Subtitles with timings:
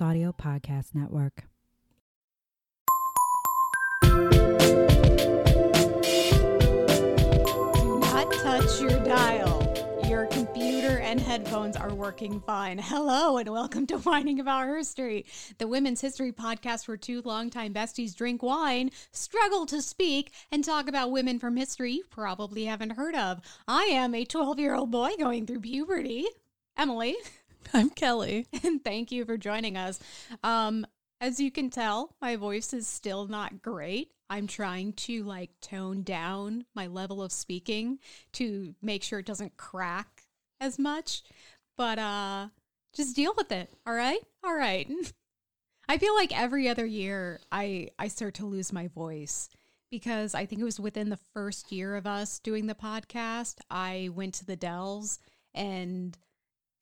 [0.00, 1.44] Audio Podcast Network.
[4.02, 4.08] Do
[8.00, 9.62] not touch your dial.
[10.08, 12.78] Your computer and headphones are working fine.
[12.78, 15.26] Hello, and welcome to Whining About History,
[15.58, 20.88] the women's history podcast where two longtime besties drink wine, struggle to speak, and talk
[20.88, 23.40] about women from history you probably haven't heard of.
[23.66, 26.26] I am a 12 year old boy going through puberty.
[26.76, 27.16] Emily,
[27.74, 28.46] I'm Kelley.
[28.64, 29.98] and thank you for joining us.
[30.42, 30.86] Um,
[31.20, 34.12] as you can tell, my voice is still not great.
[34.28, 37.98] I'm trying to like tone down my level of speaking
[38.32, 40.22] to make sure it doesn't crack
[40.60, 41.22] as much.
[41.76, 42.48] But uh
[42.94, 44.20] just deal with it, all right?
[44.42, 44.90] All right.
[45.88, 49.48] I feel like every other year I I start to lose my voice
[49.90, 54.10] because I think it was within the first year of us doing the podcast, I
[54.12, 55.20] went to the Dells
[55.54, 56.18] and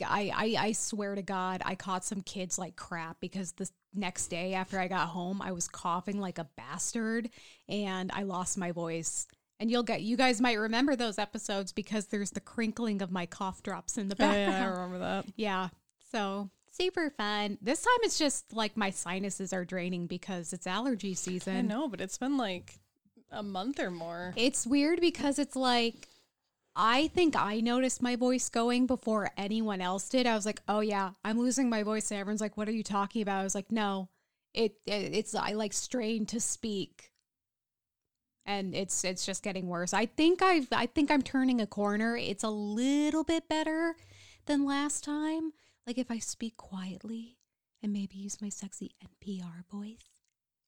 [0.04, 4.28] I, I I swear to God, I caught some kids like crap because the next
[4.28, 7.30] day after I got home, I was coughing like a bastard
[7.68, 9.26] and I lost my voice.
[9.60, 13.24] And you'll get you guys might remember those episodes because there's the crinkling of my
[13.26, 14.52] cough drops in the Oh, background.
[14.52, 15.26] yeah, I remember that.
[15.36, 15.68] Yeah.
[16.10, 17.56] So super fun.
[17.62, 21.56] This time it's just like my sinuses are draining because it's allergy season.
[21.56, 22.80] I know, but it's been like
[23.30, 24.34] a month or more.
[24.36, 26.08] It's weird because it's like
[26.76, 30.26] I think I noticed my voice going before anyone else did.
[30.26, 32.82] I was like, "Oh yeah, I'm losing my voice." And everyone's like, "What are you
[32.82, 34.08] talking about?" I was like, "No,
[34.52, 37.12] it, it it's I like strain to speak."
[38.46, 39.95] And it's it's just getting worse.
[39.95, 42.16] I think I've I think I'm turning a corner.
[42.16, 43.96] It's a little bit better
[44.46, 45.52] than last time.
[45.86, 47.38] Like if I speak quietly
[47.82, 50.13] and maybe use my sexy NPR voice.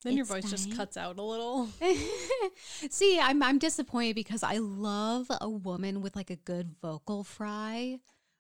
[0.03, 1.69] Then your It's voice just cuts out a little.
[2.91, 7.99] See, I'm I'm disappointed because I love a woman with like a good vocal fry,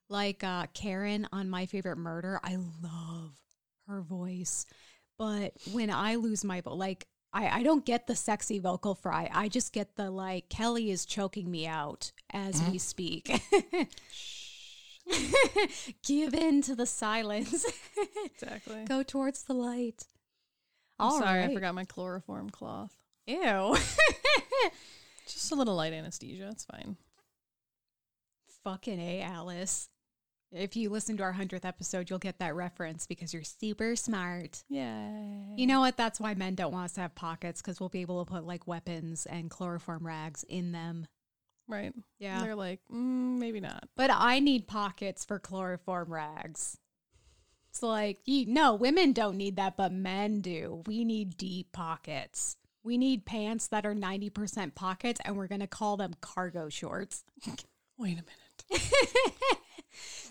[0.08, 2.40] like uh, Karen on My Favorite Murder.
[2.44, 3.32] I love
[3.88, 4.66] her voice,
[5.18, 9.30] but when I lose my voice, like I I don't get the sexy vocal fry.
[9.32, 13.42] I just get the like Kelley is choking me out as we speak.
[16.02, 17.64] Give in to the silence.
[18.24, 18.84] Exactly.
[18.84, 20.04] Go towards the light.
[20.98, 22.96] I'm All sorry, I forgot my chloroform cloth.
[23.26, 23.76] Ew.
[25.26, 26.48] Just a little light anesthesia.
[26.52, 26.96] It's fine.
[28.64, 29.88] Fucking A, Alice.
[30.52, 34.62] If you listen to our 100th episode, you'll get that reference because you're super smart.
[34.68, 35.10] Yeah.
[35.56, 35.96] You know what?
[35.96, 38.46] That's why men don't want us to have pockets because we'll be able to put
[38.46, 41.08] like weapons and chloroform rags in them.
[41.68, 41.92] right.
[42.20, 42.42] Yeah.
[42.42, 43.88] They're like, mm, maybe not.
[43.96, 46.78] But I need pockets for chloroform rags.
[47.76, 50.82] It's like, no, women don't need that, but men do.
[50.86, 52.56] We need deep pockets.
[52.82, 57.22] We need pants that are 90% pockets, and we're going to call them cargo shorts.
[57.98, 58.82] Wait a minute.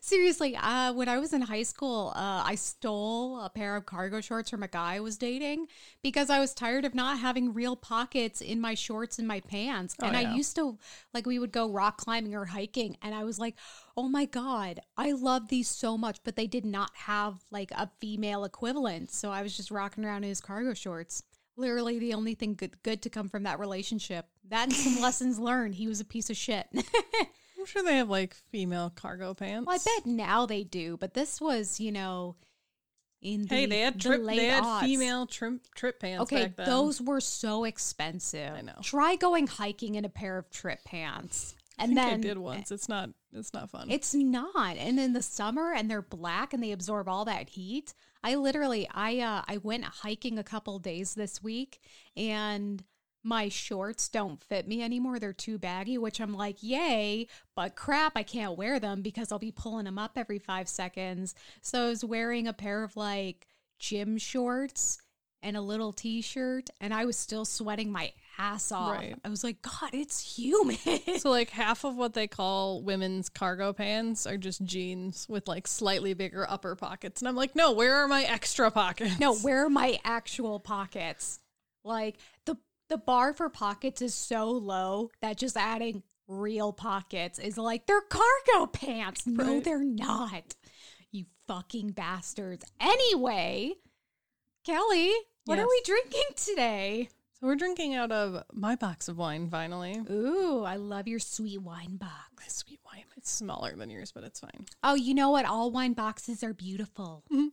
[0.02, 4.22] Seriously, uh, when I was in high school, uh, I stole a pair of cargo
[4.22, 5.68] shorts from a guy I was dating
[6.03, 9.96] because I was tired of not having real pockets in my shorts and my pants.
[10.02, 10.78] Oh, and I used to,
[11.14, 13.56] like, we would go rock climbing or hiking, and I was like,
[13.98, 17.90] oh my God, I love these so much, but they did not have like a
[18.00, 19.12] female equivalent.
[19.12, 21.24] So I was just rocking around in his cargo shorts.
[21.58, 24.25] Literally the only thing good, good to come from that relationship.
[24.50, 25.75] That and some lessons learned.
[25.75, 26.68] He was a piece of shit.
[27.66, 29.66] I'm sure they have like female cargo pants.
[29.66, 32.36] Well, I bet now they do, but this was, you know,
[33.24, 34.22] in the, Hey, they had the trip.
[34.22, 34.81] late They had aughts.
[34.81, 36.22] female trip trip pants.
[36.31, 38.54] Okay, those were so expensive.
[38.54, 38.75] I know.
[38.84, 42.72] Try going hiking in a pair of trip pants, and then I did once.
[42.72, 43.09] It's not.
[43.34, 43.90] It's not fun.
[43.90, 44.78] It's not.
[44.78, 47.96] And in the summer and they're black and they absorb all that heat.
[48.24, 51.80] I literally I uh I went hiking a couple days this week
[52.16, 52.84] and
[53.25, 55.19] my shorts don't fit me anymore.
[55.19, 59.40] They're too baggy, which I'm like, "Yay!" But crap, I can't wear them because I'll
[59.40, 61.34] be pulling them up every 5 seconds.
[61.62, 63.47] So I was wearing a pair of like
[63.80, 65.00] gym shorts
[65.41, 68.97] and a little t-shirt and I was still sweating my ass off.
[68.97, 69.16] Right.
[69.24, 70.80] I was like, "God, it's humid."
[71.19, 75.68] So like half of what they call women's cargo pants are just jeans with like
[75.68, 77.22] slightly bigger upper pockets.
[77.22, 79.19] And I'm like, no, where are my extra pockets?
[79.19, 81.39] No, where are my actual pockets?
[81.83, 82.57] Like the
[82.90, 88.02] the bar for pockets is so low that just adding real pockets is like they're
[88.02, 89.26] cargo pants.
[89.28, 90.56] No, they're not.
[91.12, 92.66] You fucking bastards.
[92.80, 93.74] Anyway,
[94.66, 95.12] Kelley,
[95.46, 97.10] what are we drinking today?
[97.40, 100.02] So we're drinking out of my box of wine finally.
[100.10, 102.12] Ooh, I love your sweet wine box.
[102.38, 103.04] My sweet wine.
[103.18, 104.66] It's smaller than yours, but it's fine.
[104.84, 105.46] Oh, you know what?
[105.46, 107.24] All wine boxes are beautiful.
[107.32, 107.48] Mm-hmm.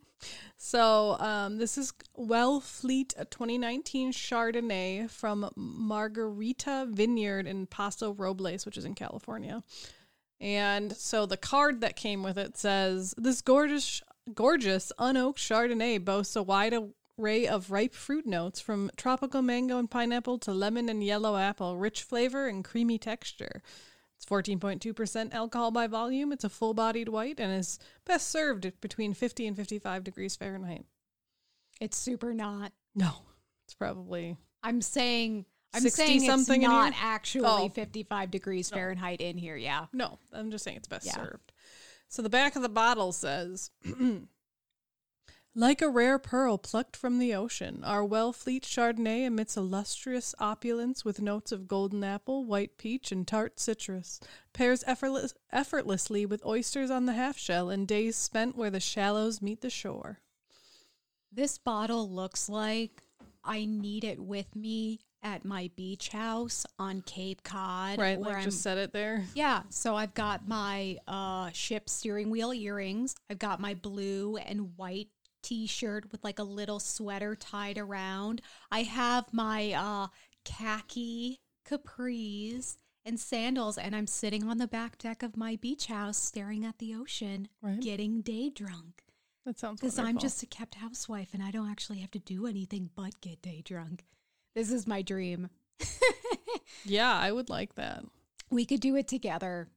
[0.56, 8.76] So um, this is Wellfleet a 2019 Chardonnay from Margarita Vineyard in Paso Robles, which
[8.76, 9.62] is in California.
[10.40, 14.02] And so the card that came with it says, "This gorgeous
[14.34, 16.74] gorgeous unoaked Chardonnay boasts a wide
[17.18, 21.76] array of ripe fruit notes from tropical mango and pineapple to lemon and yellow apple,
[21.76, 23.62] rich flavor and creamy texture.
[24.22, 26.30] It's 14.2% alcohol by volume.
[26.32, 30.36] It's a full bodied white and is best served at between 50 and 55 degrees
[30.36, 30.84] Fahrenheit.
[31.80, 32.72] It's super not.
[32.94, 33.10] No,
[33.64, 34.36] it's probably.
[34.62, 37.02] I'm saying I'm 60 saying something it's in not here?
[37.04, 37.68] actually Oh.
[37.68, 39.56] 55 degrees Fahrenheit in here.
[39.56, 39.86] Yeah.
[39.92, 41.14] No, I'm just saying it's best Yeah.
[41.16, 41.52] served.
[42.08, 43.70] So the back of the bottle says,
[45.54, 51.20] like a rare pearl plucked from the ocean, our Wellfleet Chardonnay emits illustrious opulence with
[51.20, 54.18] notes of golden apple, white peach, and tart citrus.
[54.52, 59.42] Pairs effortless, effortlessly with oysters on the half shell and days spent where the shallows
[59.42, 60.20] meet the shore.
[61.30, 63.02] This bottle looks like
[63.44, 67.98] I need it with me at my beach house on Cape Cod.
[67.98, 69.24] Right, where like I'm- just set it there.
[69.34, 73.14] Yeah, so I've got my uh ship steering wheel earrings.
[73.30, 75.08] I've got my blue and white
[75.42, 78.40] t-shirt with like a little sweater tied around.
[78.70, 80.08] I have my uh
[80.44, 86.16] khaki capris and sandals and I'm sitting on the back deck of my beach house
[86.18, 87.80] staring at the ocean, Right.
[87.80, 89.02] getting day drunk.
[89.44, 92.46] That sounds Because I'm just a kept housewife and I don't actually have to do
[92.46, 94.04] anything but get day drunk.
[94.54, 95.50] This is my dream.
[96.84, 98.04] Yeah, I would like that.
[98.50, 99.68] We could do it together.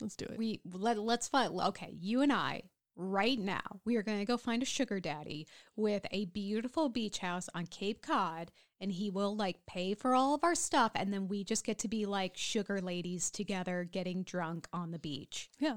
[0.00, 0.38] Let's do it.
[0.38, 2.62] We let let's find okay, you and I
[2.96, 3.80] right now.
[3.84, 5.46] We are going to go find a sugar daddy
[5.76, 8.50] with a beautiful beach house on Cape Cod
[8.80, 11.78] and he will like pay for all of our stuff and then we just get
[11.80, 15.50] to be like sugar ladies together getting drunk on the beach.
[15.58, 15.76] yeah,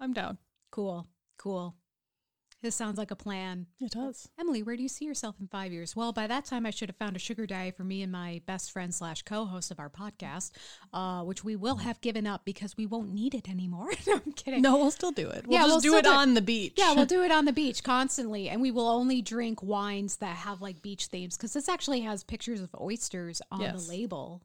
[0.00, 0.38] I'm down.
[0.70, 1.06] Cool.
[1.38, 1.74] Cool.
[2.62, 3.66] This sounds like a plan.
[3.80, 4.28] It does.
[4.38, 5.96] Emily, where do you see yourself in five years?
[5.96, 8.40] Well, by that time, I should have found a sugar daddy for me and my
[8.46, 10.52] best friend slash co-host of our podcast,
[10.92, 13.90] uh, which we will have given up because we won't need it anymore.
[14.06, 14.62] no, I'm kidding.
[14.62, 15.44] No, we'll still do it.
[15.48, 16.14] We'll Yeah, just we'll do it do it.
[16.14, 16.74] on the beach.
[16.76, 20.36] Yeah, we'll do it on the beach constantly, and we will only drink wines that
[20.36, 23.86] have like beach themes because this actually has pictures of oysters on Yes.
[23.86, 24.40] the label.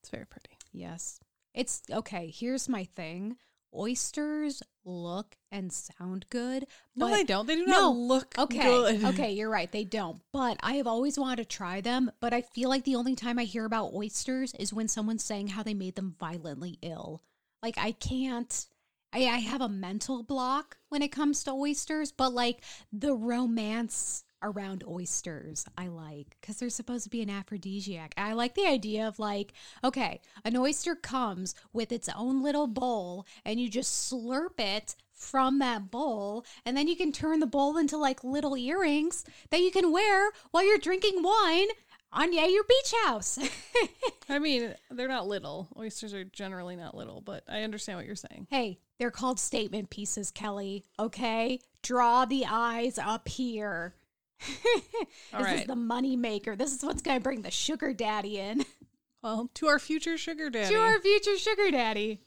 [0.00, 0.50] It's very pretty.
[0.72, 1.18] Yes,
[1.52, 2.32] it's okay.
[2.32, 3.38] Here's my thing:
[3.76, 6.66] oysters look and sound good.
[6.94, 7.46] No, but they don't.
[7.46, 7.92] They do No.
[7.92, 8.62] not look Okay.
[8.62, 9.04] good.
[9.04, 9.70] Okay, you're right.
[9.70, 10.20] They don't.
[10.32, 12.10] But I have always wanted to try them.
[12.20, 15.48] But I feel like the only time I hear about oysters is when someone's saying
[15.48, 17.22] how they made them violently ill.
[17.62, 18.66] Like I can't.
[19.12, 22.60] I, I have a mental block when it comes to oysters, but like
[22.92, 28.14] the romance around oysters, I like because they're supposed to be an aphrodisiac.
[28.16, 29.52] I like the idea of like,
[29.82, 35.58] okay, an oyster comes with its own little bowl, and you just slurp it from
[35.58, 39.70] that bowl, and then you can turn the bowl into like little earrings that you
[39.70, 41.68] can wear while you're drinking wine
[42.12, 43.38] on yeah, your beach house.
[44.28, 45.68] I mean, they're not little.
[45.76, 48.46] Oysters are generally not little, but I understand what you're saying.
[48.50, 50.84] hey, they're called statement pieces, Kelley.
[50.98, 53.94] Okay, draw the eyes up here.
[54.40, 56.56] This is the money maker.
[56.56, 58.64] This is what's going to bring the sugar daddy in.
[59.22, 60.72] Well, to our future sugar daddy.
[60.72, 62.20] To our future sugar daddy.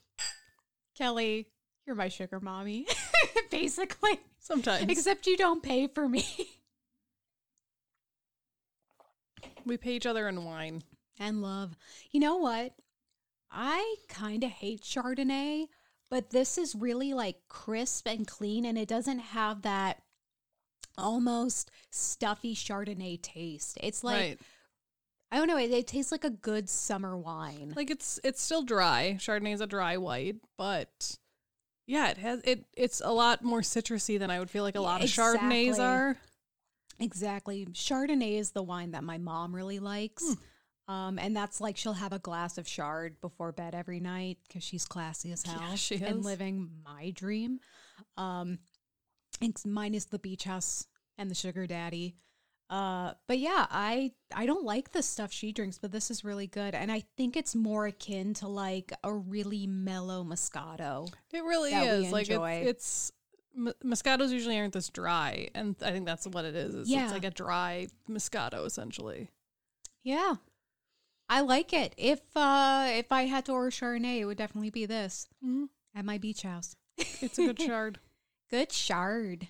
[0.97, 1.47] Kelley,
[1.85, 2.87] you're my sugar mommy,
[3.51, 4.19] basically.
[4.39, 6.25] Sometimes Except you don't pay for me.
[9.65, 10.83] we pay each other in wine.
[11.17, 11.77] and love.
[12.11, 12.73] You know what?
[13.49, 15.67] I kind of hate Chardonnay,
[16.09, 20.01] but this is really like crisp and clean, and it doesn't have that
[20.99, 23.77] almost stuffy Chardonnay taste.
[23.81, 24.39] It's like, right.
[25.31, 27.73] I don't know, it, it tastes like a good summer wine.
[27.75, 29.15] Like it's it's still dry.
[29.19, 31.17] Chardonnay is a dry white, but
[31.87, 32.65] yeah, it has it.
[32.75, 35.79] It's a lot more citrusy than I would feel like a Yeah, lot of Chardonnays
[35.79, 36.17] are.
[36.99, 37.65] Exactly.
[37.67, 40.35] Chardonnay is the wine that my mom really likes.
[40.87, 44.63] Um, and that's like she'll have a glass of chard before bed every night because
[44.63, 46.25] she's classy as hell Yeah, she and is.
[46.25, 47.59] living my dream.
[48.17, 48.57] Um,
[49.65, 52.15] mine is the beach house and the sugar daddy.
[52.69, 56.45] Uh, but yeah, I I don't like the stuff she drinks, but this is really
[56.45, 61.11] good, and I think it's more akin to like a really mellow Moscato.
[61.33, 62.11] It really is.
[62.11, 63.11] Like it's, it's
[63.57, 66.75] M- Moscatos usually aren't this dry, and I think that's what it is.
[66.75, 67.05] It's, Yeah.
[67.05, 69.29] it's like a dry Moscato essentially.
[70.03, 70.35] Yeah.
[71.27, 71.93] I like it.
[71.97, 75.69] If uh if I had to order Chardonnay, it would definitely be this Mhm.
[75.95, 76.75] at my beach house.
[76.97, 77.99] It's a good shard.
[78.49, 79.47] Good shard.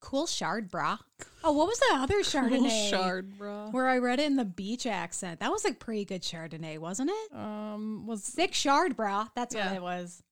[0.00, 0.98] Cool shard, brah.
[1.42, 2.58] Oh, what was the other Chardonnay?
[2.58, 3.68] Cool shard, bro.
[3.70, 5.40] Where I read it in the beach accent.
[5.40, 7.34] That was a pretty good Chardonnay, wasn't it?
[7.34, 9.30] Um, was Sick shard, brah.
[9.34, 9.66] That's Yeah.
[9.68, 10.22] what it was.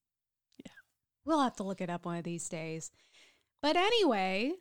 [0.64, 0.72] Yeah.
[1.24, 2.90] We'll have to look it up one of these days.
[3.62, 4.52] But anyway,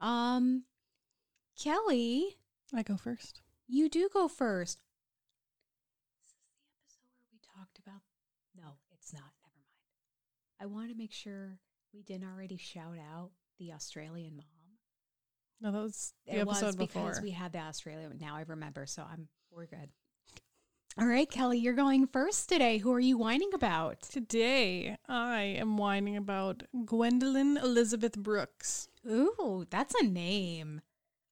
[0.00, 0.64] um
[1.58, 2.38] Kelley,
[2.74, 3.42] I go first?
[3.68, 4.78] You do go first.
[6.24, 8.00] Is this the episode where we talked about?
[8.56, 9.32] No, it's not.
[9.42, 10.60] Never mind.
[10.60, 11.58] I want to make sure
[11.92, 14.46] we didn't already shout out the Australian mom.
[15.60, 18.18] No, that was the it episode was because we had the Australian.
[18.20, 19.90] Now I remember, so I'm we're good.
[20.98, 22.76] All right, Kelley, you're going first today.
[22.78, 24.02] Who are you whining about?
[24.02, 28.88] Today, I am whining about Gwendolyn Elizabeth Brooks.
[29.08, 30.82] Ooh, that's a name.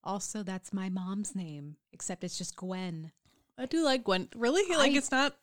[0.03, 3.11] Also, that's my mom's name, except it's just Gwen.
[3.55, 4.29] I do like Gwen.
[4.35, 4.63] Really?
[4.75, 5.35] Like I- it's not.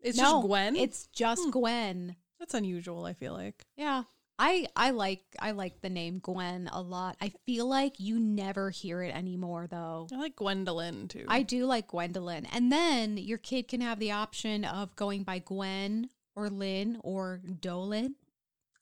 [0.00, 0.76] It's no, just Gwen.
[0.76, 1.50] It's just Hmm.
[1.50, 2.16] Gwen.
[2.38, 3.04] That's unusual.
[3.04, 3.66] I feel like.
[3.76, 4.04] Yeah.
[4.44, 7.16] I I like I like the name Gwen a lot.
[7.20, 10.08] I feel like you never hear it anymore though.
[10.12, 11.26] I like Gwendolyn too.
[11.28, 12.46] I do like Gwendolyn.
[12.46, 17.40] And then your kid can have the option of going by Gwen or Lynn or
[17.60, 18.16] Dolan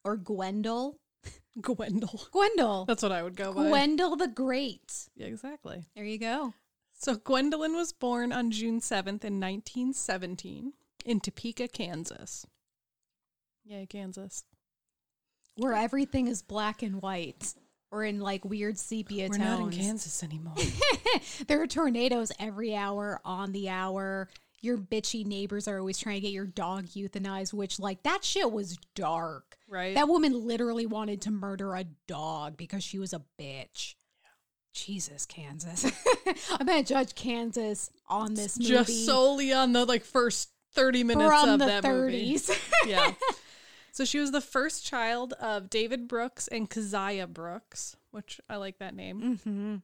[0.03, 0.95] or Gwendol.
[1.61, 2.31] Gwendol.
[2.31, 2.87] Gwendol.
[2.87, 3.65] That's what I would go by.
[3.65, 5.11] Gwendol the Great.
[5.15, 5.85] Yeah, exactly.
[5.95, 6.55] There you go.
[6.95, 10.73] So Gwendolyn was born on June 7th in 1917
[11.05, 12.47] in Topeka, Kansas.
[13.67, 14.45] Yay, Kansas.
[15.61, 17.55] Where everything is black and white
[17.91, 19.61] or in like weird sepia We're tones.
[19.61, 20.55] not in Kansas anymore.
[21.49, 24.29] there are tornadoes every hour on the hour.
[24.63, 28.53] Your bitchy neighbors are always trying to get your dog euthanized, which, like, that shit
[28.53, 29.57] was dark.
[29.69, 29.95] right?
[29.95, 33.95] That woman literally wanted to murder a dog because she was a bitch.
[34.75, 35.85] Jesus, Kansas.
[36.51, 41.05] I'm going to judge Kansas on this movie Just solely on the like first 30
[41.05, 42.39] minutes from of the that movie.
[42.87, 43.13] yeah.
[43.93, 48.79] So she was the first child of David Brooks and Keziah Brooks, which I like
[48.79, 49.39] that name.
[49.39, 49.77] mm-hmm.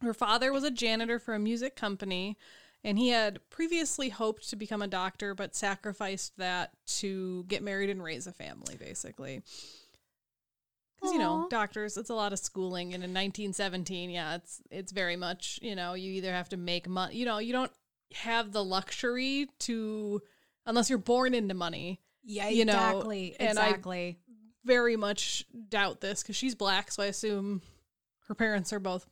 [0.00, 2.36] Her father was a janitor for a music company,
[2.84, 7.90] and he had previously hoped to become a doctor, but sacrificed that to get married
[7.90, 9.42] and raise a family, basically.
[11.00, 14.92] Because you know, doctors, it's a lot of schooling, and in 1917, yeah, it's it's
[14.92, 17.72] very much you know you either have to make money, you know, you don't
[18.14, 20.20] have the luxury to
[20.66, 22.00] unless you're born into money.
[22.30, 23.36] Yeah, You know, exactly.
[23.40, 24.18] and I- exactly.
[24.64, 27.62] Very much doubt this because she's black, so I assume
[28.26, 29.06] her parents are both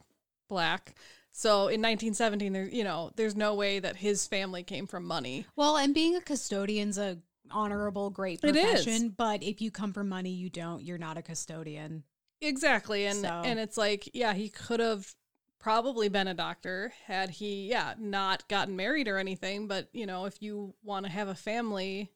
[0.48, 0.94] black.
[1.32, 5.46] So in 1917, there, you know, there's no way that his family came from money.
[5.56, 7.18] Well, and being a custodian's a
[7.50, 10.82] honorable, great profession, but if you come from money, you don't.
[10.82, 12.04] You're not a custodian.
[12.42, 15.14] Exactly, and So- and it's like, yeah, he could have
[15.58, 19.68] probably been a doctor had he, yeah, not gotten married or anything.
[19.68, 22.10] But you know, if you want to have a family,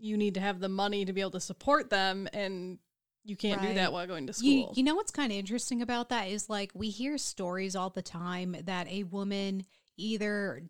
[0.00, 2.78] you need to have the money to be able to support them, and
[3.24, 4.72] you can't do that while going to You, school.
[4.74, 8.02] you know what's kind of interesting about that is like we hear stories all the
[8.02, 9.66] time that a woman
[9.96, 10.62] either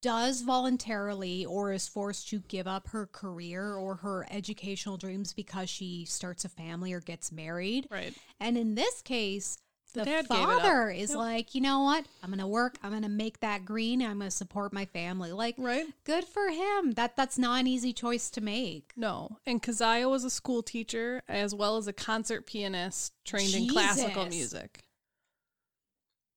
[0.00, 5.68] does voluntarily or is forced to give up her career or her educational dreams because
[5.68, 7.88] she starts a family or gets married.
[7.90, 8.14] right?
[8.38, 9.58] And in this case,
[9.94, 10.60] The the, dad gave it up.
[10.62, 11.18] father is Yep.
[11.18, 12.04] like, you know what?
[12.22, 12.76] I'm going to work.
[12.82, 14.02] I'm going to make that green.
[14.02, 15.32] I'm going to support my family.
[15.32, 15.86] Like, Right?
[16.04, 16.92] good for him.
[16.92, 18.92] That that's not an easy choice to make.
[18.96, 19.38] No.
[19.46, 24.26] And Keziah was a school teacher as well as a concert pianist trained in classical
[24.26, 24.84] music.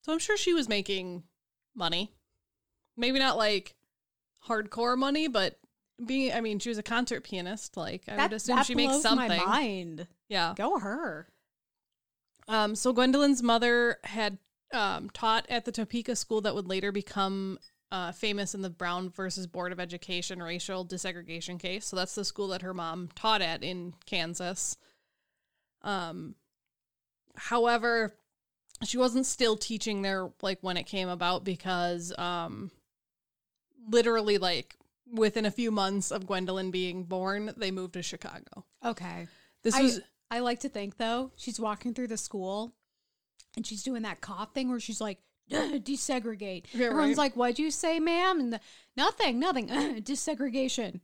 [0.04, 1.24] So I'm sure she was making
[1.76, 2.12] money.
[2.98, 3.76] Maybe not like
[4.48, 5.58] hardcore money, but
[6.04, 9.02] being I mean, she was a concert pianist, like I that would assume she makes
[9.02, 9.28] something.
[9.28, 10.08] my mind.
[10.30, 10.54] Yeah.
[10.56, 11.28] Go her.
[12.52, 14.38] Um, so Gwendolyn's mother had
[14.74, 17.58] um, taught at the Topeka school that would later become
[17.94, 21.86] uh, famous in the Brown versus Board of Education racial desegregation case.
[21.86, 24.76] So that's the school that her mom taught at in Kansas.
[25.82, 26.36] Um,
[27.38, 28.14] however,
[28.84, 32.70] she wasn't still teaching there like when it came about because um,
[33.90, 34.76] literally like
[35.10, 38.66] within a few months of Gwendolyn being born, they moved to Chicago.
[38.84, 39.28] Okay.
[39.64, 40.02] This I, was
[40.32, 42.74] I like to think though, she's walking through the school
[43.56, 45.20] and she's doing that cough thing where she's like,
[45.52, 46.64] desegregate.
[46.72, 47.18] Yeah, Everyone's right.
[47.18, 48.40] like, what'd you say, ma'am?
[48.40, 48.60] And the,
[48.96, 49.68] nothing, nothing.
[50.02, 51.02] desegregation.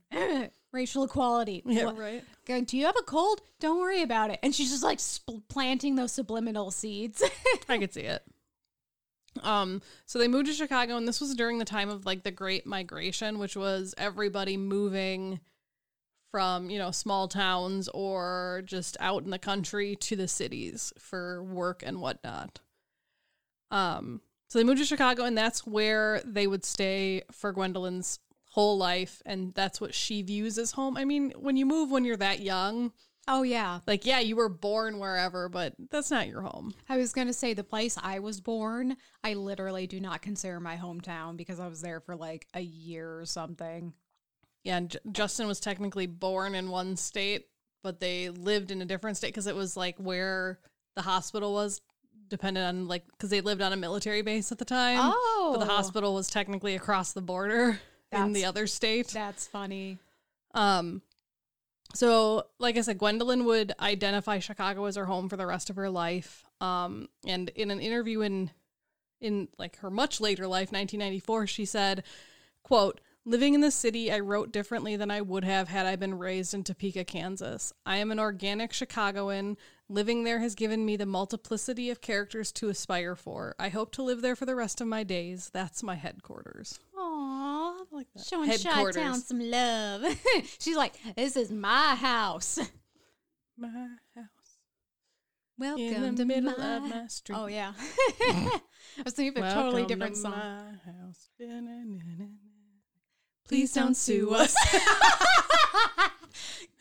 [0.72, 1.62] Racial equality.
[1.66, 2.24] yeah, What- right.
[2.46, 3.42] Going, do you have a cold?
[3.60, 4.38] Don't worry about it.
[4.42, 7.22] And she's just like spl- planting those subliminal seeds.
[7.68, 8.22] I could see it.
[9.42, 12.30] Um, so they moved to Chicago, and this was during the time of like the
[12.30, 15.40] Great Migration, which was everybody moving
[16.30, 21.42] from you know small towns or just out in the country to the cities for
[21.42, 22.60] work and whatnot.
[23.70, 28.18] Um, so they moved to Chicago, and that's where they would stay for Gwendolyn's
[28.50, 30.96] whole life, and that's what she views as home.
[30.96, 32.92] I mean, when you move when you're that young,
[33.28, 33.80] oh, yeah.
[33.86, 36.74] like yeah, you were born wherever, but that's not your home.
[36.88, 40.60] I was going to say the place I was born, I literally do not consider
[40.60, 43.92] my hometown because I was there for like a year or something.
[44.68, 47.46] Yeah, and J- Justin was technically born in one state,
[47.82, 50.58] but they lived in a different state because it was like where
[50.94, 51.80] the hospital was,
[52.28, 54.98] dependent on like because they lived on a military base at the time.
[55.00, 55.52] Oh.
[55.54, 57.80] but the hospital was technically across the border
[58.12, 59.08] in the other state.
[59.08, 59.98] That's funny.
[60.52, 61.00] Um,
[61.94, 65.76] So, like I said, Gwendolyn would identify Chicago as her home for the rest of
[65.76, 66.44] her life.
[66.60, 68.50] Um, and in an interview in
[69.22, 72.04] in like her much later life, 1994, she said,
[72.62, 76.16] "quote Living in the city, I wrote differently than I would have had I been
[76.16, 77.74] raised in Topeka, Kansas.
[77.84, 79.58] I am an organic Chicagoan.
[79.86, 83.54] Living there has given me the multiplicity of characters to aspire for.
[83.58, 85.50] I hope to live there for the rest of my days.
[85.52, 86.80] That's my headquarters.
[86.98, 87.80] Aww.
[87.90, 88.24] like that.
[88.24, 90.06] Showing Chi-Town some love.
[90.58, 92.58] She's like, this is my house.
[93.58, 94.28] My house
[95.58, 96.76] Welcome in the to middle my...
[96.76, 97.36] of my street.
[97.36, 97.74] Oh, yeah.
[97.76, 98.60] I
[99.04, 100.78] was thinking of a totally different to song.
[103.48, 104.54] Please don't sue us.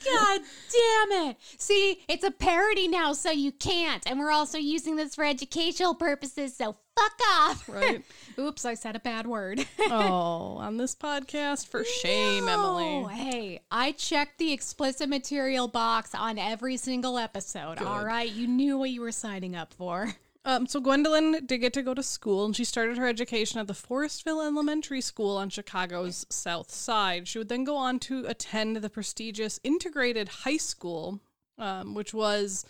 [0.05, 1.37] God damn it.
[1.57, 4.03] See, it's a parody now, so you can't.
[4.09, 7.67] And we're also using this for educational purposes, so fuck off.
[7.67, 8.03] Right.
[8.39, 9.65] Oops, I said a bad word.
[9.79, 12.77] oh, on this podcast, for shame, No.
[12.77, 13.13] Emily.
[13.15, 17.79] Hey, I checked the explicit material box on every single episode.
[17.79, 18.05] All Good.
[18.05, 20.13] right, you knew what you were signing up for.
[20.47, 23.67] Um, so Gwendolyn did get to go to school, and she started her education at
[23.67, 27.27] the Forestville Elementary School on Chicago's South Side.
[27.27, 31.19] She would then go on to attend the prestigious Integrated High School,
[31.57, 32.65] um, which was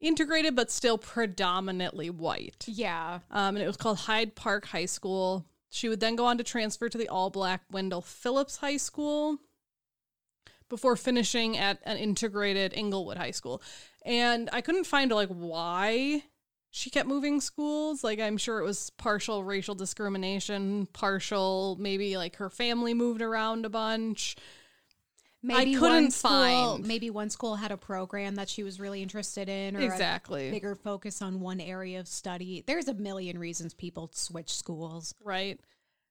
[0.00, 2.64] integrated but still predominantly white.
[2.66, 3.18] Yeah.
[3.30, 5.44] Um, and it was called Hyde Park High School.
[5.68, 9.36] She would then go on to transfer to the all black Wendell Phillips High School
[10.70, 13.60] before finishing at an integrated Englewood High School.
[14.02, 16.22] And I couldn't find like why
[16.74, 18.02] she kept moving schools.
[18.02, 23.64] Like I'm sure it was partial racial discrimination, partial maybe like her family moved around
[23.64, 24.34] a bunch.
[25.44, 29.02] Maybe couldn't one school, find- maybe one school had a program that she was really
[29.02, 30.50] interested in, or a Exactly.
[30.52, 32.62] bigger focus on one area of study.
[32.64, 35.14] There's a million reasons people switch schools.
[35.22, 35.58] Right.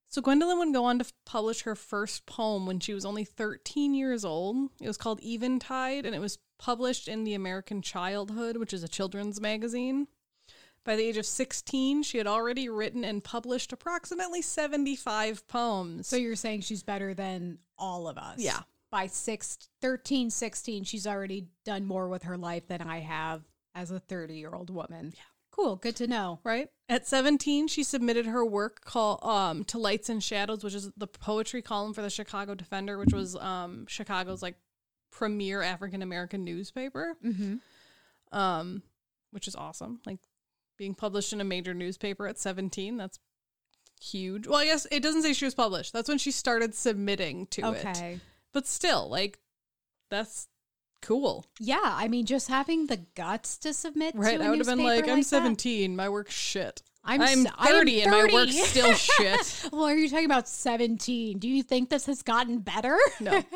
[0.09, 3.93] So Gwendolyn would go on to publish her first poem when she was only 13
[3.93, 4.69] years old.
[4.81, 8.89] It was called Eventide, and it was published in the American Childhood, which is a
[8.89, 10.07] children's magazine.
[10.83, 16.07] By the age of 16, she had already written and published approximately 75 poems.
[16.07, 18.39] So you're saying she's better than all of us?
[18.39, 18.61] Yeah.
[18.91, 23.43] By six, 13, 16, she's already done more with her life than I have
[23.75, 25.13] as a 30 year old woman.
[25.15, 25.21] Yeah.
[25.51, 25.75] Cool.
[25.75, 26.39] Good to know.
[26.43, 26.69] right?
[26.89, 31.07] At 17, she submitted her work called um, to Lights and Shadows, which is the
[31.07, 34.55] poetry column for the Chicago Defender, which was um, Chicago's like
[35.11, 37.15] premier African American newspaper.
[37.23, 38.37] Mm-hmm.
[38.37, 38.81] um,
[39.31, 39.99] which is awesome.
[40.05, 40.19] Like
[40.81, 43.19] being published in a major newspaper at 17, that's
[44.01, 44.47] huge.
[44.47, 45.93] Well, I guess it doesn't say she was published.
[45.93, 47.85] That's when she started submitting to it.
[47.85, 48.19] Okay.
[48.51, 49.37] But still, like,
[50.09, 50.47] that's
[51.03, 51.45] cool.
[51.59, 51.77] Yeah.
[51.83, 54.39] I mean, just having the guts to submit Right?
[54.39, 55.25] to I would have been like, I'm that.
[55.25, 56.81] 17, my work's shit.
[57.03, 58.33] I'm I'm s- I am 30 and my 30.
[58.33, 59.69] work's still shit.
[59.71, 61.37] Well, are you talking about 17?
[61.37, 62.97] Do you think this has gotten better?
[63.19, 63.43] No.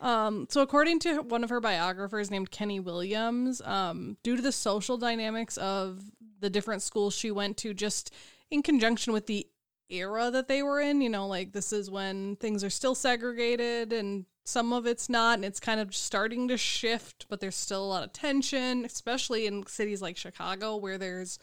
[0.00, 4.52] Um, so according to one of her biographers named Kenny Williams, um, due to the
[4.52, 6.02] social dynamics of
[6.40, 8.14] the different schools she went to, just
[8.50, 9.46] in conjunction with the
[9.90, 13.92] era that they were in, you know, like this is when things are still segregated
[13.92, 17.84] and some of it's not, and it's kind of starting to shift, but there's still
[17.84, 21.38] a lot of tension, especially in cities like Chicago where there's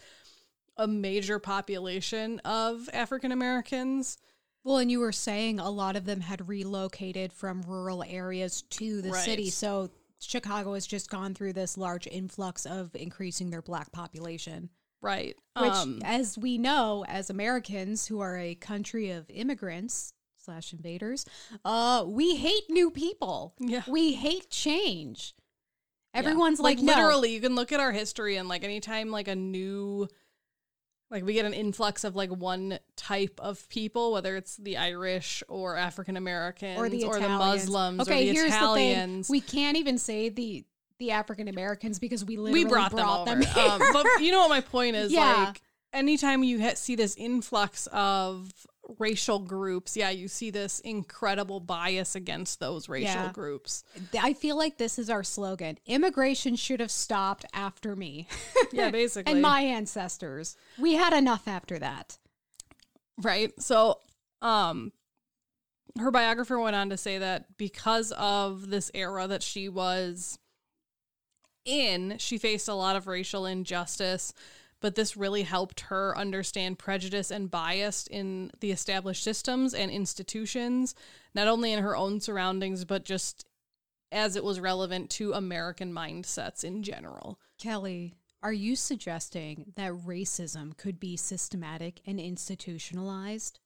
[0.77, 4.17] a major population of African Americans.
[4.65, 9.01] Well, and you were saying a lot of them had relocated from rural areas to
[9.03, 9.51] the city.
[9.51, 14.69] So Chicago has just gone through this large influx of increasing their black population.
[15.03, 15.35] Right.
[15.55, 21.25] Which, um, as we know, as Americans who are a country of immigrants slash invaders,
[21.63, 23.53] uh, we hate new people.
[23.59, 23.83] Yeah.
[23.87, 25.35] We hate change.
[26.15, 26.21] Yeah.
[26.21, 26.91] Everyone's like, no.
[26.91, 30.07] literally, you can look at our history and like anytime like a new
[31.15, 35.43] like we get an influx of like one type of people, whether it's the Irish
[35.47, 39.27] or African Americans or the or the Muslims Okay, or the here's Italians.
[39.27, 40.65] the thing: we can't even say the
[40.99, 43.37] the African Americans because we literally we brought, them over.
[43.37, 43.63] here.
[43.63, 45.11] um, but you know what my point is?
[45.15, 45.45] Yeah.
[45.45, 45.61] Like
[45.93, 48.51] anytime you ha- see this influx of
[48.99, 53.31] racial groups, yeah, you see this incredible bias against those racial Yeah.
[53.31, 53.83] groups.
[54.19, 55.77] I feel like this is our slogan.
[55.85, 58.27] Immigration should have stopped after me
[58.71, 59.31] Yeah, basically.
[59.33, 60.55] and my ancestors.
[60.77, 62.17] We had enough after that.
[63.21, 63.51] Right.
[63.61, 63.99] So,
[64.41, 64.91] um,
[65.97, 70.37] her biographer went on to say that because of this era that she was
[71.63, 74.33] in, she faced a lot of racial injustice,
[74.85, 80.93] but this really helped her understand prejudice and bias in the established systems and institutions,
[81.33, 83.47] not only in her own surroundings, but just
[84.11, 87.39] as it was relevant to American mindsets in general.
[87.57, 93.59] Kelley, are you suggesting that racism could be systematic and institutionalized?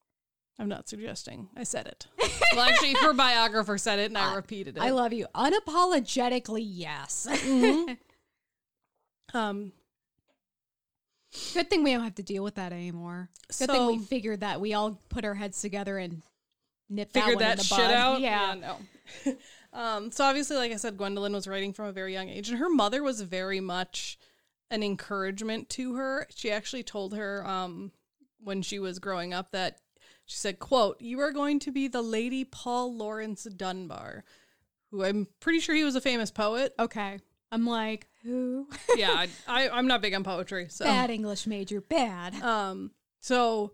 [0.57, 1.49] I'm not suggesting.
[1.53, 2.07] I said it.
[2.53, 4.81] well, actually, her biographer said it, and I repeated it.
[4.81, 5.27] I love you.
[5.35, 7.27] Unapologetically, yes.
[9.33, 9.73] um,
[11.53, 13.29] Good thing we don't have to deal with that anymore.
[13.57, 16.23] Good thing we figured that we all put our heads together and
[16.89, 17.93] nipped figured that, that the shit bud.
[17.93, 18.21] out.
[18.21, 18.55] Yeah.
[18.55, 19.35] no.
[19.73, 22.57] um, so obviously, like I said, Gwendolyn was writing from a very young age, and
[22.57, 24.17] her mother was very much
[24.71, 26.27] an encouragement to her.
[26.35, 27.91] She actually told her um,
[28.39, 29.77] when she was growing up that
[30.25, 34.23] she said, "quote You are going to be the Lady Paul Laurence Dunbar."
[34.91, 36.73] Who I'm pretty sure he was a famous poet.
[36.79, 37.19] Okay.
[37.51, 38.67] I'm like, who?
[38.95, 41.81] yeah, I, I, I'm not big on poetry, so Bad English major.
[41.81, 42.41] Bad.
[42.41, 42.91] Um.
[43.19, 43.73] So.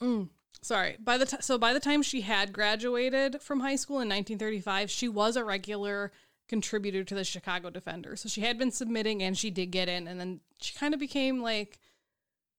[0.00, 0.28] Mm,
[0.62, 0.96] sorry.
[1.02, 4.90] By the t- so by the time she had graduated from high school in 1935,
[4.90, 6.12] she was a regular
[6.48, 8.14] contributor to the Chicago Defender.
[8.16, 11.00] So she had been submitting, and she did get in, and then she kind of
[11.00, 11.78] became like,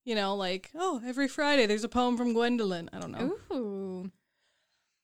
[0.04, 2.90] you know, like oh, every Friday there's a poem from Gwendolyn.
[2.92, 3.38] I don't know.
[3.56, 4.12] Ooh.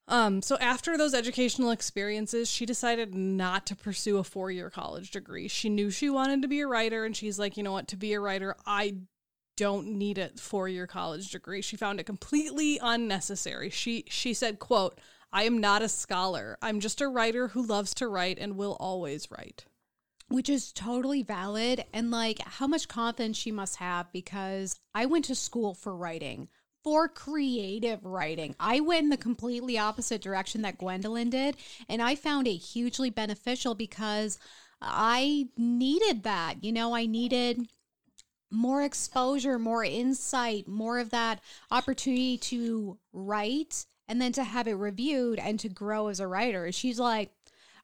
[0.08, 5.48] Um, so after those educational experiences, she decided not to pursue a four-year college degree.
[5.48, 7.96] She knew she wanted to be a writer, and she's like, you know what, to
[7.96, 8.96] be a writer, I
[9.56, 11.62] don't need a four-year college degree.
[11.62, 13.70] She found it completely unnecessary.
[13.70, 15.00] She she said, quote,
[15.32, 16.58] I am not a scholar.
[16.62, 19.66] I'm just a writer who loves to write and will always write.
[20.28, 21.86] Which is totally valid.
[21.94, 26.50] And like, how much confidence she must have because I went to school for writing,
[26.84, 28.56] for creative writing.
[28.60, 31.56] I went in the completely opposite direction that Gwendolyn did.
[31.88, 34.38] And I found it hugely beneficial because
[34.82, 36.64] I needed that.
[36.64, 37.68] You know, I needed
[38.52, 41.40] more exposure, more insight, more of that
[41.72, 46.72] opportunity to write and then to have it reviewed and to grow as a writer.
[46.72, 47.32] She's like,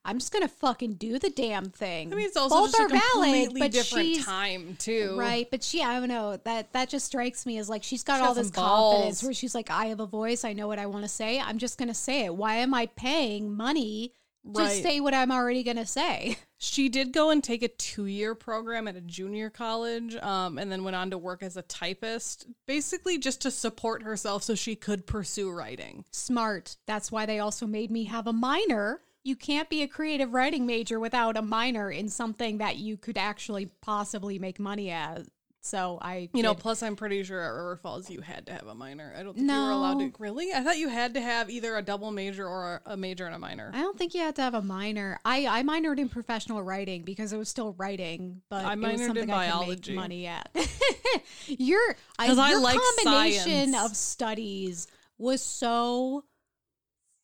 [0.06, 2.12] I'm just gonna fucking do the damn thing.
[2.12, 5.16] I mean, it's also Both just are a valid, completely but different time too.
[5.20, 5.48] right.
[5.52, 8.26] But she, I don't know that that just strikes me as like she's got She
[8.26, 9.24] all this some confidence balls.
[9.24, 11.40] where she's like, I have a voice, I know what I want to say.
[11.40, 12.36] I'm just gonna say it.
[12.36, 14.14] Why am I paying money
[14.56, 14.82] to Right.
[14.82, 16.38] say what I'm already gonna say?
[16.62, 20.70] She did go and take a two year program at a junior college um, and
[20.70, 24.76] then went on to work as a typist, basically just to support herself so she
[24.76, 26.04] could pursue writing.
[26.12, 26.76] Smart.
[26.86, 29.00] That's why they also made me have a minor.
[29.30, 33.18] You can't be a creative writing major without a minor in something that you could
[33.18, 35.22] actually possibly make money at.
[35.62, 38.54] So I, You know, did- plus I'm pretty sure at River Falls you had to
[38.54, 39.14] have a minor.
[39.16, 40.12] I don't think you were allowed to.
[40.18, 40.52] Really?
[40.54, 43.40] I thought you had to have either a double major or a major and a
[43.40, 43.70] minor.
[43.74, 45.20] I don't think you had to have a minor.
[45.26, 48.86] I I minored in professional writing because it was still writing, but I it was
[48.88, 49.92] minored in something I could biology.
[49.92, 50.50] make money at.
[51.48, 51.82] your
[52.18, 53.92] I, 'Cause I your like combination science.
[53.92, 54.88] of studies
[55.18, 56.24] was so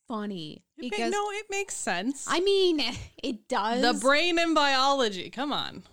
[0.08, 2.26] funny It ma- because no, it makes sense.
[2.28, 2.82] I mean
[3.24, 3.82] it does.
[3.82, 5.30] the brain and biology.
[5.30, 5.84] Come on.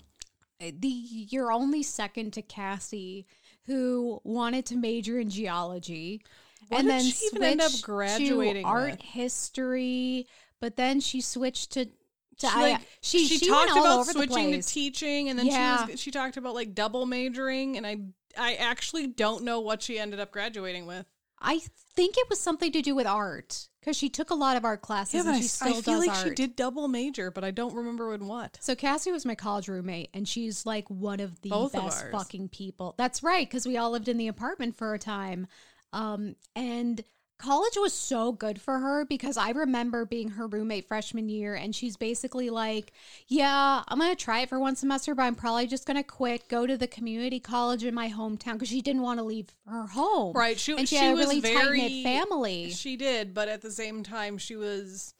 [0.60, 3.26] Uh, the you're only second to Cassie,
[3.66, 6.22] who wanted to major in geology,
[6.68, 9.00] What and then she even end up graduating art with?
[9.02, 10.26] history.
[10.60, 11.86] But then she switched to.
[11.86, 11.90] to
[12.38, 15.84] She, I- like, she, she, she talked about switching to teaching and then Yeah.
[15.86, 17.96] she was she talked about like double majoring and I
[18.38, 21.06] I actually don't know what she ended up graduating with.
[21.40, 21.60] I
[21.96, 24.80] think it was something to do with art because she took a lot of art
[24.80, 26.28] classes yeah, and she still I feel does like art.
[26.28, 28.56] she did double major, but I don't remember in what.
[28.60, 32.12] So Cassie was my college roommate, and she's like one of the Both best ours.
[32.12, 32.94] fucking people.
[32.96, 35.48] That's right, because we all lived in the apartment for a time.
[35.92, 37.02] Um, and
[37.38, 41.74] college was so good for her because I remember being her roommate freshman year, and
[41.74, 42.92] she's basically like,
[43.26, 46.66] "Yeah, I'm gonna try it for one semester, but I'm probably just gonna quit, go
[46.66, 50.34] to the community college in my hometown because she didn't want to leave her home,
[50.34, 52.70] Right, she and she, she had a really tight knit family.
[52.70, 55.14] She did, but at the same time she was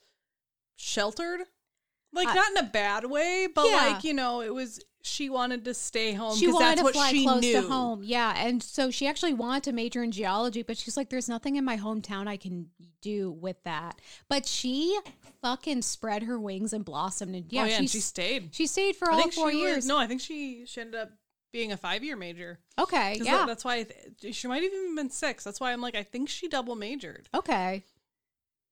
[0.76, 1.40] sheltered.
[2.12, 3.76] Like Uh, not in a bad way, but yeah.
[3.76, 7.10] like, you know, it was she wanted to stay home she wanted that's to fly
[7.24, 7.60] close knew.
[7.60, 8.02] to home.
[8.04, 11.56] Yeah, and so she actually wanted to major in geology, but she's like, "There's nothing
[11.56, 14.98] in my hometown I can do with that." But she
[15.42, 18.54] fucking spread her wings and blossomed, and yeah, oh, yeah, and she she stayed.
[18.54, 19.86] she stayed for I all four she was- years.
[19.86, 21.10] no, I think she she ended up
[21.52, 22.60] being a five year major.
[22.78, 23.82] okay yeah, that- that's why
[24.20, 25.44] th- she might have even been six.
[25.44, 27.28] That's why I'm like, I think she double majored.
[27.34, 27.84] okay.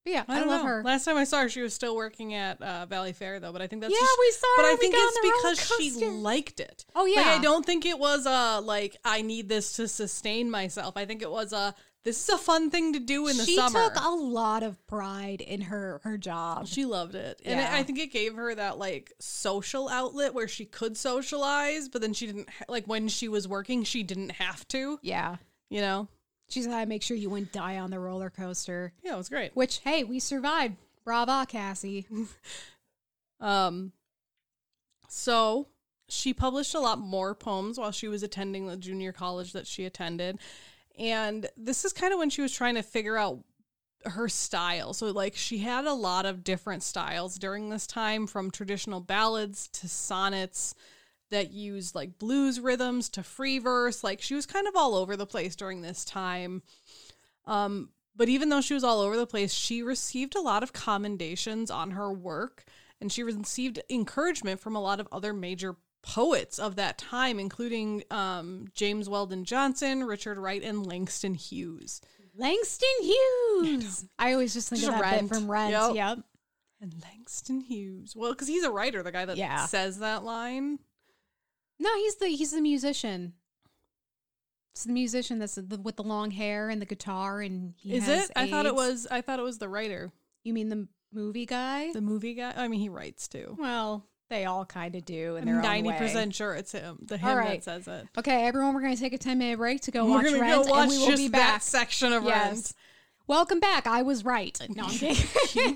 [0.04, 0.66] But yeah, I, I, love know.
[0.66, 0.82] her.
[0.82, 3.52] Last time I saw her, she was still working at uh, Valleyfair, though.
[3.52, 5.28] But I think that's Yeah, just, we saw But her I think it's on the
[5.30, 6.84] roller because she liked it.
[6.94, 7.26] Oh, yeah, like.
[7.26, 10.96] I don't think it was a like I need this to sustain myself.
[10.96, 13.56] I think it was a this is a fun thing to do in the she
[13.56, 13.78] summer.
[13.90, 16.66] took a lot of pride in her her job.
[16.66, 17.68] she loved it, and Yeah.
[17.74, 22.14] I think it gave her that like social outlet where she could socialize, but then
[22.14, 24.98] she didn't ha- like when she was working, she didn't have to.
[25.02, 25.36] Yeah,
[25.68, 26.08] You know?
[26.50, 29.28] She said, "I make sure you wouldn't die on the roller coaster." Yeah, it was
[29.28, 29.54] great.
[29.56, 30.76] Which, hey, we survived.
[31.04, 32.06] Brava, Cassie.
[33.40, 33.92] Um,
[35.08, 35.68] so
[36.08, 39.84] she published a lot more poems while she was attending the junior college that she
[39.84, 40.38] attended.
[40.98, 43.38] And this is kind of when she was trying to figure out
[44.04, 44.92] her style.
[44.92, 49.68] So like she had a lot of different styles during this time from traditional ballads
[49.68, 50.74] to sonnets
[51.30, 54.02] that used like blues rhythms to free verse.
[54.04, 56.62] Like she was kind of all over the place during this time.
[57.46, 60.72] Um but even though she was all over the place, she received a lot of
[60.72, 62.64] commendations on her work
[63.00, 68.02] and she received encouragement from a lot of other major poets of that time, including
[68.10, 72.00] um, James Weldon Johnson, Richard Wright, and Langston Hughes.
[72.36, 74.04] Langston Hughes.
[74.18, 75.70] I always just think Just of that from Rent.
[75.72, 75.94] Yep.
[75.94, 76.18] Yep.
[76.82, 78.14] And Langston Hughes.
[78.16, 79.66] Well, because he's a writer, the guy that Yeah.
[79.66, 80.78] says that line.
[81.80, 83.32] No, he's the he's the musician.
[84.72, 88.06] It's the musician that's the, with the long hair and the guitar, and he Is
[88.08, 88.30] it?
[88.36, 89.06] I thought it was.
[89.10, 90.12] I thought it was the writer,
[90.44, 91.90] You mean the movie guy?
[91.92, 92.52] the movie guy.
[92.56, 93.56] I mean, he writes too.
[93.58, 96.98] well, they all kind of do And I'm ninety percent sure it's him.
[97.02, 98.06] The him All that says it.
[98.16, 100.64] Okay, everyone, we're going to take a ten minute break to go We're watch Rent,
[100.66, 101.62] go watch and we will just be that back.
[101.62, 102.46] section of Yes.
[102.52, 102.72] Rent.
[103.26, 103.86] Welcome back.
[103.88, 104.56] I was right.
[104.70, 105.16] No, I'm kidding.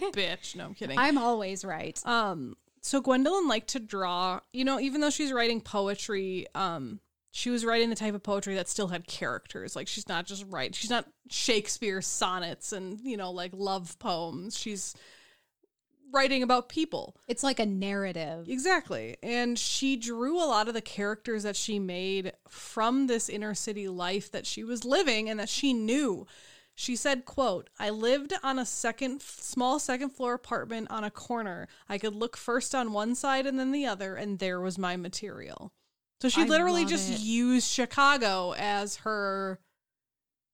[0.00, 0.54] you bitch.
[0.54, 0.98] No, I'm kidding.
[0.98, 2.00] I'm always right.
[2.06, 7.48] Um, so Gwendolyn liked to draw, you know, even though she's writing poetry, um, she
[7.48, 9.74] was writing the type of poetry that still had characters.
[9.74, 14.58] Like she's not just write, she's not Shakespeare sonnets and, you know, like love poems.
[14.58, 14.94] She's
[16.12, 17.16] writing about people.
[17.26, 18.50] It's like a narrative.
[18.50, 19.16] Exactly.
[19.22, 23.88] And she drew a lot of the characters that she made from this inner city
[23.88, 26.26] life that she was living and that she knew.
[26.76, 31.68] She said, quote, I lived on a second small second floor apartment on a corner.
[31.88, 34.96] I could look first on one side and then the other, and there was my
[34.96, 35.72] material.
[36.20, 37.20] So she I literally just it.
[37.20, 39.60] used Chicago as her,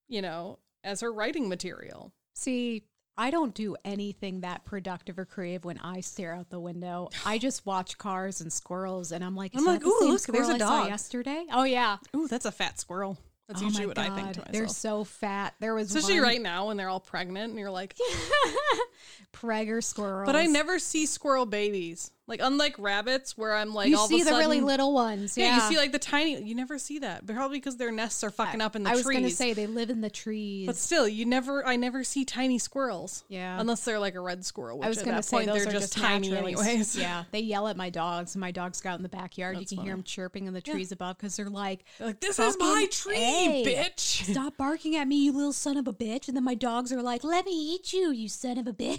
[0.09, 2.12] you know, as her writing material.
[2.35, 2.85] See,
[3.16, 7.11] I don't do anything that productive or creative when I stare out the window.
[7.24, 10.59] I just watch cars and squirrels, and I'm like, I'm like, "Ooh, look, there's a
[10.59, 11.44] dog." yesterday?
[11.52, 13.18] Oh yeah, Ooh, that's a fat squirrel.
[13.51, 14.11] That's oh usually what God.
[14.13, 14.53] I think to myself.
[14.53, 15.55] They're so fat.
[15.59, 17.97] There was Especially one right now when they're all pregnant and you're like,
[19.33, 20.27] Prager squirrels.
[20.27, 22.11] but I never see squirrel babies.
[22.27, 24.95] Like unlike rabbits, where I'm like, you all see of a the sudden, really little
[24.95, 25.37] ones.
[25.37, 26.41] yeah, Yeah, you see like the tiny.
[26.41, 28.93] You never see that, probably because their nests are fucking up in the trees.
[28.93, 29.17] I was trees.
[29.19, 30.67] gonna say they live in the trees.
[30.69, 31.67] but still, you never.
[31.67, 33.25] I never see tiny squirrels.
[33.29, 33.59] Yeah.
[33.61, 34.79] unless they're like a red squirrel.
[34.79, 36.95] Which I was at gonna that say point those they're are just, tiny naturally- anyways.
[36.97, 39.59] Yeah, they yell at my dogs, and my dogs go out in the backyard.
[39.59, 42.39] You can hear them chirping in the trees above because they're like, They're like this
[42.39, 43.65] is my Fucking tree, A.
[43.67, 44.31] bitch.
[44.31, 47.03] "Stop barking at me, you little son of a bitch!" And then my dogs are
[47.03, 48.89] like, "Let me eat you, you son of a bitch."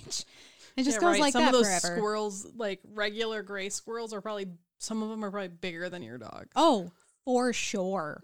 [0.78, 1.20] It just Yeah, goes right.
[1.20, 1.98] like some that of those forever.
[1.98, 6.18] squirrels, like regular gray squirrels, are probably some of them are probably bigger than your
[6.18, 6.48] dog.
[6.56, 6.92] Oh,
[7.26, 8.24] for sure,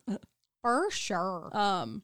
[0.62, 1.50] for sure.
[1.56, 2.04] Um,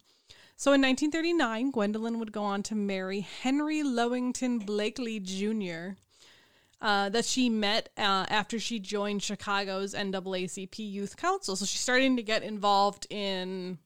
[0.57, 5.97] so in 1939, Gwendolyn would go on to marry Henry Lowington Blakely Jr.,
[6.81, 11.55] uh, that she met uh, after she joined Chicago's NAACP Youth Council.
[11.55, 13.77] So she's starting to get involved in,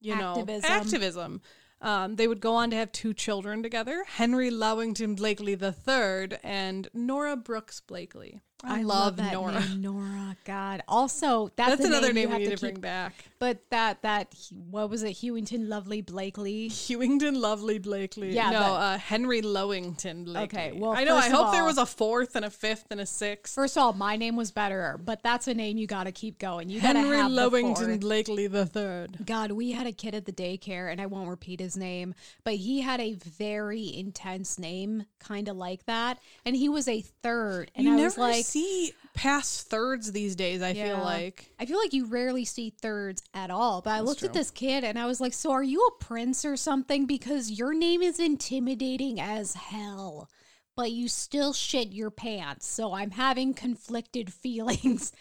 [0.00, 1.40] you know, Activism.
[1.80, 6.88] Um, they would go on to have two children together Henry Lowington Blakely III and
[6.94, 8.40] Nora Brooks Blakely.
[8.64, 9.60] I, love, that Nora.
[9.60, 10.36] name, Nora.
[10.44, 10.82] God.
[10.88, 13.12] Also, that's, That's another name, you name we have need to keep- bring back.
[13.38, 14.34] But that that
[14.70, 15.10] what was it?
[15.16, 16.70] Hewington Lovely Blakely.
[16.70, 18.30] Hewington Lovely Blakely.
[18.32, 20.58] Yeah, no, uh, Henry Lowington Blakely.
[20.58, 21.16] Okay, well, I know.
[21.16, 23.54] I hope there was a fourth and a fifth and a sixth.
[23.54, 26.38] First of all, my name was better, but that's a name you got to keep
[26.38, 26.70] going.
[26.70, 28.00] You got to Henry have the Lowington fourth.
[28.00, 29.18] Blakely the third.
[29.26, 32.54] God, we had a kid at the daycare, and I won't repeat his name, but
[32.54, 37.70] he had a very intense name, kind of like that, and he was a third,
[37.74, 40.62] and you I was like, see past thirds these days.
[40.62, 43.80] I feel like I feel like you rarely see thirds at all.
[43.80, 46.44] But I looked at this kid and I was like, So are you a prince
[46.44, 47.06] or something?
[47.06, 50.28] Because your name is intimidating as hell,
[50.76, 52.66] but you still shit your pants.
[52.66, 55.12] So I'm having conflicted feelings.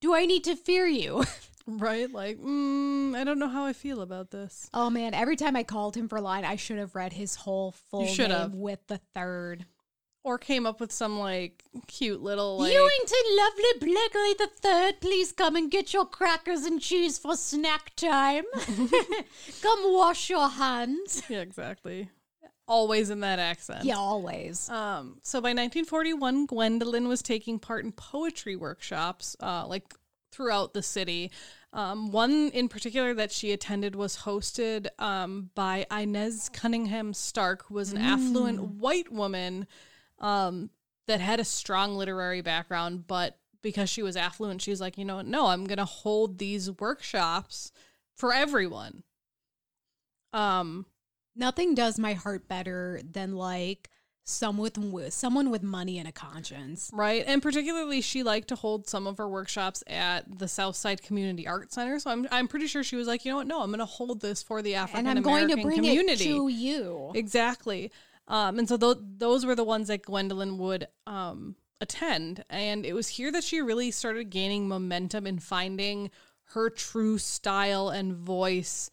[0.00, 1.24] Do I need to fear you?
[1.66, 2.12] right.
[2.12, 4.68] Like, mm, I don't know how I feel about this.
[4.74, 7.72] Oh man, every time I called him for line, I should have read his whole
[7.90, 9.64] full name with the third.
[10.24, 12.72] Or came up with some like cute little like.
[12.72, 17.94] Ewington Lovely Blakely the third, please come and get your crackers and cheese for snack
[17.96, 18.44] time.
[19.62, 21.24] come wash your hands.
[21.28, 22.08] yeah, exactly.
[22.68, 23.84] Always in that accent.
[23.84, 24.70] Yeah, always.
[24.70, 29.92] Um, so by 1941, Gwendolyn was taking part in poetry workshops, uh, like
[30.30, 31.30] throughout the city.
[31.72, 37.74] Um, one in particular that she attended was hosted um, by Inez Cunningham Stark, who
[37.74, 39.66] was an affluent white woman
[40.22, 40.70] um,
[41.08, 45.04] that had a strong literary background, but because she was affluent, she was like, you
[45.04, 47.72] know, no, I'm going to hold these workshops
[48.14, 49.02] for everyone.
[50.32, 50.86] Um,
[51.34, 53.88] Nothing does my heart better than like
[54.24, 56.90] someone with someone with money and a conscience.
[56.92, 57.24] Right.
[57.26, 61.72] And particularly she liked to hold some of her workshops at the Southside Community Art
[61.72, 61.98] Center.
[61.98, 64.20] So I'm I'm pretty sure she was like, you know what, no, I'm gonna hold
[64.20, 66.24] this for the African And I'm going American to bring community.
[66.24, 67.12] it to you.
[67.14, 67.90] Exactly.
[68.28, 72.44] Um, and so th- those were the ones that Gwendolyn would um, attend.
[72.48, 76.10] And it was here that she really started gaining momentum and finding
[76.52, 78.90] her true style and voice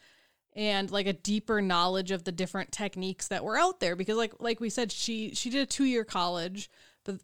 [0.53, 4.33] and like a deeper knowledge of the different techniques that were out there because like
[4.39, 6.69] like we said she she did a 2-year college
[7.03, 7.19] but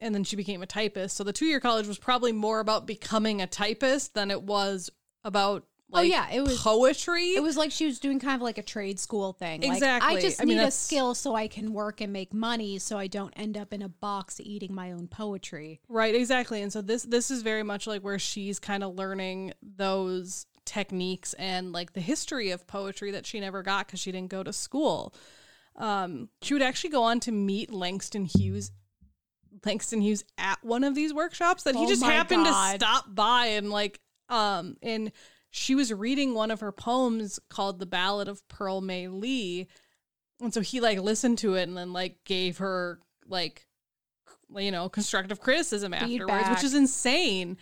[0.00, 3.40] and then she became a typist so the 2-year college was probably more about becoming
[3.40, 4.90] a typist than it was
[5.24, 8.58] about Oh, yeah, it was- poetry It was like she was doing kind of like
[8.58, 9.62] a trade school thing.
[9.62, 10.16] Like, Exactly.
[10.16, 12.98] I just I mean, need a skill so I can work and make money so
[12.98, 15.80] I don't end up in a box eating my own poetry.
[15.88, 16.60] Right, exactly.
[16.62, 21.32] And so this this is very much like where she's kind of learning those techniques
[21.34, 24.52] and like the history of poetry that she never got because she didn't go to
[24.52, 25.14] school.
[25.76, 28.72] Um, she would actually go on to meet Langston Hughes.
[29.64, 32.72] Langston Hughes at one of these workshops that he Oh just happened God.
[32.72, 35.10] to stop by and like um and
[35.50, 39.68] she was reading one of her poems called The Ballad of Pearl May Lee.
[40.40, 43.66] And so he like listened to it and then like gave her like
[44.56, 46.50] you know constructive criticism afterwards, Feedback.
[46.54, 47.56] which is insane.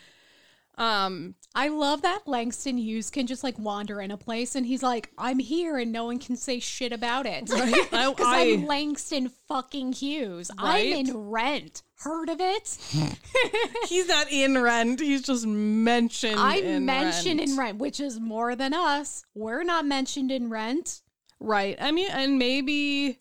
[0.78, 4.82] Um I love that Langston Hughes can just like wander in a place and he's
[4.82, 7.48] like, I'm here and no one can say shit about it.
[7.56, 7.88] Right?
[7.92, 10.50] I- I'm Langston fucking Hughes.
[10.62, 10.92] Right?
[10.94, 11.82] I'm in rent.
[12.00, 12.76] Heard of it?
[13.88, 15.00] he's not in rent.
[15.00, 16.38] He's just mentioned.
[16.38, 17.50] I'm mentioned rent.
[17.50, 19.24] in rent, which is more than us.
[19.34, 21.00] We're not mentioned in rent.
[21.40, 21.76] Right.
[21.80, 23.18] I mean, and maybe,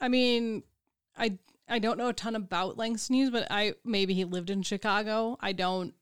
[0.00, 0.64] I mean,
[1.16, 4.62] I I don't know a ton about Langston Hughes, but I maybe he lived in
[4.62, 5.36] Chicago.
[5.40, 5.94] I don't.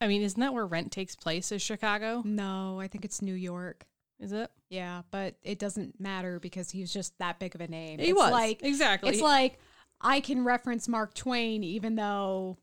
[0.00, 1.52] I mean, isn't that where Rent takes place?
[1.52, 2.22] Is Chicago?
[2.24, 3.86] No, I think it's New York.
[4.20, 4.50] Is it?
[4.70, 7.98] Yeah, but it doesn't matter because he was just that big of a name.
[7.98, 9.10] He it's was like exactly.
[9.10, 9.58] it's like
[10.00, 12.58] I can reference Mark Twain even though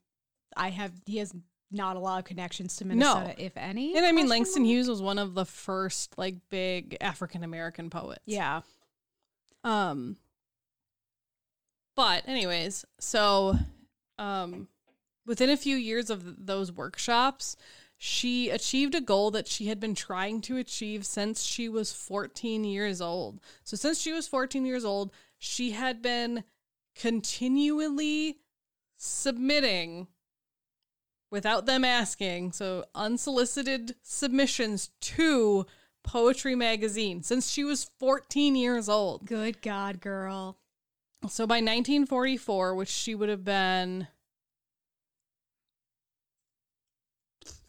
[0.56, 1.34] I have he has
[1.72, 3.96] not a lot of connections to Minnesota, if any.
[3.96, 4.66] and I mean, Langston?
[4.66, 8.22] Hughes was one of the first like big African American poets.
[8.26, 8.62] Yeah.
[9.64, 10.18] Um
[11.96, 13.56] but anyways, so
[14.18, 14.68] um
[15.32, 17.56] within a few years of those workshops,
[17.98, 22.66] she achieved a goal that she had been trying to achieve since she was 14
[22.66, 23.40] years old.
[23.64, 26.44] So since she was 14 years old, she had been
[27.00, 28.40] continually
[28.98, 30.08] submitting
[31.32, 35.66] without them asking, so unsolicited submissions to
[36.04, 39.26] Poetry Magazine since she was 14 years old.
[39.26, 40.58] Good God, girl.
[41.30, 44.08] So by 1944, which she would have been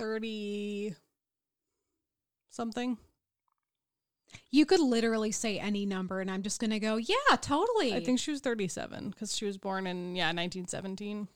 [0.02, 0.96] 30
[2.50, 2.98] something.
[4.50, 7.94] You could literally say any number and I'm just gonna go, yeah, totally.
[7.94, 11.28] I think she was 37 because she was born in yeah 1917.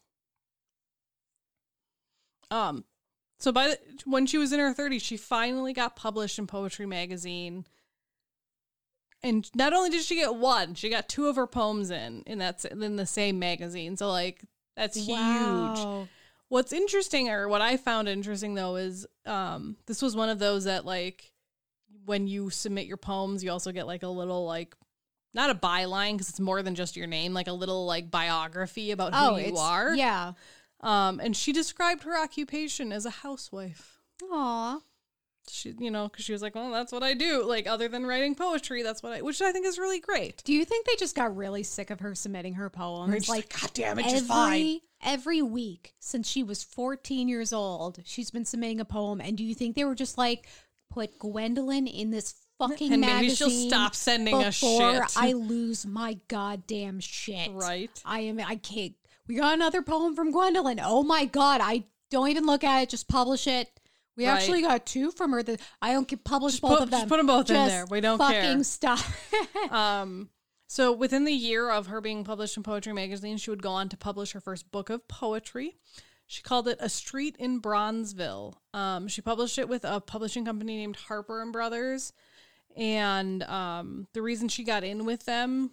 [2.50, 2.84] Um,
[3.38, 6.86] so by the, when she was in her 30s, she finally got published in Poetry
[6.86, 7.66] Magazine.
[9.22, 12.38] And not only did she get one, she got two of her poems in in
[12.38, 13.96] that in the same magazine.
[13.96, 14.42] So like
[14.76, 16.08] that's huge.
[16.48, 20.64] What's interesting, or what I found interesting though, is um, this was one of those
[20.64, 21.32] that like
[22.04, 24.74] when you submit your poems, you also get like a little like
[25.34, 28.90] not a byline because it's more than just your name, like a little like biography
[28.90, 29.94] about who Oh, you are.
[29.94, 30.32] Yeah.
[30.80, 34.00] Um, and she described her occupation as a housewife.
[34.30, 34.80] Aw.
[35.48, 37.44] She, you know, because she was like, well, that's what I do.
[37.44, 40.42] Like, other than writing poetry, that's what I, which I think is really great.
[40.44, 43.28] Do you think they just got really sick of her submitting her poems?
[43.28, 44.82] Like, like, God damn it, every.
[45.06, 49.20] Every week since she was 14 years old, she's been submitting a poem.
[49.22, 50.46] And do you think they were just like,
[50.90, 55.16] put Gwendolyn in this fucking And magazine maybe she'll stop sending us before shit.
[55.16, 57.50] I lose my goddamn shit.
[57.52, 57.90] Right.
[58.04, 58.40] I am.
[58.40, 58.94] I can't.
[59.28, 60.80] We got another poem from Gwendolyn.
[60.82, 61.60] Oh my god!
[61.62, 62.88] I don't even look at it.
[62.88, 63.68] Just publish it.
[64.16, 64.34] We Right.
[64.34, 65.42] actually got two from her.
[65.42, 67.00] That I don't get publish Just both put- of them.
[67.00, 67.86] just them both in there.
[67.90, 68.64] We don't fucking care.
[68.64, 69.00] stop.
[69.70, 70.30] Um,
[70.66, 73.88] so within the year of her being published in Poetry Magazine, she would go on
[73.88, 75.76] to publish her first book of poetry.
[76.26, 78.54] She called it A Street in Bronzeville.
[78.74, 82.12] Um, she published it with a publishing company named Harper and Brothers.
[82.76, 85.70] And um, the reason she got in with them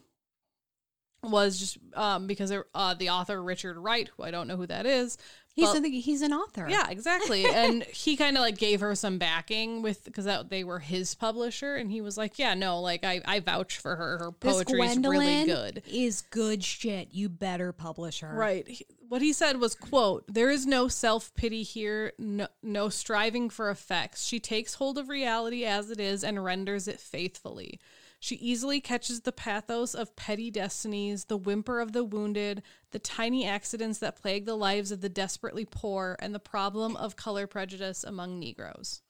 [1.24, 4.86] was just um, because uh, the author Richard Wright, who I don't know who that
[4.86, 5.18] is,
[5.54, 6.68] he's but- an, he's an author.
[6.70, 7.46] yeah, exactly.
[7.54, 11.76] and he kind of like gave her some backing with because they were his publisher,
[11.76, 14.18] and he was like, "Yeah, no, like I I vouch for her.
[14.18, 17.10] Her poetry is really good." Is good shit.
[17.14, 18.34] You better publish her.
[18.34, 18.68] Right.
[18.68, 23.50] He- What he said was, "quote There is no self pity here, no, no striving
[23.50, 24.26] for effects.
[24.26, 27.80] She takes hold of reality as it is and renders it faithfully."
[28.24, 33.46] She easily catches the pathos of petty destinies, the whimper of the wounded, the tiny
[33.46, 38.02] accidents that plague the lives of the desperately poor, and the problem of color prejudice
[38.06, 39.02] among Negroes.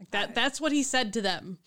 [0.00, 1.58] Like that that's what he said to them.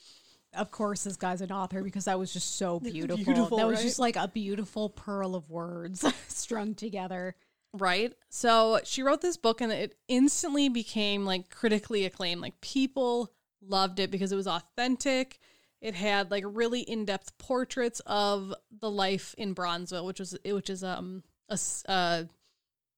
[0.53, 3.15] Of course, this guy's an author because that was just so beautiful.
[3.15, 3.85] Beautiful, that was right?
[3.85, 7.37] just like a beautiful pearl of words strung together.
[7.71, 8.13] Right.
[8.27, 12.41] So she wrote this book and it instantly became like critically acclaimed.
[12.41, 13.31] Like people
[13.65, 15.39] loved it because it was authentic.
[15.83, 20.81] It had like really in-depth portraits of the life in Bronzeville, which was which is
[20.83, 22.23] um a uh,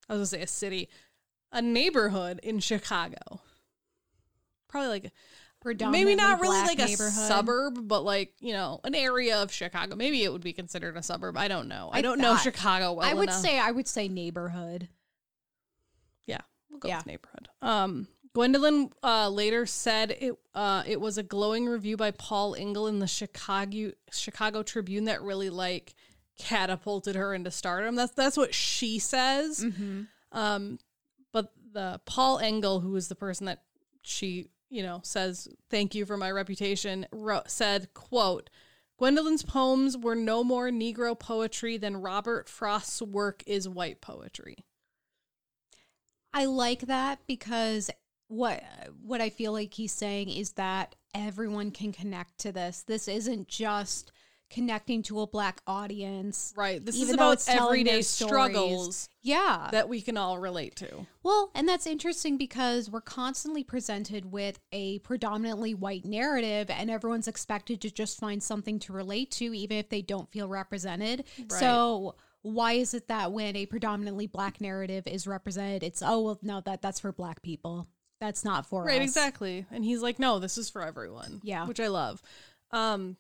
[0.08, 0.88] I was gonna say a city,
[1.52, 3.42] a neighborhood in Chicago.
[4.68, 5.12] Probably like
[5.90, 9.96] maybe not really like a suburb, but like you know an area of Chicago.
[9.96, 11.38] Maybe it would be considered a suburb.
[11.38, 11.90] I don't know.
[11.92, 13.42] I, I don't know Chicago well I would enough.
[13.42, 14.90] say I would say neighborhood.
[16.28, 16.98] Yeah, we'll go Yeah.
[16.98, 17.50] with neighborhood.
[17.64, 22.88] Um, Gwendolyn uh, later said it uh, it was a glowing review by Paul Engle
[22.88, 25.96] in the Chicago Chicago Tribune that really like
[26.38, 27.96] catapulted her into stardom.
[27.96, 29.64] That's that's what she says.
[29.64, 30.02] Mm-hmm.
[30.34, 30.80] Um,
[31.32, 33.62] but the Paul Engle, who is the person that
[34.02, 38.50] she you know says thank you for my reputation, wrote, said quote.
[38.98, 44.58] Gwendolyn's poems were no more Negro poetry than Robert Frost's work is white poetry.
[46.34, 47.90] I like that because
[48.28, 48.64] what
[49.02, 52.84] what I feel like he's saying is that everyone can connect to this.
[52.84, 54.12] This isn't just
[54.50, 56.54] connecting to a black audience.
[56.56, 56.84] Right.
[56.84, 59.70] This is about it's telling their everyday struggles Yeah.
[59.72, 61.08] that we can all relate to.
[61.24, 67.28] Well, and that's interesting because we're constantly presented with a predominantly white narrative, and everyone's
[67.28, 71.26] expected to just find something to relate to, even if they don't feel represented.
[71.40, 71.60] Right.
[71.60, 76.40] So, why is it that when a predominantly black narrative is represented, it's oh well,
[76.44, 77.88] no that that's for black people.
[78.26, 78.88] That's not for us.
[78.88, 79.08] Right, us.
[79.08, 79.66] exactly.
[79.72, 81.68] And he's like, "No, this is for everyone." Yeah.
[81.68, 82.22] Which I love.
[82.72, 83.18] Um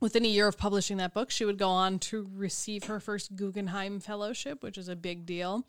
[0.00, 3.36] within a year of publishing that book, she would go on to receive her first
[3.36, 5.66] Guggenheim fellowship, which is a big deal.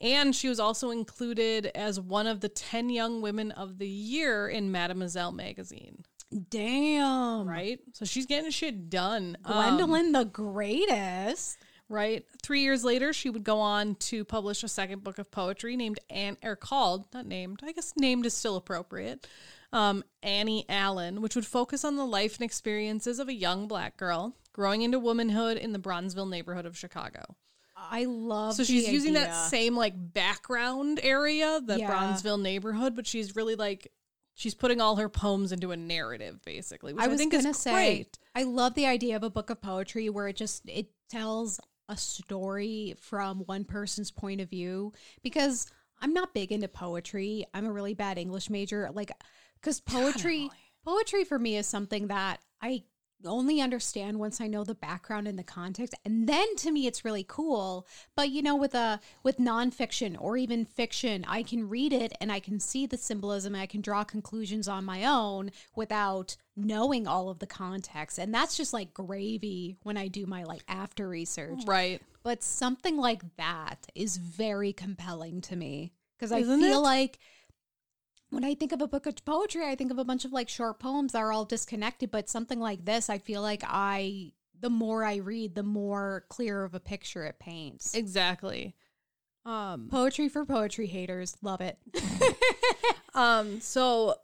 [0.00, 4.48] And she was also included as one of the 10 young women of the year
[4.48, 6.04] in Mademoiselle magazine,
[6.50, 7.78] Damn, right?
[7.92, 9.36] So she's getting shit done.
[9.44, 11.58] Um, Gwendolyn the greatest.
[11.94, 12.26] Right?
[12.42, 16.00] Three years later, she would go on to publish a second book of poetry named
[16.10, 19.26] Anne, or called, not named, I guess named is still appropriate,
[19.72, 23.96] um, Annie Allen, which would focus on the life and experiences of a young black
[23.96, 27.36] girl growing into womanhood in the Bronzeville neighborhood of Chicago.
[27.76, 28.54] I love.
[28.54, 31.90] So she's using that same like background area, the Yeah.
[31.90, 33.92] Bronzeville neighborhood, but she's really like
[34.34, 37.50] she's putting all her poems into a narrative, basically, which I, I was think gonna
[37.50, 38.18] is say, great.
[38.34, 41.96] I love the idea of a book of poetry where it just it tells a
[41.96, 45.66] story from one person's point of view because
[46.00, 47.46] I'm not big into poetry.
[47.54, 48.90] I'm a really bad English major.
[48.92, 49.12] Like,
[49.60, 50.50] because poetry,
[50.84, 52.84] poetry for me is something that I
[53.26, 57.04] only understand once I know the background and the context, and then to me it's
[57.04, 57.86] really cool.
[58.16, 62.30] But you know, with a with nonfiction or even fiction, I can read it and
[62.30, 67.06] I can see the symbolism and I can draw conclusions on my own without knowing
[67.06, 71.08] all of the context, and that's just like gravy when I do my like after
[71.08, 71.62] research.
[71.66, 72.00] Right.
[72.22, 76.82] But something like that is very compelling to me because I feel it?
[76.82, 77.18] like
[78.30, 80.48] when I think of a book of poetry, I think of a bunch of like
[80.48, 82.10] short poems that are all disconnected.
[82.10, 86.64] But something like this, I feel like I, the more I read, the more clear
[86.64, 87.94] of a picture it paints.
[87.94, 88.74] Exactly.
[89.46, 91.78] Um poetry for poetry haters, love it.
[93.14, 94.16] Um, so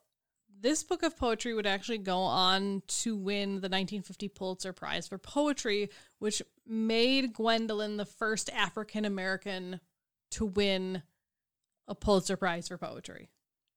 [0.61, 5.17] this book of poetry would actually go on to win the 1950 Pulitzer Prize for
[5.17, 9.81] Poetry, which made Gwendolyn the first African American
[10.33, 11.03] to win
[11.89, 13.31] a Pulitzer Prize for poetry.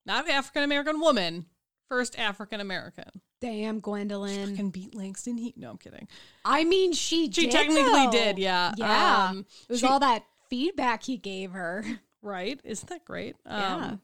[0.05, 1.45] Not African American woman,
[1.89, 3.09] first African American.
[3.41, 4.51] Damn, Gwendolyn.
[4.51, 5.57] Fucking beat Langston Heat.
[5.57, 6.07] No, I'm kidding.
[6.45, 8.11] I mean, she She did, technically though.
[8.11, 8.73] did, yeah.
[8.77, 11.83] Yeah, Um, it was she- all that feedback he gave her.
[12.25, 12.57] Right?
[12.63, 13.35] Isn't that great?
[13.45, 13.95] Um, Yeah.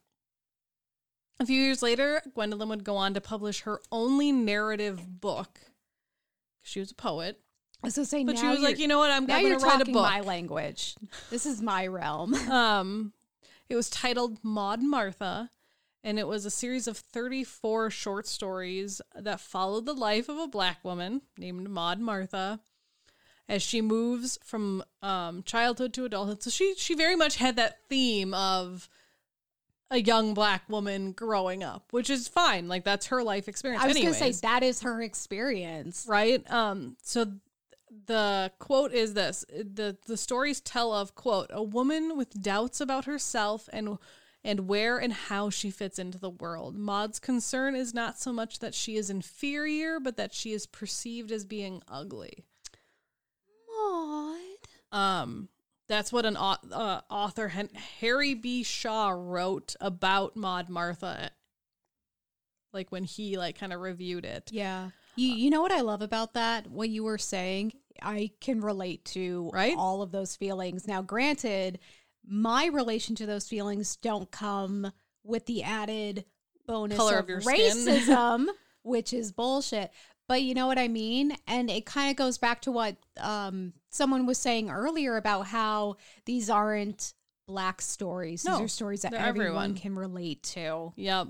[1.40, 5.62] A few years later, Gwendolyn would go on to publish her only narrative book.
[6.62, 7.40] She was a poet,
[7.82, 9.10] I was gonna say, but she was like, you're- know what?
[9.10, 9.94] I'm, now I'm going to write a book.
[10.04, 10.96] my language.
[11.30, 12.34] This is my realm.
[12.52, 13.14] Um,
[13.70, 15.50] it was titled Maud Martha,
[16.04, 20.48] and it was a series of 34 short stories that followed the life of a
[20.48, 22.60] black woman named Maud Martha
[23.48, 26.44] as she moves from um, childhood to adulthood.
[26.44, 28.88] So she she very much had that theme of
[29.92, 32.68] a young black woman growing up, which is fine.
[32.68, 33.84] Like that's her life experience.
[33.84, 36.06] I was anyways gonna say that is her experience.
[36.08, 37.34] right um so
[38.06, 43.06] the quote is this the the stories tell of quote a woman with doubts about
[43.06, 43.98] herself and
[44.44, 46.76] and where and how she fits into the world.
[46.78, 51.32] Maud's concern is not so much that she is inferior, but that she is perceived
[51.32, 52.46] as being ugly.
[53.68, 54.38] Maud.
[54.92, 55.50] Um,
[55.88, 57.48] that's what an uh, author
[58.00, 58.64] Harry B.
[58.64, 61.32] Shaw wrote about Maud Martha.
[62.72, 64.50] Like when he like kind of reviewed it.
[64.54, 64.90] Yeah.
[65.16, 66.68] You you know what I love about that?
[66.68, 69.76] What you were saying, I can relate to Right?
[69.78, 70.88] all of those feelings.
[70.88, 71.80] Now, granted,
[72.26, 74.92] my relation to those feelings don't come
[75.24, 76.26] with the added
[76.68, 78.48] bonus Color of, of your racism,
[78.84, 79.92] which is bullshit.
[80.28, 81.36] But you know what I mean?
[81.48, 85.98] And it kind of goes back to what um, someone was saying earlier about how
[86.26, 87.14] these aren't
[87.48, 88.44] black stories.
[88.44, 89.76] These are stories that everyone everyone.
[89.76, 90.94] can relate to.
[90.96, 91.30] Yep.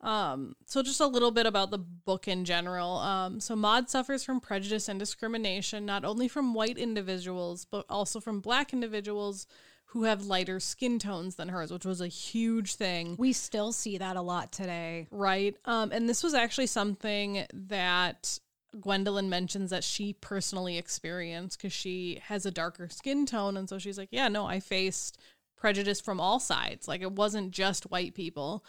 [0.00, 2.96] Um, so just a little bit about the book in general.
[2.98, 8.18] Um, so Maud suffers from prejudice and discrimination, not only from white individuals, but also
[8.18, 9.46] from black individuals
[9.92, 13.14] who have lighter skin tones than hers, which was a huge thing.
[13.18, 15.06] We still see that a lot today.
[15.10, 15.54] Right.
[15.66, 18.38] Um, and this was actually something that
[18.80, 23.58] Gwendolyn mentions that she personally experienced because she has a darker skin tone.
[23.58, 25.18] And so she's like, yeah, no, I faced
[25.58, 26.88] prejudice from all sides.
[26.88, 28.64] Like it wasn't just white people.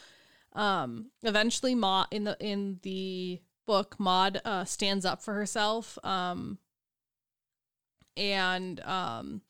[0.51, 5.97] Um, eventually Maud in the in the book, Maud uh, stands up for herself.
[6.03, 6.57] Um,
[8.17, 9.41] and um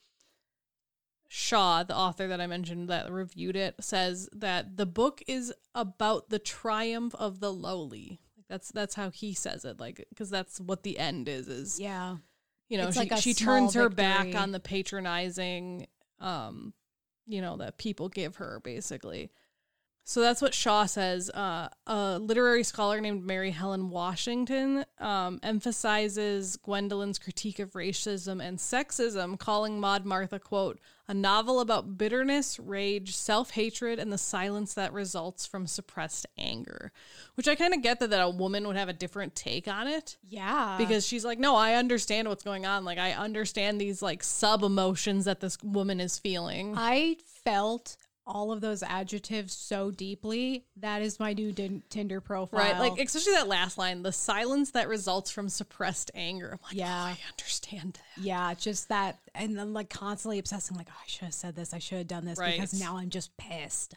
[1.35, 6.29] Shaw, the author that I mentioned that reviewed it, says that the book is about
[6.29, 8.19] the triumph of the lowly.
[8.47, 11.47] That's that's how he says it, like because that's what the end is.
[11.47, 12.17] Is Yeah.
[12.69, 15.87] you know It's she like she turns her back on the patronizing,
[16.19, 16.71] um,
[17.25, 19.31] you know that people give her basically.
[20.03, 21.31] So that's what Shaw says.
[21.31, 28.59] Uh, a literary scholar named Mary Helen Washington um, emphasizes Gwendolyn's critique of racism and
[28.59, 34.73] sexism, calling Maud Martha, quote, a novel about bitterness, rage, self hatred, and the silence
[34.75, 36.91] that results from suppressed anger.
[37.35, 39.87] Which I kind of get that, that a woman would have a different take on
[39.87, 40.75] it Yeah.
[40.77, 42.85] because she's like, no, I understand what's going on.
[42.85, 46.73] Like, I understand these like sub emotions that this woman is feeling.
[46.77, 50.65] I felt all of those adjectives so deeply.
[50.77, 52.59] That is my new din- Tinder profile.
[52.59, 56.51] Right, like especially that last line, the silence that results from suppressed anger.
[56.53, 56.87] I'm like, Yeah.
[57.01, 58.23] oh, I understand that.
[58.23, 61.73] yeah, just that, and then like constantly obsessing, like, oh, I should have said this,
[61.73, 62.53] I should have done this, Right.
[62.53, 63.95] because now I'm just pissed.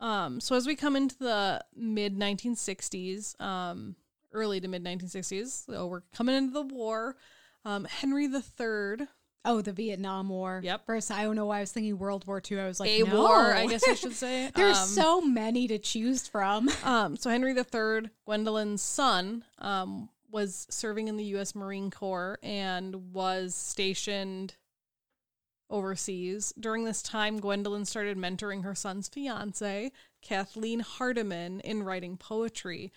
[0.00, 3.96] Um, so as we come into the mid 1960s, um,
[4.32, 7.16] early to mid 1960s, so we're coming into the war.
[7.64, 9.06] Um, Henry III,
[9.44, 10.60] Oh, the Vietnam War.
[10.64, 10.86] Yep.
[10.86, 12.60] First, I don't know why I was thinking World War II.
[12.60, 13.14] I was like, a no.
[13.20, 14.50] war, I guess I should say.
[14.54, 16.70] There's Um, so many to choose from.
[16.84, 21.54] Um, so Henry III, Gwendolyn's son, um, was serving in the U.S.
[21.54, 24.54] Marine Corps and was stationed
[25.70, 26.52] overseas.
[26.58, 29.92] During this time, Gwendolyn started mentoring her son's fiance,
[30.22, 32.92] Kathleen Hardiman, in writing poetry.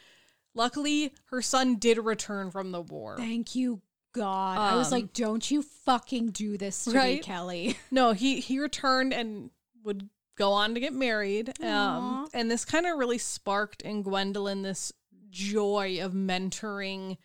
[0.53, 3.15] Luckily, her son did return from the war.
[3.17, 3.81] Thank you,
[4.17, 4.57] God.
[4.57, 7.21] I was Um, like, don't you fucking do this to me, Right?
[7.23, 7.77] Kelley.
[7.91, 9.49] No, he he returned and
[9.83, 11.53] would go on to get married.
[11.63, 14.91] Um, and this kind of really sparked in Gwendolyn this
[15.29, 17.17] joy of mentoring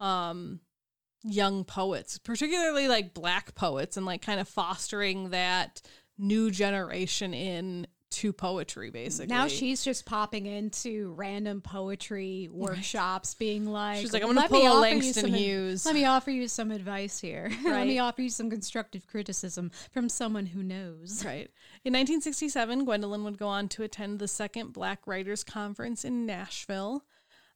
[0.00, 0.60] um
[1.24, 5.80] young poets, particularly like black poets and like kind of fostering that
[6.18, 9.34] new generation in to poetry basically.
[9.34, 14.50] Now she's just popping into random poetry workshops, being like, She's like, I'm gonna "Let
[14.50, 17.50] me pull a Langston Hughes." Let me offer you some advice here.
[17.64, 21.24] Let me offer you some constructive criticism from someone who knows.
[21.24, 21.50] Right.
[21.84, 27.04] In 1967, Gwendolyn would go on to attend the second Black Writers Conference in Nashville.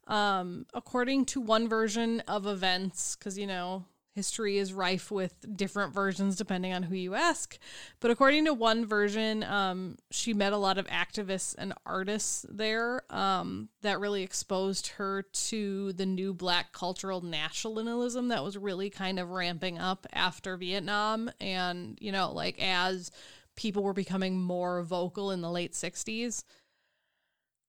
[0.07, 3.85] Um, according to one version of events, because, you know,
[4.17, 7.59] history is rife with different versions depending on who you ask.
[8.01, 13.03] But according to one version, um, she met a lot of activists and artists there
[13.11, 19.21] um, that really exposed her to the new Black cultural nationalism that was really kind
[19.21, 21.31] of ramping up after Vietnam.
[21.39, 23.11] And, you know, like as
[23.55, 26.43] people were becoming more vocal in the late 60s.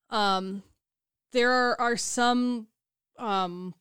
[0.09, 0.63] Um,
[1.33, 2.67] there are, are some
[3.17, 3.73] um,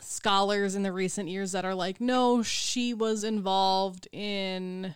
[0.00, 4.94] scholars in the recent years that are like, no, she was involved in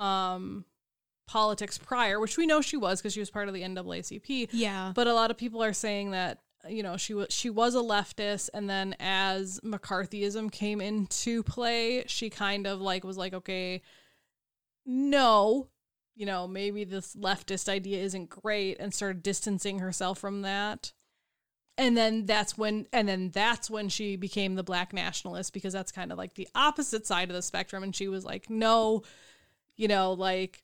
[0.00, 0.64] um,
[1.26, 4.48] politics prior, which we know she was because she was part of the NAACP.
[4.52, 4.92] Yeah.
[4.94, 7.78] But a lot of people are saying that you know she was she was a
[7.78, 13.82] leftist, and then as McCarthyism came into play, she kind of like was like, okay,
[14.84, 15.68] no,
[16.14, 20.92] you know maybe this leftist idea isn't great, and started distancing herself from that.
[21.78, 25.92] And then that's when and then that's when she became the black nationalist because that's
[25.92, 29.02] kind of like the opposite side of the spectrum and she was like no
[29.76, 30.62] you know like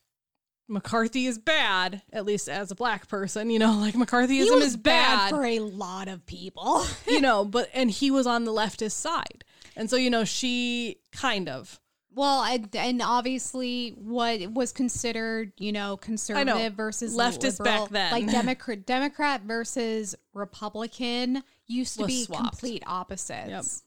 [0.67, 5.29] McCarthy is bad, at least as a black person, you know, like McCarthyism is bad,
[5.29, 6.85] for a lot of people.
[7.07, 9.43] you know, but and he was on the leftist side.
[9.75, 11.79] And so, you know, she kind of
[12.15, 18.11] Well, and, and obviously, what was considered, you know, conservative versus Leftist liberal, back then.
[18.11, 22.43] like Democrat, Democrat versus Republican, used to Was be swapped.
[22.43, 23.83] complete opposites.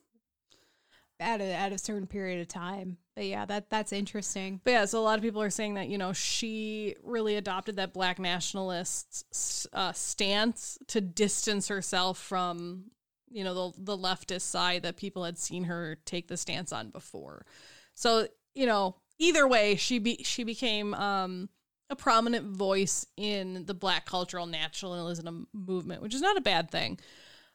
[1.19, 4.61] At a, at a certain period of time, but yeah, that that's interesting.
[4.65, 7.77] But yeah, so a lot of people are saying that, you know, she really adopted
[7.77, 9.25] that black nationalist
[9.73, 12.91] uh, stance to distance herself from,
[13.31, 16.91] you know, the, the leftist side that people had seen her take the stance on
[16.91, 17.47] before.
[17.97, 21.49] So, you know, either way, she be she became um,
[21.91, 27.01] a prominent voice in the black cultural nationalism movement, which is not a bad thing.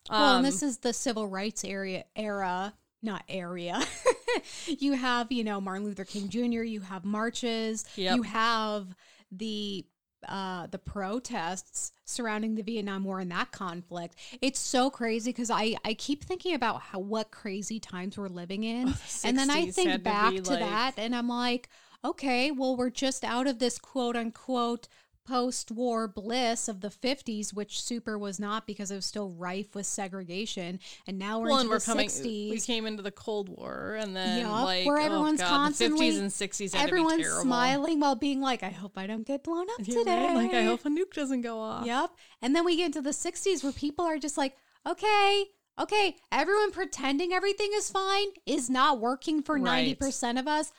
[0.10, 3.82] well, Um, and this is the civil rights area era, not area.
[4.68, 6.64] you have, you know, Martin Luther King Jr.
[6.64, 7.86] You have marches.
[7.96, 8.16] Yep.
[8.16, 8.88] You have
[9.32, 9.86] the
[10.28, 14.16] uh, the protests surrounding the Vietnam War and that conflict.
[14.42, 18.64] It's so crazy because I I keep thinking about how what crazy times we're living
[18.64, 18.92] in, Oh,
[19.22, 21.70] the and then I think back to like- that, and I'm like,
[22.04, 24.88] okay, well, we're just out of this quote unquote
[25.26, 29.86] post-war bliss of the 50s which super was not because it was still rife with
[29.86, 32.08] segregation and now we're well, into and we're the coming.
[32.08, 35.48] 60s We came into the Cold War, and then Yup, like where oh everyone's God,
[35.50, 36.74] constantly- the 50s and 60s.
[36.76, 37.42] Had everyone's to be terrible.
[37.44, 40.54] smiling while being like i hope i don't get blown up You're today right, Like
[40.54, 41.86] I hope a nuke doesn't go off.
[41.86, 42.10] Yep.
[42.42, 44.56] And then we get into the 60s where people are just like,
[44.88, 45.46] okay,
[45.80, 49.98] okay, everyone pretending everything is fine is not working for Right.
[50.00, 50.72] 90% of us.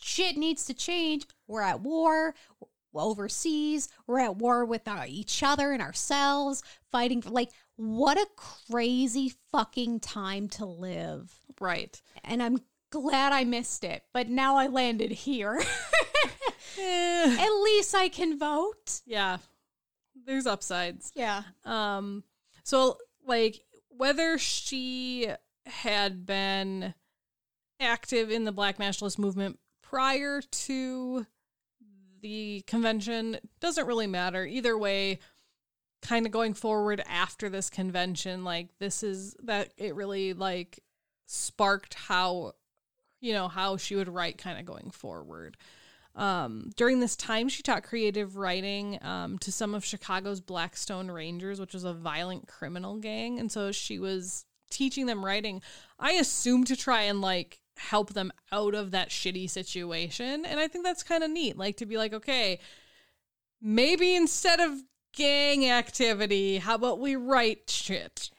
[0.00, 1.26] Shit needs to change.
[1.46, 2.34] We're at war
[3.00, 3.88] overseas.
[4.06, 9.32] We're at war with our, each other and ourselves, fighting for like, what a crazy
[9.50, 11.32] fucking time to live.
[11.60, 12.00] Right.
[12.24, 12.58] And I'm
[12.90, 15.60] glad I missed it, but now I landed here.
[16.78, 19.02] Eh, At least I can vote.
[19.06, 19.38] yeah.
[20.24, 21.12] There's upsides.
[21.14, 21.42] Yeah.
[21.64, 22.24] Um
[22.64, 25.28] so like whether she
[25.66, 26.94] had been
[27.80, 31.26] active in the black nationalist movement prior to
[32.22, 34.44] the convention doesn't really matter.
[34.44, 35.18] Either way,
[36.00, 40.80] kind of going forward after this convention, like this is that it really like
[41.26, 42.52] sparked how
[43.20, 45.56] you know how she would write kind of going forward.
[46.14, 51.58] Um, during this time, she taught creative writing um, to some of Chicago's Blackstone Rangers,
[51.58, 53.38] which was a violent criminal gang.
[53.38, 55.62] And so she was teaching them writing,
[55.98, 60.44] I assume to try and like help them out of that shitty situation.
[60.44, 61.56] And I think that's kind of neat.
[61.56, 62.60] Like to be like, okay,
[63.60, 64.82] maybe instead of
[65.14, 68.30] gang activity, how about we write shit?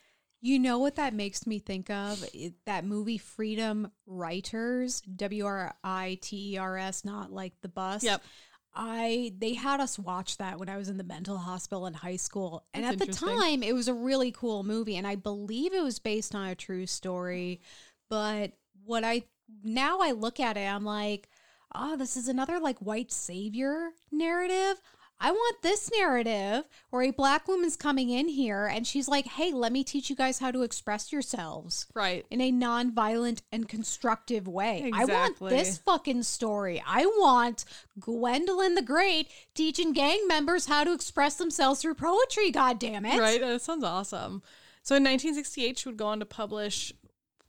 [0.41, 2.23] You know what that makes me think of?
[2.33, 7.69] It- that movie Freedom Writers, W R I T E R S, not like the
[7.69, 8.03] bus.
[8.03, 8.21] Yep.
[8.75, 12.15] I they had us watch that when I was in the mental hospital in high
[12.15, 12.65] school.
[12.73, 15.83] And That's at the time it was a really cool movie and I believe it
[15.83, 17.61] was based on a true story.
[18.09, 18.53] But
[18.85, 19.23] what I
[19.63, 21.29] now I look at it, I'm like,
[21.75, 24.81] oh, this is another like white savior narrative.
[25.19, 29.53] I want this narrative where a black woman's coming in here and she's like, hey,
[29.53, 32.25] let me teach you guys how to express yourselves Right.
[32.29, 34.91] in a non-violent and constructive way.
[34.93, 36.83] I want this fucking story.
[36.85, 37.63] I want
[37.99, 43.17] Gwendolyn the Great teaching gang members how to express themselves through poetry, god damn it.
[43.17, 43.39] Right.
[43.39, 44.41] That sounds awesome.
[44.81, 46.91] So in 1968, she would go on to publish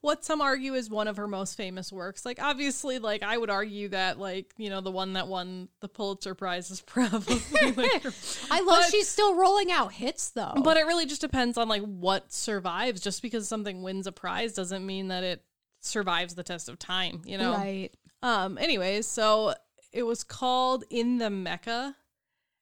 [0.05, 2.27] what some argue is one of her most famous works.
[2.27, 5.89] Like, obviously, like I would argue that, like you know, the one that won the
[5.89, 7.41] Pulitzer Prize is probably.
[7.75, 8.05] Like,
[8.51, 10.53] I love But- she's still rolling out hits though.
[10.63, 13.01] but it really just depends on like what survives.
[13.01, 15.43] Just because something wins a prize doesn't mean that it
[15.81, 17.23] survives the test of time.
[17.25, 17.53] You know.
[17.55, 17.91] right.
[18.23, 18.59] Um.
[18.59, 19.55] Anyways, so
[19.93, 21.97] it was called "In the Mecca,"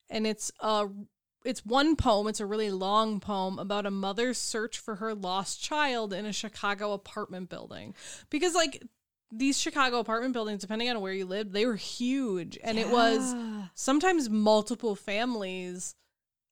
[0.09, 0.87] and it's a
[1.43, 2.27] it's one poem.
[2.27, 6.33] It's a really long poem about a mother's search for her lost child in a
[6.33, 7.93] Chicago apartment building.
[8.29, 8.83] Because like
[9.31, 13.35] these Chicago apartment buildings, depending on where you lived, they were huge, and it was
[13.73, 15.95] sometimes multiple families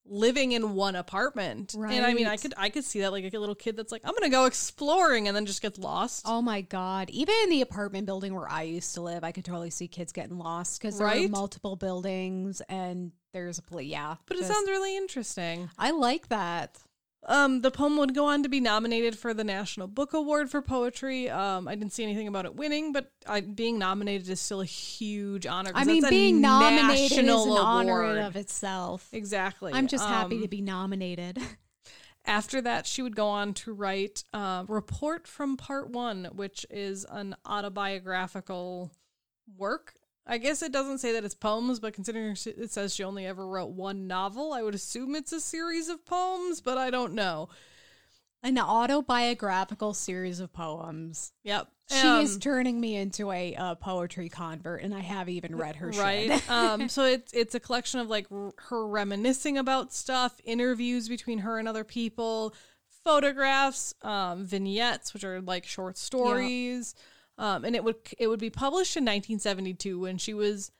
[0.05, 1.73] living in one apartment.
[1.77, 1.93] Right.
[1.93, 4.01] And I mean, I could I could see that like a little kid that's like,
[4.03, 6.23] I'm gonna go exploring and then just gets lost.
[6.27, 7.09] Oh my god!
[7.09, 10.11] Even in the apartment building where I used to live, I could totally see kids
[10.11, 14.97] getting lost because there are multiple buildings and there's a Yeah, But it sounds really
[14.97, 15.69] interesting.
[15.77, 16.77] I like that.
[17.27, 20.61] Um, the poem would go on to be nominated for the National Book Award for
[20.61, 21.29] poetry.
[21.29, 24.65] Um, I didn't see anything about it winning, but I, being nominated is still a
[24.65, 25.71] huge honor.
[25.75, 29.07] I mean, being nominated is an national honor in of itself.
[29.11, 29.71] Exactly.
[29.71, 31.37] I'm just happy Um, to be nominated.
[32.25, 37.05] After that, she would go on to write uh, "Report from Part One," which is
[37.09, 38.91] an autobiographical
[39.57, 39.93] work.
[40.27, 43.45] I guess it doesn't say that it's poems, but considering it says she only ever
[43.47, 47.49] wrote one novel, I would assume it's a series of poems, but I don't know.
[48.43, 51.31] An autobiographical series of poems.
[51.43, 51.67] Yep.
[51.91, 55.75] She is Um, turning me into a uh, poetry convert, and I have even read
[55.75, 56.01] her shit.
[56.01, 56.49] right.
[56.49, 61.39] um, so it's it's a collection of like r- her reminiscing about stuff, interviews between
[61.39, 62.55] her and other people,
[63.03, 66.95] photographs, um, vignettes, which are like short stories.
[67.41, 70.71] Um, and it would it would be published in 1972 when she was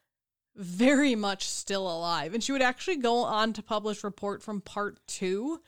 [0.56, 5.00] very much still alive, and she would actually go on to publish Report from Part
[5.08, 5.60] Two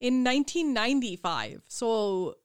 [0.00, 1.62] in 1995.
[1.66, 2.36] So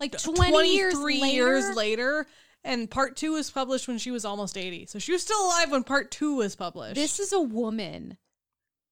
[0.00, 1.34] like 20 years 23 later.
[1.34, 2.26] years later.
[2.64, 4.86] And part two was published when she was almost 80.
[4.86, 6.94] So she was still alive when part two was published.
[6.94, 8.18] This is a woman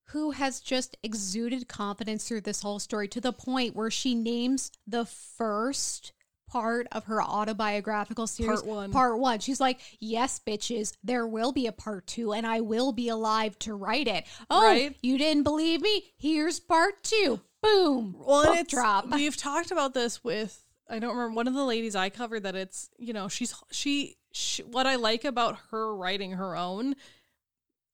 [0.06, 4.72] who has just exuded confidence through this whole story to the point where she names
[4.88, 6.12] the first
[6.50, 8.92] part of her autobiographical series Part one.
[8.92, 9.38] Part one.
[9.38, 13.58] She's like, "Yes, bitches, there will be a part two, and I will be alive
[13.60, 14.96] to write it." Oh, Right.
[15.02, 16.12] you didn't believe me?
[16.18, 17.40] Here's part two.
[17.62, 18.16] Boom.
[18.18, 19.10] well, Book it's, drop.
[19.12, 22.56] we've talked about this with, I don't remember, one of the ladies I covered that
[22.56, 26.94] it's, you know, she's, she, she, what I like about her writing her own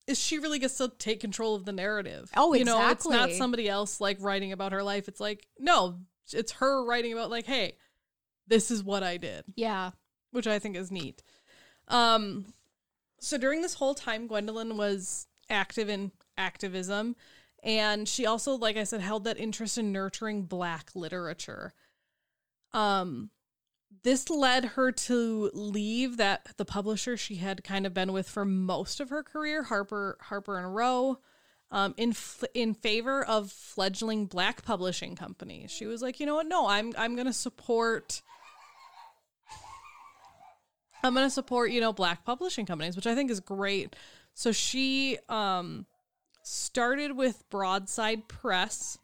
[0.06, 2.30] is she really gets to take control of the narrative.
[2.36, 5.08] Oh, You know, it's not somebody else like writing about her life.
[5.08, 5.98] It's like, no,
[6.32, 7.76] it's her writing about, like, hey,
[8.46, 9.44] this is what I did.
[9.56, 9.90] yeah.
[10.30, 11.22] which I think is neat.
[11.88, 12.46] Um,
[13.20, 17.16] so during this whole time, Gwendolyn was active in activism,
[17.62, 21.72] and she also, like I said, held that interest in nurturing Black literature.
[22.72, 23.30] Um,
[24.02, 28.44] this led her to leave that the publisher she had kind of been with for
[28.44, 31.18] most of her career, Harper Harper and Row,
[31.70, 35.70] um, in f- in favor of fledgling Black publishing companies.
[35.70, 36.46] She was like, you know what?
[36.46, 38.22] No, I'm I'm going to support.
[41.06, 43.94] I'm going to support, you know, black publishing companies, which I think is great.
[44.34, 45.86] So she um
[46.42, 48.98] started with Broadside Press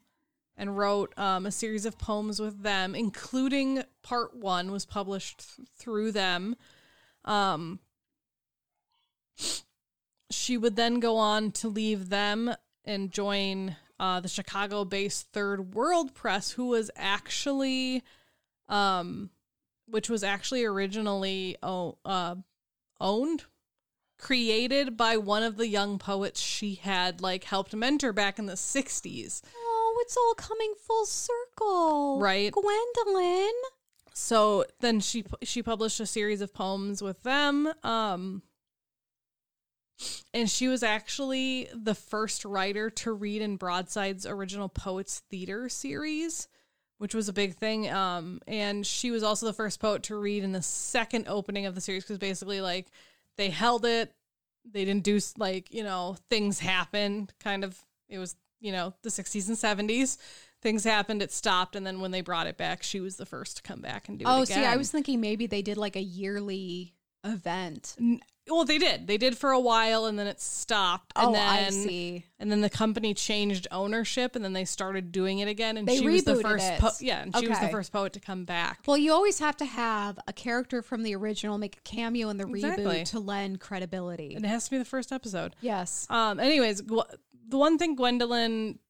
[0.56, 5.68] and wrote um, a series of poems with them, including part 1 was published th-
[5.76, 6.56] through them.
[7.24, 7.80] Um
[10.30, 16.14] she would then go on to leave them and join uh, the Chicago-based Third World
[16.14, 18.02] Press, who was actually
[18.68, 19.30] um
[19.92, 22.36] which was actually originally o- uh,
[23.00, 23.44] owned,
[24.18, 28.54] created by one of the young poets she had like helped mentor back in the
[28.54, 29.42] 60s.
[29.54, 32.20] Oh, it's all coming full circle.
[32.20, 32.52] Right.
[32.52, 33.52] Gwendolyn.
[34.14, 37.72] So then she she published a series of poems with them.
[37.82, 38.42] Um
[40.34, 46.48] and she was actually the first writer to read in Broadside's original Poets Theater series,
[47.02, 47.90] which was a big thing.
[47.90, 51.74] Um, and she was also the first poet to read in the second opening of
[51.74, 52.86] the series because basically, like,
[53.36, 54.12] they held it,
[54.64, 57.32] they didn't do like you know things happened.
[57.40, 57.76] Kind of,
[58.08, 60.16] it was you know the '60s and '70s.
[60.62, 63.56] Things happened, it stopped, and then when they brought it back, she was the first
[63.56, 64.58] to come back and do Oh, it again.
[64.58, 66.94] Oh, see, I was thinking maybe they did like a yearly
[67.24, 67.96] event.
[68.48, 69.06] Well, they did.
[69.06, 71.12] They did for a while, and then it stopped.
[71.14, 72.24] And oh, then, I see.
[72.40, 75.76] And then the company changed ownership, and then they started doing it again.
[75.76, 78.20] And They she was the first, po- yeah, and she was the first poet to
[78.20, 78.80] come back.
[78.86, 82.36] Well, you always have to have a character from the original make a cameo in
[82.36, 82.84] the Exactly.
[82.84, 84.34] reboot to lend credibility.
[84.34, 85.54] And it has to be the first episode.
[85.60, 86.06] yes.
[86.10, 86.40] Um.
[86.40, 87.14] Anyways, Gw-
[87.48, 88.80] the one thing Gwendolyn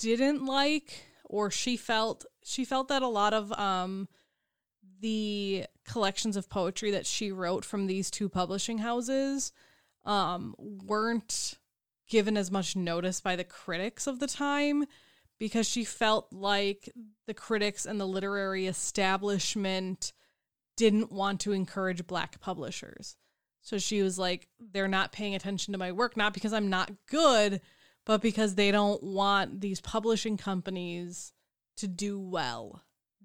[0.00, 4.08] didn't like, or she felt, she felt that a lot of um
[5.00, 9.52] the collections of poetry that she wrote from these two publishing houses
[10.04, 11.54] um weren't
[12.08, 14.84] given as much notice by the critics of the time
[15.38, 16.90] because she felt like
[17.26, 20.12] the critics and the literary establishment
[20.76, 23.16] didn't want to encourage black publishers.
[23.62, 26.90] So she was like, they're not paying attention to my work, not because I'm not
[27.06, 27.60] good,
[28.04, 31.32] but because they don't want these publishing companies
[31.78, 32.82] to do well.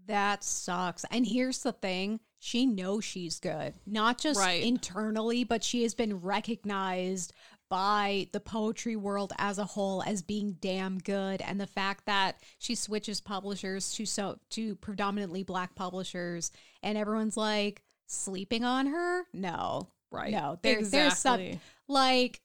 [0.08, 1.04] That sucks.
[1.12, 4.62] And here's the thing she knows she's good, not just Right.
[4.64, 7.34] internally, but she has been recognized
[7.70, 12.40] by the poetry world as a whole as being damn good and the fact that
[12.60, 16.52] she switches publishers to so to predominantly black publishers
[16.84, 20.32] and everyone's like sleeping on her no Right.
[20.32, 21.60] no there, there's some Exactly.
[21.88, 22.40] like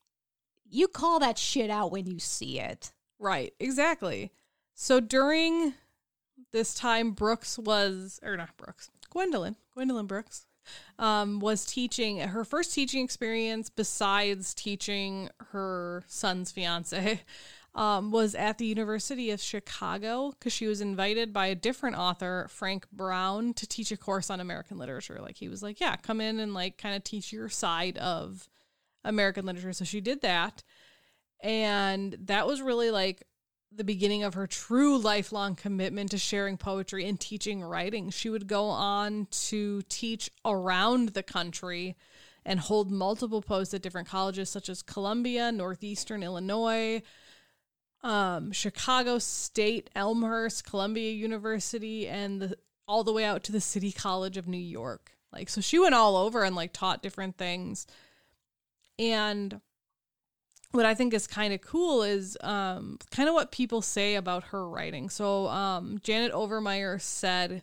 [0.71, 4.33] you call that shit out when you see it Right, exactly.
[4.75, 5.75] So during
[6.53, 10.47] this time, Brooks was, or not Brooks, Gwendolyn, Gwendolyn Brooks,
[10.99, 17.21] um, was teaching her first teaching experience besides teaching her son's fiance,
[17.75, 22.47] um, was at the University of Chicago because she was invited by a different author,
[22.51, 25.19] Frank Brown, to teach a course on American literature.
[25.21, 28.49] Like he was like, yeah, come in and like kind of teach your side of
[29.05, 29.73] American literature.
[29.73, 30.63] So she did that.
[31.43, 33.23] And that was really like
[33.73, 38.11] the beginning of her true lifelong commitment to sharing poetry and teaching writing.
[38.11, 41.97] She would go on to teach around the country
[42.45, 47.03] and hold multiple posts at different colleges such as Columbia, Northeastern Illinois,
[48.03, 52.57] um, Chicago State, Elmhurst, Columbia University, and the,
[52.89, 55.13] all the way out to the City College of New York.
[55.33, 57.87] Like, so she went all over and like taught different things.
[58.99, 59.61] And
[60.73, 64.45] what I think is kind of cool is um, kind of what people say about
[64.45, 65.11] her writing.
[65.11, 67.63] So um, Janet Overmyer said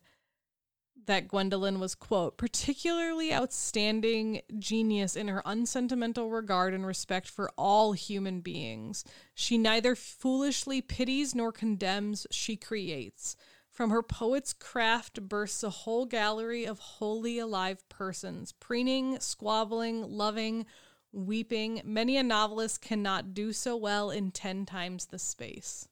[1.06, 7.94] that Gwendolyn was, quote, particularly outstanding genius in her unsentimental regard and respect for all
[7.94, 9.06] human beings.
[9.34, 13.38] She neither foolishly pities nor condemns, she creates.
[13.72, 20.66] From her poet's craft bursts a whole gallery of wholly alive persons, preening, squabbling, loving,
[21.12, 21.82] weeping.
[21.86, 25.88] Many a novelist cannot do so well in 10 times the space.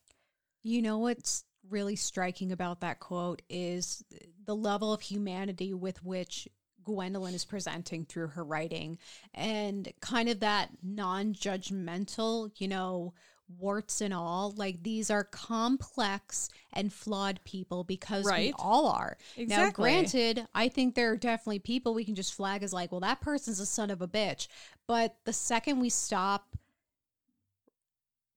[0.63, 4.03] You know what's really striking about that quote is
[4.45, 6.47] the level of humanity with which
[6.83, 8.99] Gwendolyn is presenting through her writing
[9.33, 13.13] and kind of that non judgmental, you know,
[13.47, 14.53] warts and all.
[14.55, 18.47] Like these are complex and flawed people because Right.
[18.47, 19.17] we all are.
[19.37, 23.01] Now, granted, I think there are definitely people we can just flag as like, well,
[23.01, 24.47] that person's a son of a bitch.
[24.87, 26.55] But the second we stop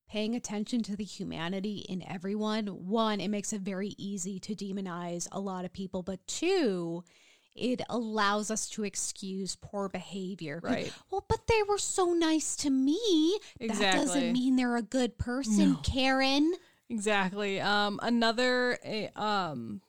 [0.09, 5.29] paying attention to the humanity in everyone, one, it makes it very easy to demonize
[5.33, 7.05] a lot of people, but two,
[7.59, 10.61] it allows us to excuse poor behavior.
[10.63, 10.93] Right.
[11.11, 13.39] Well, but they were so nice to me.
[13.61, 13.87] Exactly.
[13.87, 15.81] That doesn't mean they're a good person, No.
[15.83, 16.55] Karen.
[16.89, 17.61] Exactly.
[17.61, 19.83] Um, another eh, um,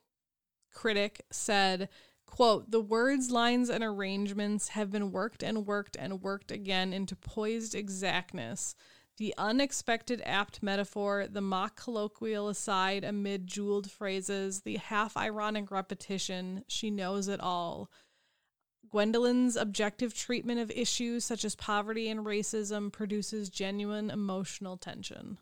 [0.74, 1.90] critic said,
[2.26, 7.16] quote, the words, lines, and arrangements have been worked and worked and worked again into
[7.16, 8.76] poised exactness.
[9.20, 16.64] The unexpected apt metaphor, the mock colloquial aside amid jeweled phrases, the half ironic repetition,
[16.70, 17.92] she knows it all.
[18.90, 25.38] Gwendolyn's objective treatment of issues such as poverty and racism produces genuine emotional tension.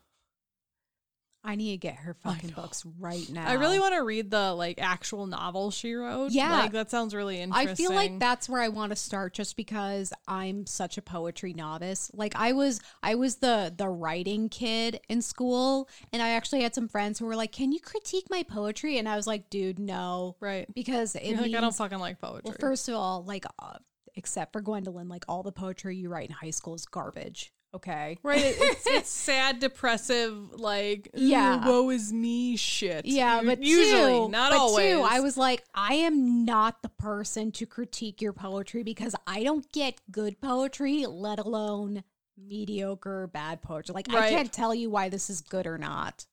[1.43, 3.47] I need to get her fucking books right now.
[3.47, 6.31] I really want to read the like actual novel she wrote.
[6.31, 6.51] Yeah.
[6.51, 7.69] like that sounds really interesting.
[7.69, 11.53] I feel like that's where I want to start just because I'm such a poetry
[11.53, 12.11] novice.
[12.13, 16.75] Like I was I was the the writing kid in school and I actually had
[16.75, 19.79] some friends who were like, "Can you critique my poetry?" and I was like, "Dude,
[19.79, 20.67] no." right.
[20.73, 22.41] Because it You're like I don't fucking like poetry.
[22.45, 23.77] Well, first of all, like uh,
[24.15, 27.53] except for Gwendolyn, like all the poetry you write in high school is garbage.
[27.73, 28.17] Okay.
[28.23, 31.67] right, it- it's it's sad, depressive, like Yeah.
[31.67, 33.05] woe is me shit.
[33.05, 34.95] Yeah, but usually not but always.
[34.97, 39.69] I was like, I am not the person to critique your poetry because I don't
[39.71, 42.03] get good poetry, let alone
[42.37, 43.93] mediocre bad poetry.
[43.93, 46.25] Like I can't tell you why this is good or not.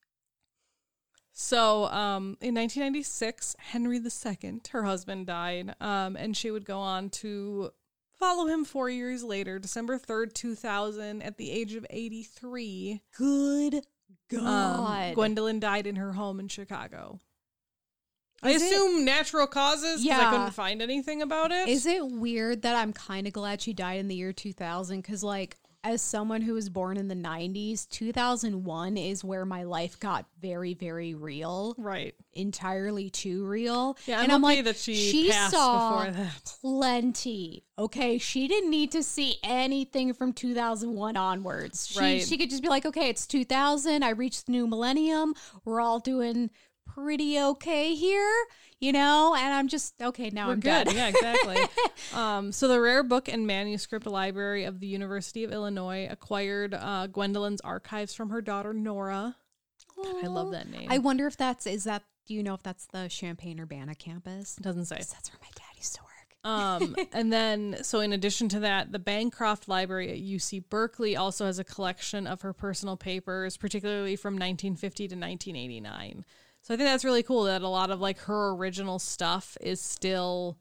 [1.37, 7.11] So, um, in 1996, Henry II, her husband, died, um, and she would go on
[7.11, 7.73] to
[8.19, 13.03] follow him four years later, December 3rd, 2000, at the age of 83.
[13.17, 13.75] Good
[14.33, 15.15] Um, God.
[15.15, 17.21] Gwendolyn died in her home in Chicago.
[18.43, 21.69] I Is it- assume natural causes because I couldn't find anything about it.
[21.69, 25.01] Is it weird that I'm kind of glad she died in the year 2000?
[25.01, 30.01] Because, like, as someone who was born in the 90s, 2001 is where my life
[30.01, 32.15] got very, very real, right?
[32.33, 33.97] entirely too real.
[34.07, 36.55] Yeah, and I'm okay like, that she passed saw before that.
[36.61, 37.65] plenty.
[37.79, 41.87] Okay, she didn't need to see anything from 2001 onwards.
[41.87, 42.23] She, Right.
[42.23, 44.03] she could just be like, okay, it's 2000.
[44.03, 45.35] I reached the new millennium.
[45.65, 46.51] We're all doing
[46.87, 48.33] pretty okay here,
[48.81, 49.35] you know?
[49.37, 50.87] And I'm just, okay, now We're I'm good.
[50.87, 50.97] done.
[50.97, 51.57] yeah, exactly.
[52.15, 57.07] um, so the Rare Book and Manuscript Library of the University of Illinois acquired uh,
[57.09, 59.37] Gwendolyn's archives from her daughter Nora.
[59.97, 60.89] God, I love that name.
[60.91, 64.57] I wonder if that's, is that, do you know if that's the Champaign Urbana campus?
[64.57, 64.97] doesn't say.
[64.97, 66.11] That's where my dad used to work.
[66.45, 71.47] Um, and then, so in addition to that, the Bancroft Library at UC Berkeley also
[71.47, 76.25] has a collection of her personal papers, particularly from 1950 to 1989.
[76.65, 79.83] So I think that's really cool that a lot of like her original stuff is
[79.83, 80.57] still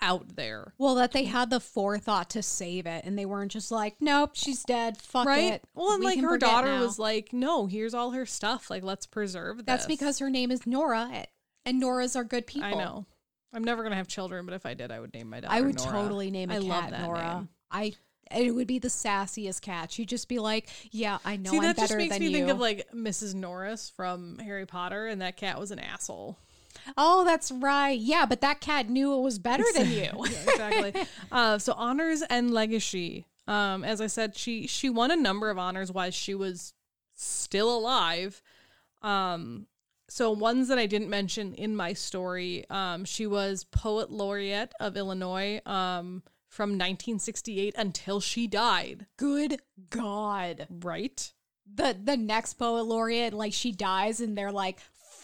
[0.00, 0.72] out there.
[0.78, 4.30] Well, that they had the forethought to save it and they weren't just like, nope,
[4.32, 4.96] she's dead.
[4.96, 5.52] Fuck right?
[5.52, 5.64] it.
[5.74, 8.70] Well, and We like her daughter now." was like, "No, here's all her stuff.
[8.70, 11.26] Like, let's preserve this." That's because her name is Nora,
[11.66, 12.68] and Noras are good people.
[12.68, 13.06] I know.
[13.52, 15.54] I'm never gonna have children, but if I did, I would name my daughter.
[15.54, 15.92] I would Nora.
[15.92, 17.34] totally name a I cat love that Nora.
[17.34, 17.48] name.
[17.70, 17.92] I
[18.30, 19.90] it would be the sassiest cat.
[19.92, 22.28] She'd just be like, "Yeah, I know See, I'm that just better makes than me
[22.28, 23.34] you." think of like Mrs.
[23.34, 26.38] Norris from Harry Potter, and that cat was an asshole.
[26.96, 27.98] oh, that's right.
[27.98, 29.96] Yeah, but that cat knew it was better than you.
[29.96, 30.14] Yeah,
[30.48, 30.94] exactly.
[31.30, 33.26] uh, so honors and legacy.
[33.46, 36.72] Um, as I said, she she won a number of honors while she was
[37.14, 38.40] still alive.
[39.02, 39.66] Um,
[40.08, 44.96] so ones that I didn't mention in my story, um, she was poet laureate of
[44.96, 46.22] Illinois um,
[46.52, 49.06] from 1968 until she died.
[49.16, 50.66] Good God.
[50.68, 51.32] Right.
[51.74, 54.80] The the next poet laureate, like she dies, and they're like,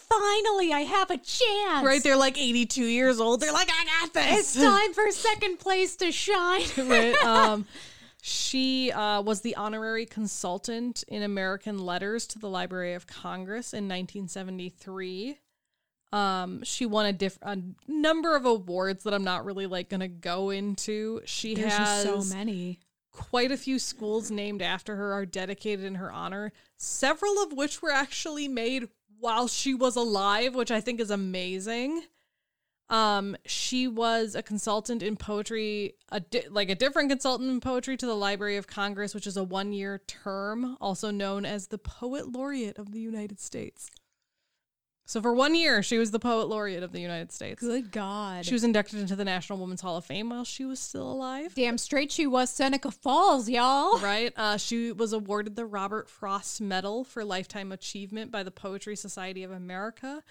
[0.09, 2.01] "Finally, I have a chance." Right.
[2.01, 3.41] They're like 82 years old.
[3.41, 4.55] They're like, I got this.
[4.55, 6.63] It's time for second place to shine.
[6.77, 7.15] right.
[7.23, 7.67] Um,
[8.23, 13.83] she uh, was the honorary consultant in American letters to the Library of Congress in
[13.87, 15.37] 1973.
[16.11, 17.57] Um, she won a diff- a
[17.87, 21.21] number of awards that I'm not really like gonna go into.
[21.25, 22.79] She There's has so many.
[23.11, 26.51] quite a few schools named after her are dedicated in her honor.
[26.77, 28.89] Several of which were actually made
[29.19, 32.03] while she was alive, which I think is amazing.
[32.89, 37.97] Um, she was a consultant in poetry, a di- like a different consultant in poetry
[37.97, 42.31] to the Library of Congress, which is a one-year term, also known as the Poet
[42.31, 43.91] Laureate of the United States.
[45.09, 47.61] So for one year, she was the Poet Laureate of the United States.
[47.61, 48.45] Good God.
[48.45, 51.55] She was inducted into the National Women's Hall of Fame while she was still alive.
[51.55, 53.97] Damn straight she was Seneca Falls, y'all.
[53.97, 54.31] Right.
[54.37, 59.43] Uh, she was awarded the Robert Frost Medal for Lifetime Achievement by the Poetry Society
[59.43, 60.21] of America.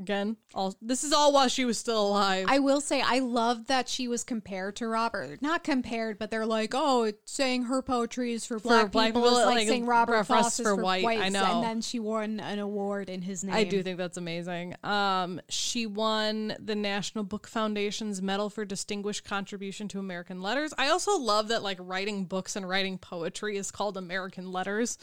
[0.00, 2.46] Again, all this is all while she was still alive.
[2.48, 5.40] I will say I love that she was compared to Robert.
[5.40, 9.22] Not compared, but they're like, oh, it's saying her poetry is for black, black people.
[9.22, 11.06] people, It's like, like, saying Robert Frost is for for, white.
[11.06, 11.44] I know.
[11.44, 13.54] And then she won an award in his name.
[13.54, 14.74] I do think that's amazing.
[14.82, 20.74] Um, she won the National Book Foundation's Medal for Distinguished Contribution to American Letters.
[20.76, 24.98] I also love that like writing books and writing poetry is called American Letters.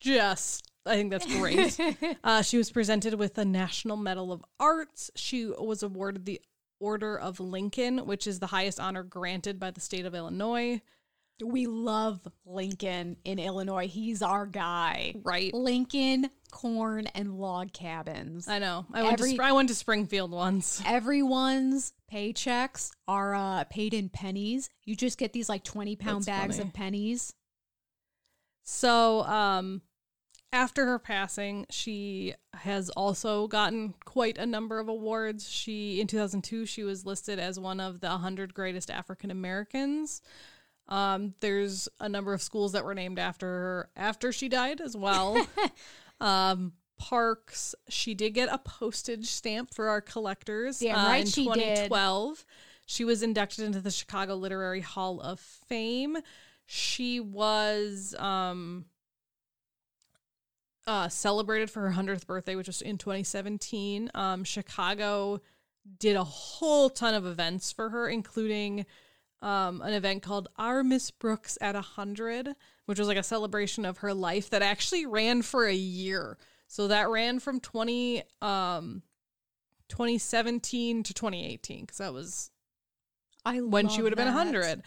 [0.00, 1.78] Just, I think that's great.
[2.24, 5.10] uh, she was presented with the National Medal of Arts.
[5.16, 6.40] She was awarded the
[6.80, 10.80] Order of Lincoln, which is the highest honor granted by the state of Illinois.
[11.44, 13.86] We love Lincoln in Illinois.
[13.86, 15.14] He's our guy.
[15.22, 15.54] Right.
[15.54, 18.48] Lincoln, corn, and log cabins.
[18.48, 18.86] I know.
[18.92, 20.82] I went Every- to I went to Springfield once.
[20.86, 24.68] Everyone's paychecks are uh, paid in pennies.
[24.84, 26.68] You just get these like 20 pound That's bags funny.
[26.68, 27.34] of pennies.
[28.64, 29.80] So, um,
[30.52, 35.48] after her passing, she has also gotten quite a number of awards.
[35.48, 40.22] She in 2002 she was listed as one of the 100 greatest African Americans.
[40.88, 44.96] Um, there's a number of schools that were named after her after she died as
[44.96, 45.46] well.
[46.20, 47.74] um, parks.
[47.88, 50.80] She did get a postage stamp for our collectors.
[50.80, 51.54] Damn uh, right in she did.
[51.54, 52.44] 2012.
[52.86, 56.16] She was inducted into the Chicago Literary Hall of Fame.
[56.64, 58.86] She was um
[60.88, 64.10] uh celebrated for her 100th birthday, which was in 2017.
[64.14, 65.40] Um Chicago
[65.98, 68.84] did a whole ton of events for her, including
[69.40, 72.54] um, an event called Our Miss Brooks at a Hundred,
[72.86, 76.36] which was like a celebration of her life that actually ran for a year.
[76.66, 79.02] So that ran from 20 um
[79.88, 82.50] 2017 to 2018 because that was
[83.44, 84.34] I when she would have been that.
[84.34, 84.82] 100.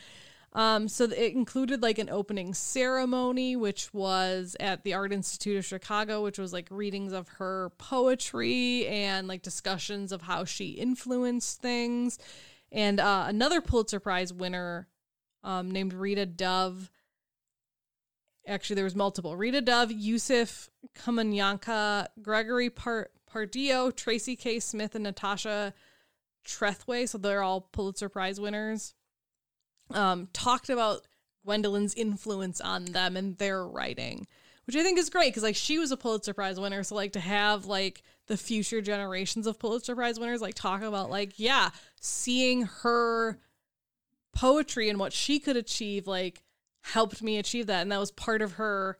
[0.53, 5.65] Um, so it included like an opening ceremony, which was at the Art Institute of
[5.65, 11.61] Chicago, which was like readings of her poetry and like discussions of how she influenced
[11.61, 12.19] things.
[12.71, 14.89] And uh, another Pulitzer Prize winner
[15.43, 16.91] um, named Rita Dove.
[18.45, 19.37] Actually, there was multiple.
[19.37, 24.59] Rita Dove, Yusuf Kamanyanka, Gregory Par- Pardillo, Tracy K.
[24.59, 25.73] Smith, and Natasha
[26.45, 27.07] Trethewey.
[27.07, 28.95] So they're all Pulitzer Prize winners
[29.95, 31.01] um, talked about
[31.45, 34.27] Gwendolyn's influence on them and their writing,
[34.65, 37.13] which I think is great because like she was a Pulitzer Prize winner, so like
[37.13, 41.69] to have like the future generations of Pulitzer Prize winners like talk about like yeah,
[41.99, 43.39] seeing her
[44.33, 46.43] poetry and what she could achieve like
[46.81, 48.97] helped me achieve that, and that was part of her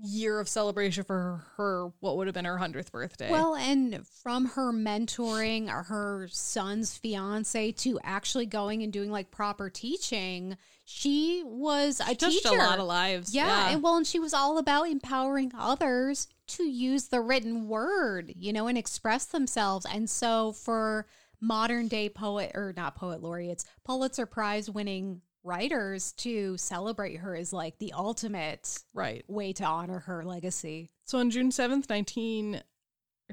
[0.00, 3.30] year of celebration for her, what would have been her 100th birthday.
[3.30, 9.68] Well, and from her mentoring her son's fiance to actually going and doing like proper
[9.68, 12.54] teaching, she was a She touched teacher.
[12.54, 13.34] a lot of lives.
[13.34, 18.32] Yeah, and well, and she was all about empowering others to use the written word,
[18.36, 19.84] you know, and express themselves.
[19.92, 21.06] And so for
[21.40, 27.52] modern day poet or not poet laureates, Pulitzer Prize winning writers to celebrate her is
[27.52, 29.24] like the ultimate right.
[29.28, 30.90] way to honor her legacy.
[31.04, 32.62] So on June 7th, 19,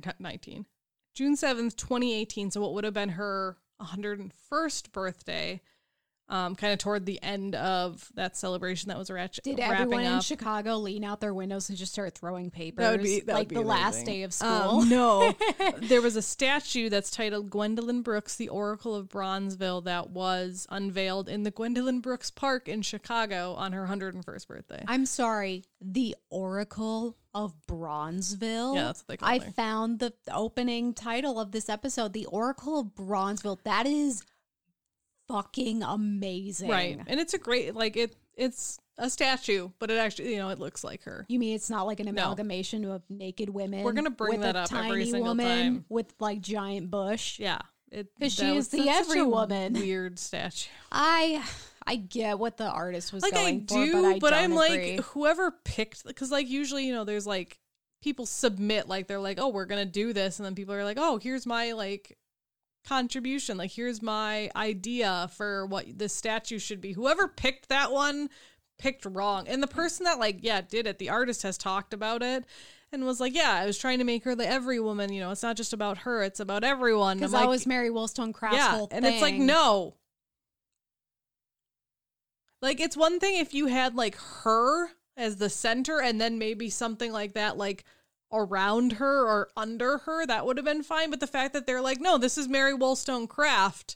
[0.06, 0.66] not 19,
[1.14, 5.62] June 7th, 2018, so what would have been her 101st birthday,
[6.28, 10.06] um, kind of toward the end of that celebration that was ratch- Did wrapping everyone
[10.06, 10.24] in up.
[10.24, 12.84] Chicago lean out their windows and just start throwing papers?
[12.84, 14.50] That would be that like would be the last day of school.
[14.82, 15.34] Um, no,
[15.78, 21.30] there was a statue that's titled Gwendolyn Brooks, the Oracle of Bronzeville, that was unveiled
[21.30, 24.84] in the Gwendolyn Brooks Park in Chicago on her 101st birthday.
[24.88, 28.76] I'm sorry, the Oracle of Bronzeville.
[28.76, 29.52] Yeah, that's what they call I her.
[29.52, 33.60] found the opening title of this episode, The Oracle of Bronzeville.
[33.64, 34.24] That is
[35.28, 36.70] fucking amazing.
[36.70, 38.16] Right, and it's a great like it.
[38.36, 41.26] It's a statue, but it actually you know it looks like her.
[41.30, 42.12] You mean it's not like an No.
[42.12, 43.84] amalgamation of naked women?
[43.84, 45.86] We're gonna bring with that a up every tiny single woman time.
[45.90, 47.40] with like giant bush.
[47.40, 47.60] Yeah,
[47.92, 49.74] it 'Cause she is the every woman.
[49.80, 50.70] Weird statue.
[50.92, 51.44] I
[51.88, 55.52] I get what the artist was like I do, for, but I am like whoever
[55.64, 57.60] picked because like usually you know there's like
[58.02, 60.98] people submit like they're like oh we're gonna do this and then people are like
[61.00, 62.18] oh here's my like
[62.86, 63.58] contribution.
[63.58, 66.94] Like here's my idea for what this statue should be.
[66.94, 68.30] Whoever picked that one
[68.78, 69.48] picked wrong.
[69.48, 72.46] And the person that like yeah did it the artist has talked about it
[72.92, 75.32] and was like yeah i was trying to make her the every woman you know
[75.32, 77.18] it's not just about her it's about everyone.
[77.18, 79.96] Because that like, was Mary Wollstonecraft's yeah whole and it's like no.
[82.62, 86.70] Like it's one thing if you had like her as the center and then maybe
[86.70, 87.86] something like that like
[88.32, 91.10] around her or under her that would have been fine.
[91.10, 93.96] But the fact that they're like no this is mary wollstonecraft.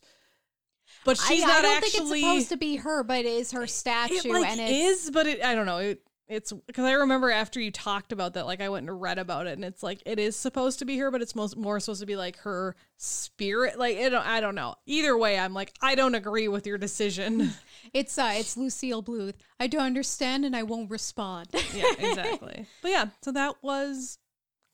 [1.05, 3.25] But she's I, not I don't actually think it's supposed to be her, but it
[3.27, 5.77] is her statue, it like and it's but it i don't know.
[5.77, 9.17] It it's because I remember after you talked about that, like I went and read
[9.17, 11.79] about it, and it's like it is supposed to be her, but it's most more
[11.79, 13.79] supposed to be like her spirit.
[13.79, 14.75] Like it, I don't know.
[14.85, 17.51] Either way, I'm like I don't agree with your decision.
[17.93, 19.33] it's uh it's Lucille Bluth.
[19.59, 21.47] I don't understand, and I won't respond.
[21.73, 22.67] yeah, exactly.
[22.83, 24.19] But yeah, so that was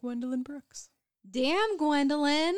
[0.01, 0.89] Gwendolyn Brooks.
[1.30, 2.56] Damn, Gwendolyn,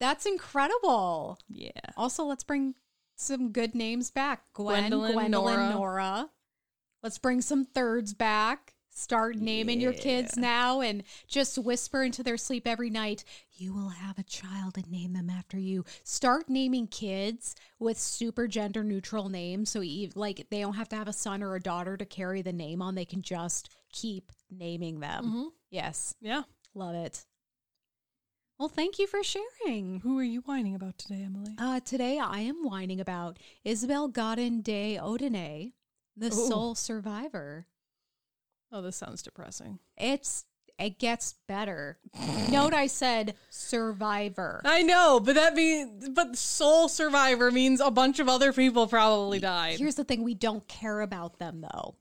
[0.00, 1.38] that's incredible.
[1.48, 2.74] Yeah, Also, let's bring
[3.14, 4.42] some good names back.
[4.52, 5.70] Gwen, Gwendolyn, Gwendolyn, Nora.
[5.70, 6.30] Nora.
[7.02, 8.74] Let's bring some thirds back.
[8.94, 13.88] Start naming your kids now and just whisper into their sleep every night, you will
[13.88, 15.82] have a child and name them after you.
[16.04, 19.70] Start naming kids with super gender neutral names.
[19.70, 19.82] So,
[20.14, 22.82] like, they don't have to have a son or a daughter to carry the name
[22.82, 22.94] on.
[22.94, 25.24] They can just keep naming them.
[25.24, 25.50] Mhm.
[25.70, 26.14] Yes.
[26.20, 26.42] yeah.
[26.74, 27.24] Love it.
[28.58, 30.00] Well, thank you for sharing.
[30.00, 31.54] Who are you whining about today, Emily?
[31.58, 35.72] Uh, today I am whining about Isabel Godin des Odonais,
[36.16, 36.48] the Ooh.
[36.48, 37.66] sole survivor.
[38.70, 39.78] Oh, this sounds depressing.
[39.96, 40.44] It's
[40.78, 41.98] it gets better.
[42.50, 44.62] Note I said survivor.
[44.64, 49.38] I know, but that means, but sole survivor means a bunch of other people probably
[49.38, 49.78] died.
[49.78, 51.94] Here's the thing: we don't care about them though.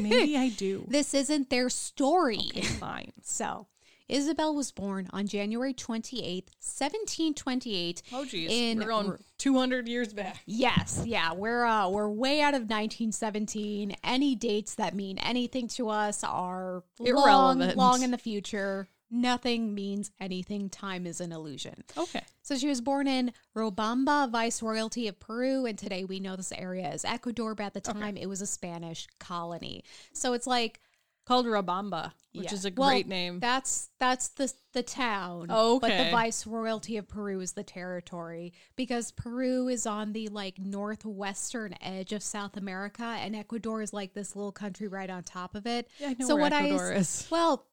[0.00, 0.84] Maybe I do.
[0.88, 2.38] This isn't their story.
[2.78, 3.12] Fine.
[3.22, 3.66] So,
[4.08, 8.02] Isabel was born on January 28th, 1728.
[8.12, 8.50] Oh, geez.
[8.50, 10.40] In We're going 200 years back.
[10.46, 13.96] Yes, yeah, we're uh we're way out of 1917.
[14.04, 17.76] Any dates that mean anything to us are long, Irrelevant.
[17.76, 18.88] long in the future.
[19.14, 20.70] Nothing means anything.
[20.70, 21.84] Time is an illusion.
[21.98, 22.22] Okay.
[22.40, 26.86] So she was born in Riobamba, Viceroyalty of Peru, and today we know this area
[26.86, 29.84] as Ecuador, but at the time it was a Spanish colony.
[30.14, 30.80] So it's like
[31.24, 32.54] Called Riobamba, which yeah.
[32.54, 33.38] is a Well, great name.
[33.38, 35.46] That's that's the the town.
[35.50, 36.10] Oh, But the okay.
[36.10, 42.22] Viceroyalty of Peru is the territory because Peru is on the like northwestern edge of
[42.22, 45.88] South America, and Ecuador is like this little country right on top of it.
[45.98, 47.26] Yeah, I know so where what Ecuador I is.
[47.30, 47.66] well.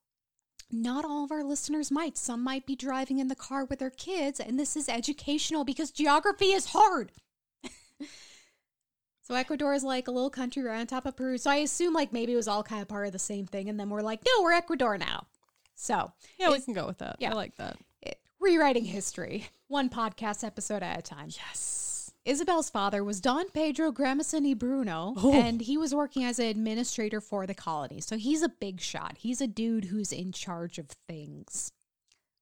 [0.72, 2.16] Not all of our listeners might.
[2.16, 5.90] Some might be driving in the car with their kids, and this is educational because
[5.90, 7.12] geography is hard.
[9.30, 11.38] So Ecuador is like a little country right on top of Peru.
[11.38, 13.70] So I assume like maybe it was all kind of part of the same thing,
[13.70, 15.28] and then we're like, no, we're Ecuador now.
[15.76, 17.18] So yeah, we can go with that.
[17.20, 17.32] yeah.
[17.32, 17.78] I like that.
[18.02, 21.30] it, rewriting history, one podcast episode at a time.
[21.30, 22.12] Yes.
[22.26, 25.32] Isabel's father was Don Pedro Gramacini Bruno, Oh.
[25.34, 28.02] and he was working as an administrator for the colony.
[28.02, 29.18] So he's a big shot.
[29.20, 31.72] He's a dude who's in charge of things.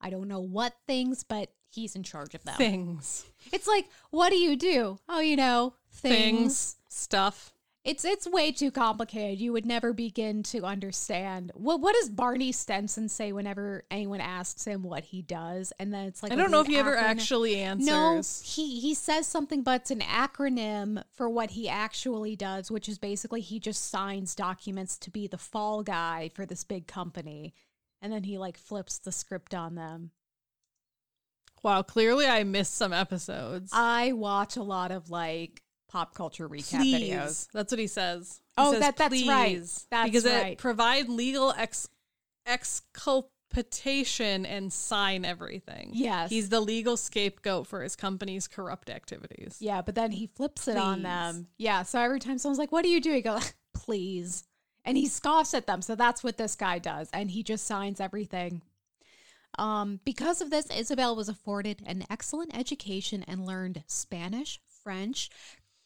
[0.01, 2.55] I don't know what things, but he's in charge of them.
[2.55, 3.25] Things.
[3.53, 4.99] It's like, what do you do?
[5.07, 6.15] Oh, you know, things.
[6.15, 6.75] Things.
[6.89, 7.53] Stuff.
[7.87, 9.39] It's it's way too complicated.
[9.39, 11.53] You would never begin to understand.
[11.55, 15.71] What what does Barney Stinson say whenever anyone asks him what he does?
[15.79, 17.87] And then it's like I don't know if he ever actually answers.
[17.87, 22.89] No, he he says something, but it's an acronym for what he actually does, which
[22.89, 27.53] is basically he just signs documents to be the fall guy for this big company,
[28.01, 30.11] and then he like flips the script on them.
[31.63, 33.71] Wow, clearly I missed some episodes.
[33.73, 37.09] I watch a lot of like pop culture recap please.
[37.11, 37.47] videos.
[37.53, 38.41] That's what he says.
[38.49, 39.61] He Oh, says, that- that's right.
[39.89, 40.53] That's because right.
[40.53, 41.87] it provide legal ex
[42.45, 44.45] exculpation.
[44.45, 45.91] and sign everything.
[45.93, 46.29] Yes.
[46.29, 49.57] He's the legal scapegoat for his company's corrupt activities.
[49.59, 51.47] Yeah, but then he flips it on them.
[51.57, 54.43] Yeah, so every time someone's like, "What do you do?" He goes, "Please,"
[54.85, 55.81] and he scoffs at them.
[55.81, 58.61] So that's what this guy does, and he just signs everything.
[59.57, 65.29] Um, because of this, Isabel was afforded an excellent education and learned Spanish, French,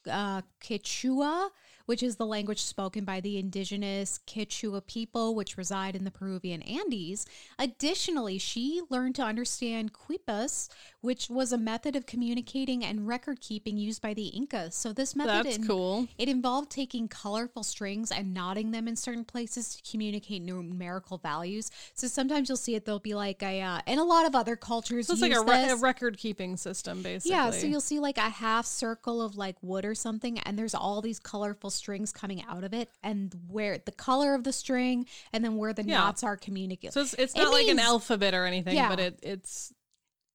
[0.07, 1.49] uh, Quechua,
[1.91, 6.61] which is the language spoken by the indigenous Quechua people, which reside in the Peruvian
[6.61, 7.25] Andes.
[7.59, 10.69] Additionally, she learned to understand Quipus,
[11.01, 14.73] which was a method of communicating and record keeping used by the Incas.
[14.73, 16.07] So this method That's in- cool.
[16.17, 21.71] it involved taking colorful strings and knotting them in certain places to communicate numerical values.
[21.93, 22.85] So sometimes you'll see it.
[22.85, 25.37] There'll be like a, uh, and a lot of other cultures So it's use like
[25.37, 27.31] a, re- a record keeping system, basically.
[27.31, 30.73] Yeah, so you'll see like a half circle of like wood or something, and there's
[30.73, 35.05] all these colorful strings coming out of it, and where the color of the string,
[35.33, 35.97] and then where the Yeah.
[35.97, 36.91] knots are communicating.
[36.91, 38.87] So it's, it's It not like an alphabet or anything, Yeah.
[38.89, 39.73] but it it's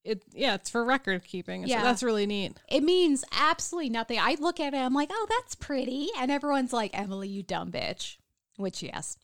[0.04, 1.62] it yeah, it's for record keeping.
[1.64, 1.82] So Yeah.
[1.82, 2.56] that's really neat.
[2.68, 4.18] It means absolutely nothing.
[4.20, 6.10] I look at it, I'm like, oh, that's pretty.
[6.18, 8.16] And everyone's like, Emily, you dumb bitch.
[8.56, 9.16] Which, yes.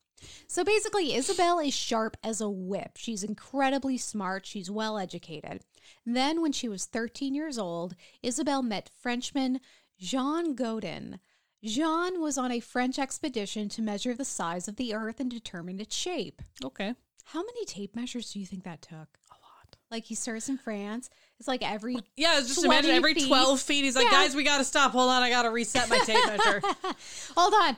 [0.47, 2.93] So basically, Isabel is sharp as a whip.
[2.97, 4.47] She's incredibly smart.
[4.47, 5.62] She's well educated.
[6.07, 9.61] Then, when she was 13 years old, Isabel met Frenchman
[9.99, 11.20] Jean Godin.
[11.64, 15.80] Jean was on a French expedition to measure the size of the earth and determine
[15.80, 16.43] its shape.
[16.64, 16.94] Okay.
[17.26, 18.90] How many tape measures do you think that took?
[19.30, 19.76] A lot.
[19.90, 21.09] Like he starts in France.
[21.39, 23.28] It's like every Yeah, it's just imagine every feet.
[23.28, 24.10] 12 feet, he's like, Yeah.
[24.10, 24.93] guys, we got to stop.
[24.93, 25.22] Hold on.
[25.22, 26.62] I got to reset my tape measure.
[27.36, 27.76] Hold on.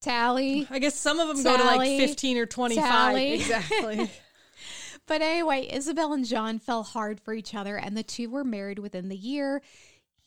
[0.00, 0.66] Tally.
[0.68, 2.84] I guess some of them go to like 15 or 25.
[2.84, 3.32] Sally.
[3.34, 4.10] Exactly.
[5.08, 8.78] But anyway, Isabel and John fell hard for each other, and the two were married
[8.78, 9.60] within the year,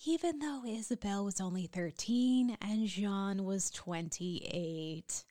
[0.06, 5.23] even though Isabel was only 13 and Jean was 28.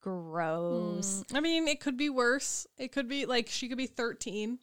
[0.00, 1.24] Gross.
[1.30, 1.36] Hmm.
[1.36, 2.66] I mean, it could be worse.
[2.76, 4.58] It could be like she could be 13.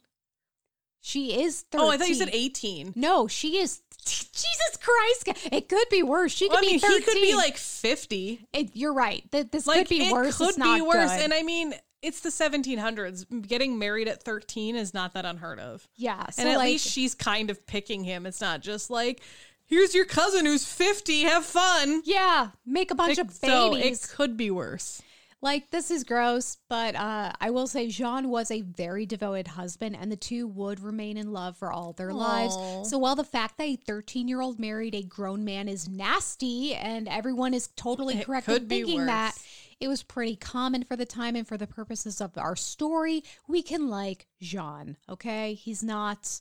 [1.02, 1.86] She is 13.
[1.86, 2.94] Oh, I thought you said 18.
[2.96, 3.80] No, she is.
[4.04, 5.46] Jesus Christ.
[5.52, 6.32] It could be worse.
[6.32, 6.98] She could Well, I mean, be 13.
[6.98, 8.46] he could be like 50.
[8.52, 9.22] It- you're right.
[9.30, 10.38] Th- This Like, could be it worse.
[10.38, 11.10] could It's be worse.
[11.12, 11.20] good.
[11.20, 11.74] And I mean,
[12.06, 13.46] it's the 1700s.
[13.46, 15.88] Getting married at 13 is not that unheard of.
[15.96, 16.28] yeah.
[16.30, 18.26] So and at like, least she's kind of picking him.
[18.26, 19.20] It's not just like,
[19.66, 22.02] here's your cousin who's 50, have fun.
[22.04, 24.04] yeah, make a bunch It- of so babies.
[24.04, 25.02] it could be worse.
[25.42, 29.96] Like this is gross, but uh, I will say Jean was a very devoted husband,
[30.00, 32.16] and the two would remain in love for all their Aw.
[32.16, 32.90] lives.
[32.90, 36.74] So while the fact that a 13 year old married a grown man is nasty,
[36.74, 39.34] and everyone is totally correct in thinking that,
[39.78, 43.22] it was pretty common for the time and for the purposes of our story.
[43.46, 45.52] We can like Jean, okay?
[45.52, 46.40] He's not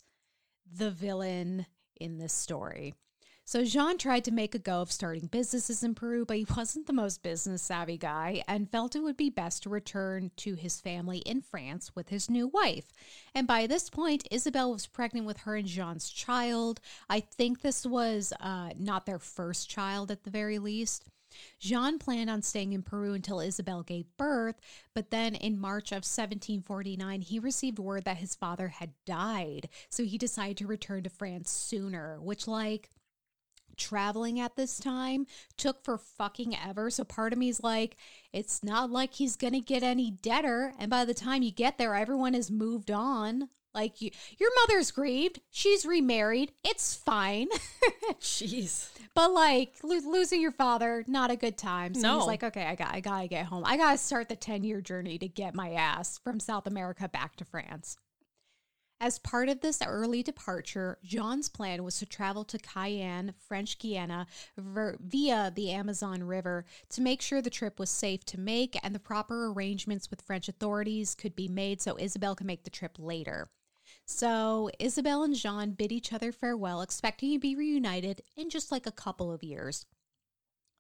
[0.72, 1.66] the villain
[1.98, 2.94] in this story.
[3.48, 6.88] So Jean tried to make a go of starting businesses in Peru, but he wasn't
[6.88, 10.82] the most business savvy guy and felt it would be best to return to his
[10.82, 12.86] family in France with his new wife.
[13.36, 16.82] And by this point, Isabel was pregnant with her and Jean's child.
[17.08, 21.06] I think this was uh, not their first child at the very least.
[21.60, 24.56] Jean planned on staying in Peru until Isabel gave birth,
[24.96, 29.70] but then in March of 1749, he received word that his father had died.
[29.90, 32.90] So he decided to return to France sooner, which, like,
[33.78, 35.26] traveling at this time
[35.58, 36.90] took for fucking ever.
[36.90, 37.98] So part of me is like,
[38.34, 40.74] it's not like he's gonna get any deader.
[40.80, 43.50] And by the time you get there, everyone has moved on.
[43.74, 45.42] Like you, your mother's grieved.
[45.52, 46.54] She's remarried.
[46.64, 47.48] It's fine.
[48.22, 48.90] Jeez.
[49.14, 51.94] but like lo- losing your father, not a good time.
[51.94, 52.18] So No.
[52.20, 53.64] he's like, okay, I got, I gotta get home.
[53.66, 57.36] I gotta start the ten year journey to get my ass from South America back
[57.38, 57.98] to France.
[59.02, 64.26] As part of this early departure, John's plan was to travel to Cayenne, French Guiana,
[64.58, 68.96] ver- via the Amazon River to make sure the trip was safe to make and
[68.96, 72.96] the proper arrangements with French authorities could be made so Isabel could make the trip
[72.98, 73.50] later.
[74.06, 78.86] So Isabel and Jean bid each other farewell, expecting to be reunited in just like
[78.86, 79.86] a couple of years.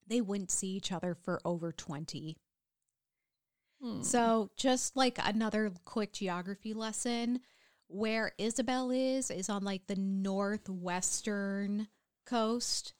[0.08, 2.38] They wouldn't see each other for over 20.
[3.82, 4.02] Hmm.
[4.04, 7.42] So, just like another quick geography lesson,
[7.88, 11.88] where Isabel is, is on like the northwestern
[12.26, 12.94] coast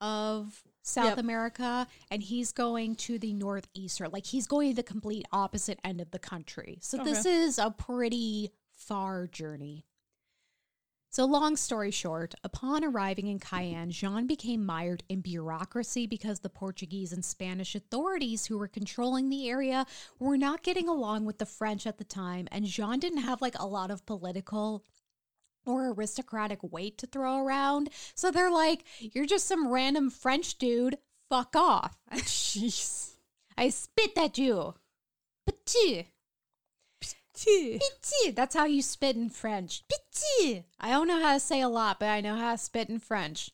[0.00, 1.18] of South Yep.
[1.18, 4.10] America, and he's going to the northeastern.
[4.12, 6.78] Like he's going to the complete opposite end of the country.
[6.80, 9.84] So, this is a pretty far journey.
[11.12, 16.48] So, long story short, upon arriving in Cayenne, Jean became mired in bureaucracy because the
[16.48, 19.86] Portuguese and Spanish authorities who were controlling the area
[20.20, 23.58] were not getting along with the French at the time, and Jean didn't have like
[23.58, 24.84] a lot of political
[25.66, 27.90] or aristocratic weight to throw around.
[28.14, 30.96] So they're like, You're just some random French dude,
[31.28, 31.98] fuck off.
[32.14, 33.14] Jeez.
[33.58, 34.74] I spit at you.
[37.32, 38.34] But Pitié.
[38.34, 39.82] That's how you spit in French.
[39.88, 40.64] Pitié.
[40.80, 42.98] I don't know how to say a lot, but I know how to spit in
[42.98, 43.50] French.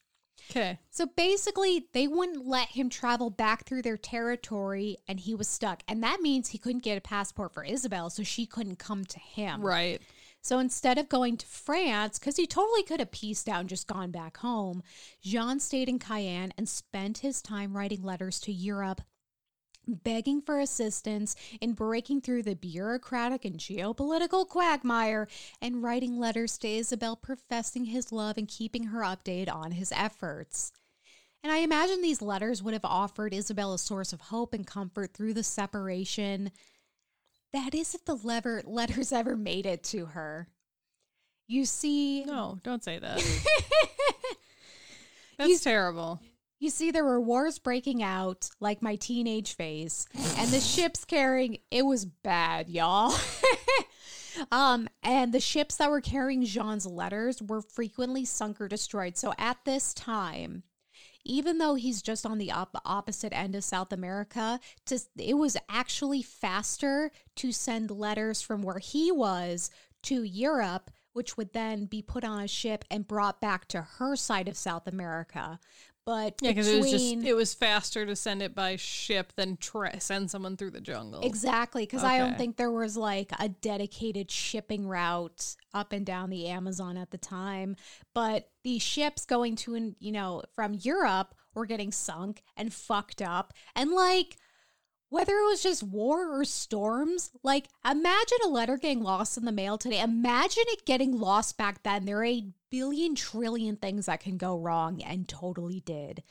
[0.50, 0.78] Okay.
[0.90, 5.82] So basically, they wouldn't let him travel back through their territory and he was stuck.
[5.88, 9.18] And that means he couldn't get a passport for Isabel, so she couldn't come to
[9.18, 9.60] him.
[9.62, 10.00] Right.
[10.42, 13.88] So instead of going to France, because he totally could have pieced out and just
[13.88, 14.84] gone back home,
[15.20, 19.00] Jean stayed in Cayenne and spent his time writing letters to Europe
[19.86, 25.28] begging for assistance in breaking through the bureaucratic and geopolitical quagmire
[25.60, 30.72] and writing letters to Isabel professing his love and keeping her updated on his efforts.
[31.42, 35.14] And I imagine these letters would have offered Isabel a source of hope and comfort
[35.14, 36.50] through the separation.
[37.52, 40.48] That is, if the lever- letters ever made it to her.
[41.46, 43.18] You see, No, don't say that.
[45.38, 46.20] That's terrible.
[46.58, 50.06] You see, there were wars breaking out, like my teenage phase,
[50.38, 53.14] and the ships carrying it was bad, y'all.
[54.52, 59.18] um, and the ships that were carrying Jean's letters were frequently sunk or destroyed.
[59.18, 60.62] So at this time,
[61.26, 65.56] even though he's just on the op- opposite end of South America, to, it was
[65.68, 69.70] actually faster to send letters from where he was
[70.04, 74.16] to Europe, which would then be put on a ship and brought back to her
[74.16, 75.58] side of South America.
[76.06, 79.56] But Yeah, because it was just it was faster to send it by ship than
[79.56, 81.20] tra- send someone through the jungle.
[81.22, 86.30] Exactly, because I don't think there was like a dedicated shipping route up and down
[86.30, 87.74] the Amazon at the time.
[88.14, 93.20] But the ships going to, and you know, from Europe were getting sunk and fucked
[93.20, 93.52] up.
[93.74, 94.36] And like,
[95.08, 99.52] whether it was just war or storms, like, imagine a letter getting lost in the
[99.52, 100.00] mail today.
[100.00, 102.04] Imagine it getting lost back then.
[102.04, 106.22] There are a billion trillion things that can go wrong and totally did.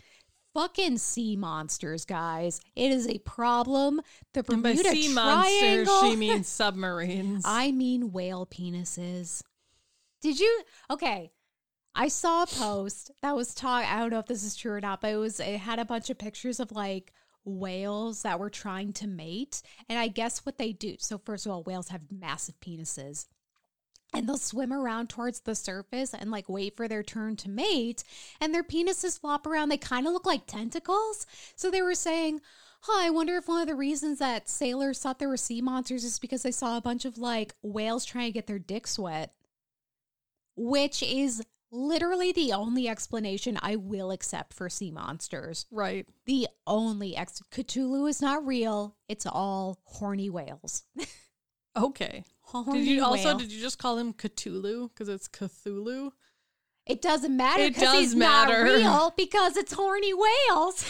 [0.54, 2.62] Fucking sea monsters, guys.
[2.76, 4.00] It is a problem.
[4.34, 6.02] The and by Bermuda sea monsters, Triangle.
[6.02, 7.44] she means submarines.
[7.46, 9.42] I mean whale penises.
[10.22, 10.62] Did you?
[10.90, 11.32] Okay.
[11.94, 13.86] I saw a post that was talk.
[13.86, 15.86] I don't know if this is true or not, but it was it had a
[15.86, 17.12] bunch of pictures of like
[17.46, 20.96] whales that were trying to mate, and I guess what they do.
[21.00, 23.28] So first of all, whales have massive penises.
[24.16, 28.04] And they'll swim around towards the surface and like wait for their turn to mate.
[28.40, 29.70] And their penises flop around.
[29.70, 31.26] They kind of look like tentacles.
[31.56, 32.42] So they were saying,
[32.82, 36.04] huh, I wonder if one of the reasons that sailors thought there were sea monsters
[36.04, 39.34] is because they saw a bunch of like whales trying to get their dicks wet,
[40.56, 45.66] which is literally the only explanation I will accept for sea monsters.
[45.72, 46.08] right.
[46.26, 48.96] The only ex Cthulhu is not real.
[49.10, 50.84] It's all horny whales.
[51.78, 52.24] Okay.
[52.42, 53.38] Horny Did you also whale.
[53.38, 56.12] did you just call him Cthulhu because it's Cthulhu?
[56.86, 58.64] It doesn't matter It because he's matter.
[58.64, 60.86] not real because it's horny whales.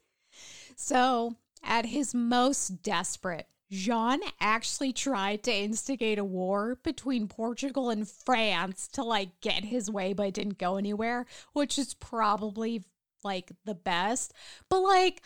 [0.76, 8.08] so, at his most desperate, Jean actually tried to instigate a war between Portugal and
[8.08, 12.82] France to like get his way, but it didn't go anywhere, which is probably
[13.22, 14.32] like the best.
[14.68, 15.22] But like,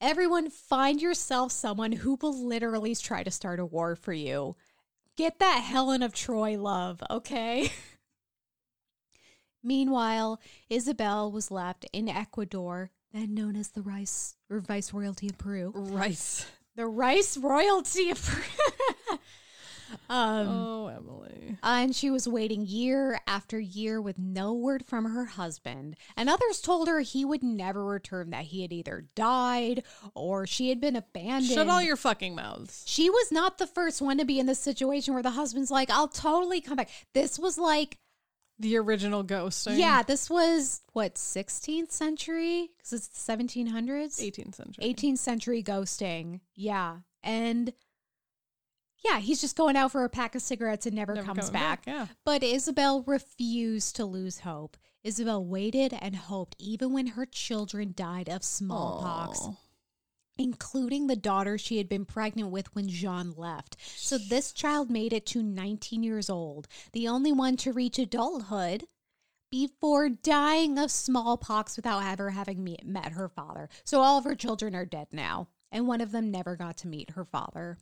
[0.00, 4.56] everyone find yourself someone who will literally try to start a war for you.
[5.16, 7.72] Get that Helen of Troy love, okay?
[9.62, 15.38] Meanwhile, Isabel was left in Ecuador, then known as the Rice or Vice Royalty of
[15.38, 15.72] Peru.
[15.74, 16.46] Rice.
[16.76, 18.57] The Rice Royalty of Peru.
[20.10, 21.56] Um, oh, Emily.
[21.62, 25.96] and she was waiting year after year with no word from her husband.
[26.16, 29.82] And others told her he would never return, that he had either died
[30.14, 31.52] or she had been abandoned.
[31.52, 32.82] Shut all your fucking mouths.
[32.86, 35.90] She was not the first one to be in this situation where the husband's like,
[35.90, 36.90] I'll totally come back.
[37.14, 37.98] This was like
[38.58, 39.78] The original ghosting.
[39.78, 44.84] Yeah, this was what 16th century because it's the 1700s, 18th century.
[44.94, 46.40] 18th century ghosting.
[46.56, 47.72] Yeah, and
[49.04, 51.84] yeah, he's just going out for a pack of cigarettes and never, Never comes back.
[51.84, 52.06] back, yeah.
[52.24, 54.76] But Isabel refused to lose hope.
[55.04, 59.52] Isabel waited and hoped even when her children died of smallpox Aw.
[60.36, 63.76] including the daughter she had been pregnant with when Jean left.
[63.96, 68.84] So this child made it to 19 years old, the only one to reach adulthood
[69.50, 73.68] before dying of smallpox without ever having me- met her father.
[73.84, 76.88] So all of her children are dead now, and one of them never got to
[76.88, 77.78] meet her father.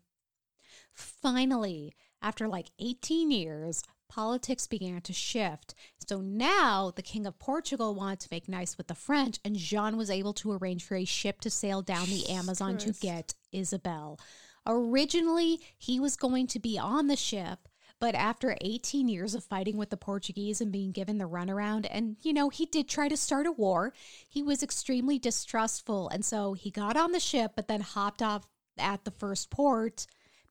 [0.97, 5.75] Finally, after like 18 years, politics began to shift.
[6.09, 9.97] So now the King of Portugal wanted to make nice with the French, and Jean
[9.97, 12.87] was able to arrange for a ship to sail down the Amazon Christ.
[12.87, 14.19] to get Isabel.
[14.67, 17.69] Originally, he was going to be on the ship.
[17.99, 22.17] But after 18 years of fighting with the Portuguese and being given the runaround, and
[22.21, 23.95] you know, he did try to start a war,
[24.29, 26.11] he was extremely distrustful.
[26.11, 28.47] And so he got on the ship, but then hopped off
[28.79, 30.07] at the first port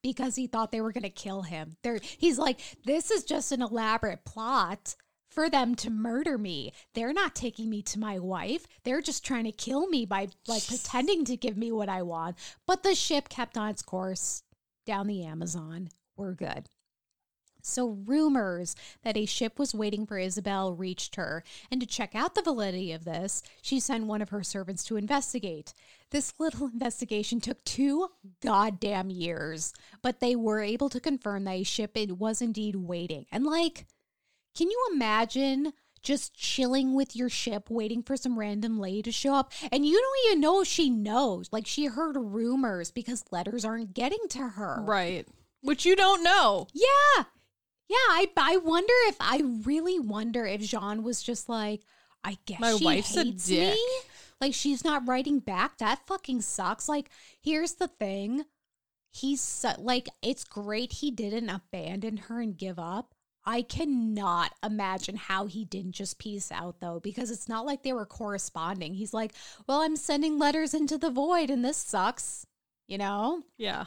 [0.06, 1.78] because he thought they were going to kill him.
[1.82, 4.96] They're, he's like, this is just an elaborate plot
[5.30, 6.74] for them to murder me.
[6.94, 8.68] They're not taking me to my wife.
[8.84, 12.38] They're just trying to kill me by like pretending to give me what I want.
[12.68, 14.44] But the ship kept on its course
[14.86, 15.90] down the Amazon.
[16.16, 16.70] We're good.
[17.66, 22.36] So, rumors that a ship was waiting for Isabel reached her, and to check out
[22.36, 25.74] the validity of this, she sent one of her servants to investigate.
[26.12, 28.10] This little investigation took two
[28.42, 33.26] goddamn years, but they were able to confirm that a ship it was indeed waiting.
[33.32, 33.88] And like,
[34.56, 39.34] can you imagine just chilling with your ship waiting for some random lady to show
[39.34, 43.66] up and you don't even know if she knows like she heard rumors because letters
[43.66, 45.28] aren't getting to her Right.
[45.62, 46.68] Which you don't know.
[46.74, 47.24] yeah
[47.88, 51.82] yeah i i wonder if i really wonder if jean was just like
[52.24, 53.74] i guess My she wife's a hates dick.
[53.74, 53.88] me
[54.42, 57.10] like she's not writing back that fucking sucks like
[57.42, 58.44] here's the thing
[59.12, 63.14] he's so, like it's great he didn't abandon her and give up
[63.46, 67.94] I cannot imagine how he didn't just peace out though, because it's not like they
[67.94, 68.96] were corresponding.
[68.96, 69.34] He's like,
[69.68, 72.48] Well, I'm sending letters into the void and this sucks,
[72.88, 73.44] you know?
[73.58, 73.86] Yeah.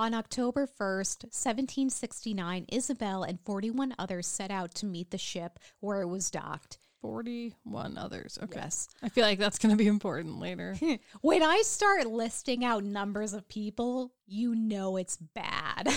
[0.00, 6.00] On October 1st, 1769, Isabel and 41 others set out to meet the ship where
[6.00, 6.78] it was docked.
[7.02, 8.38] 41 others.
[8.42, 8.60] Okay.
[8.60, 8.88] Yes.
[9.02, 10.74] I feel like that's going to be important later.
[11.20, 15.90] When I start listing out numbers of people, you know it's bad.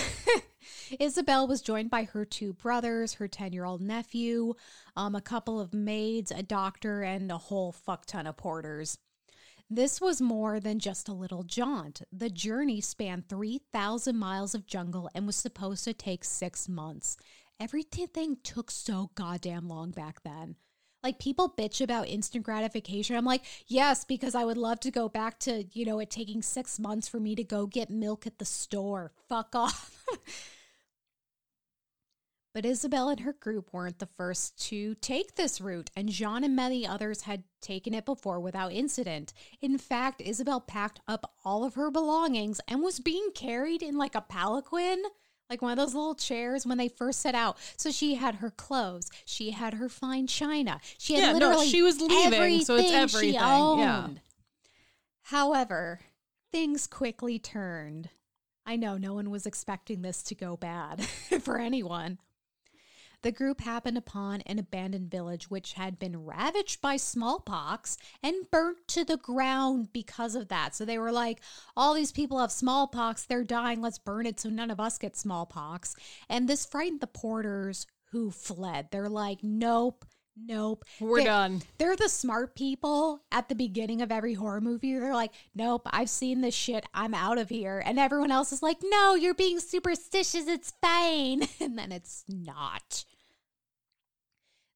[1.00, 4.52] Isabel was joined by her two brothers, her 10 year old nephew,
[4.96, 8.98] um, a couple of maids, a doctor, and a whole fuck ton of porters.
[9.74, 12.02] This was more than just a little jaunt.
[12.12, 17.16] The journey spanned 3,000 miles of jungle and was supposed to take six months.
[17.58, 20.54] Everything took so goddamn long back then.
[21.02, 23.16] Like people bitch about instant gratification.
[23.16, 26.40] I'm like, yes, because I would love to go back to, you know, it taking
[26.40, 29.10] six months for me to go get milk at the store.
[29.28, 30.06] Fuck off.
[32.54, 36.54] But Isabel and her group weren't the first to take this route, and Jean and
[36.54, 39.32] many others had taken it before without incident.
[39.60, 44.14] In fact, Isabel packed up all of her belongings and was being carried in like
[44.14, 45.02] a palanquin,
[45.50, 47.58] like one of those little chairs when they first set out.
[47.76, 51.82] So she had her clothes, she had her fine china, she had Yeah, no, she
[51.82, 54.04] was leaving, so it's everything yeah.
[54.04, 54.20] owned.
[55.22, 55.98] However,
[56.52, 58.10] things quickly turned.
[58.64, 61.04] I know no one was expecting this to go bad
[61.40, 62.18] for anyone.
[63.24, 68.86] The group happened upon an abandoned village which had been ravaged by smallpox and burnt
[68.88, 70.74] to the ground because of that.
[70.74, 71.40] So they were like,
[71.74, 75.16] all these people have smallpox, they're dying, let's burn it so none of us get
[75.16, 75.96] smallpox.
[76.28, 78.88] And this frightened the porters who fled.
[78.90, 80.04] They're like, nope,
[80.36, 80.84] nope.
[81.00, 81.62] We're They're- done.
[81.78, 84.92] They're the smart people at the beginning of every horror movie.
[84.98, 86.84] They're like, nope, I've seen this shit.
[86.92, 87.82] I'm out of here.
[87.84, 90.46] And everyone else is like, no, you're being superstitious.
[90.46, 91.48] It's fine.
[91.60, 93.06] And then it's not.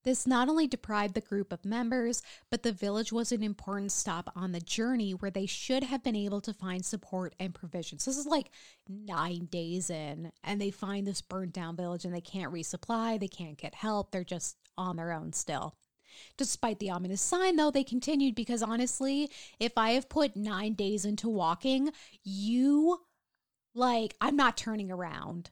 [0.05, 4.31] This not only deprived the group of members, but the village was an important stop
[4.37, 8.05] on the journey where they should have been able to find support and provisions.
[8.05, 8.51] This is like
[8.89, 13.29] nine days in, and they find this burnt down village and they can't resupply, they
[13.29, 15.75] can't get help, they're just on their own still.
[16.37, 19.31] Despite the ominous sign, though, they continued because honestly,
[19.61, 21.91] if I have put nine days into walking,
[22.25, 23.01] you,
[23.75, 25.51] like, I'm not turning around.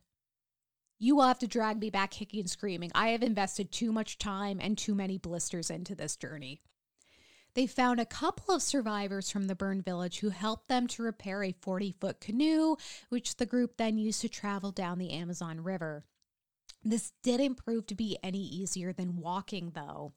[0.98, 2.90] You will have to drag me back kicking and screaming.
[2.94, 6.60] I have invested too much time and too many blisters into this journey.
[7.54, 11.42] They found a couple of survivors from the burned village who helped them to repair
[11.42, 12.76] a 40 foot canoe,
[13.08, 16.04] which the group then used to travel down the Amazon River.
[16.84, 20.12] This didn't prove to be any easier than walking, though.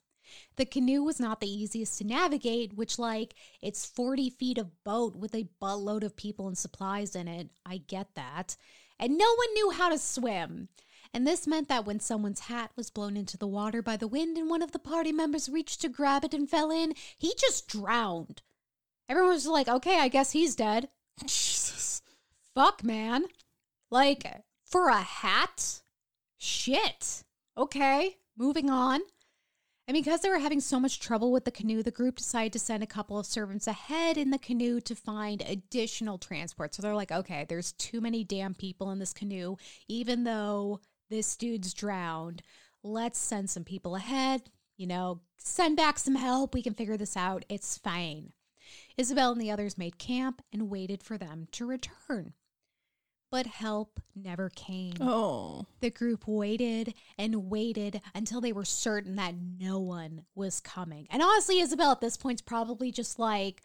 [0.57, 5.15] The canoe was not the easiest to navigate, which, like, it's 40 feet of boat
[5.15, 7.49] with a buttload of people and supplies in it.
[7.65, 8.57] I get that.
[8.99, 10.67] And no one knew how to swim.
[11.13, 14.37] And this meant that when someone's hat was blown into the water by the wind
[14.37, 17.67] and one of the party members reached to grab it and fell in, he just
[17.67, 18.41] drowned.
[19.07, 20.89] Everyone was like, okay, I guess he's dead.
[21.21, 22.01] Jesus.
[22.53, 23.25] Fuck, man.
[23.89, 24.23] Like,
[24.63, 25.81] for a hat?
[26.37, 27.23] Shit.
[27.57, 29.01] Okay, moving on.
[29.89, 32.59] And because they were having so much trouble with the canoe, the group decided to
[32.59, 36.75] send a couple of servants ahead in the canoe to find additional transport.
[36.75, 39.55] So they're like, okay, there's too many damn people in this canoe,
[39.87, 40.79] even though
[41.09, 42.43] this dude's drowned.
[42.83, 46.53] Let's send some people ahead, you know, send back some help.
[46.53, 47.43] We can figure this out.
[47.49, 48.33] It's fine.
[48.95, 52.33] Isabel and the others made camp and waited for them to return.
[53.31, 54.93] But help never came.
[54.99, 55.65] Oh.
[55.81, 61.07] The group waited and waited until they were certain that no one was coming.
[61.09, 63.61] And honestly, Isabel at this point's probably just like,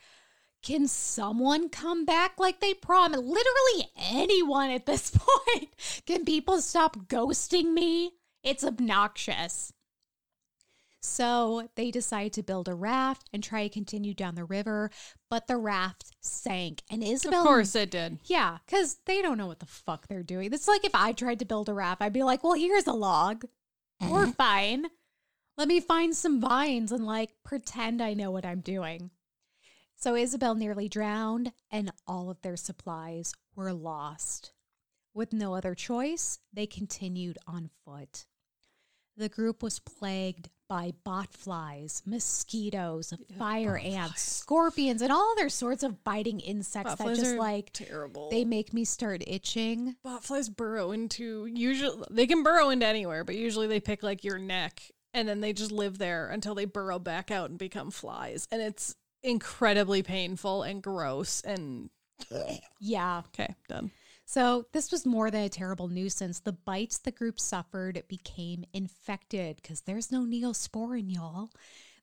[0.65, 3.23] can someone come back like they promised?
[3.23, 5.69] Literally anyone at this point.
[6.07, 8.13] Can people stop ghosting me?
[8.43, 9.74] It's obnoxious.
[11.07, 14.91] So they decide to build a raft and try to continue down the river,
[15.29, 16.83] but the raft sank.
[16.91, 17.43] And Isabel.
[17.43, 18.21] Of course it did.
[18.25, 20.51] Yeah, because they don't know what the fuck they're doing.
[20.55, 22.95] It's like if I tried to build a raft, I'd be like, well, here's a
[22.95, 23.45] log.
[24.01, 24.11] Eh?
[24.11, 24.87] We're fine.
[25.59, 29.11] Let me find some vines and like pretend I know what I'm doing.
[29.97, 34.53] So Isabel nearly drowned, and all of their supplies were lost.
[35.13, 38.25] With no other choice, they continued on foot.
[39.17, 46.03] The group was plagued by botflies, mosquitoes, fire ants, scorpions, and all other sorts of
[46.03, 48.31] biting insects that Botflies just like terrible.
[48.31, 49.95] they make me start itching.
[50.05, 54.39] Botflies burrow into usually they can burrow into anywhere, but usually they pick like your
[54.39, 54.83] neck
[55.13, 58.49] and then they just live there until they burrow back out and become flies.
[58.51, 61.91] And it's incredibly painful and gross and
[62.81, 63.23] Yeah.
[63.29, 63.91] okay, done.
[64.27, 66.41] So, this was more than a terrible nuisance.
[66.41, 71.51] The bites the group suffered became infected because there's no neosporin, y'all.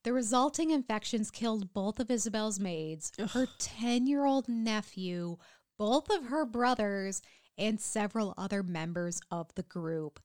[0.04, 5.38] The resulting infections killed both of Isabel's maids, her 10 year old nephew,
[5.78, 7.22] both of her brothers,
[7.58, 10.20] and several other members of the group.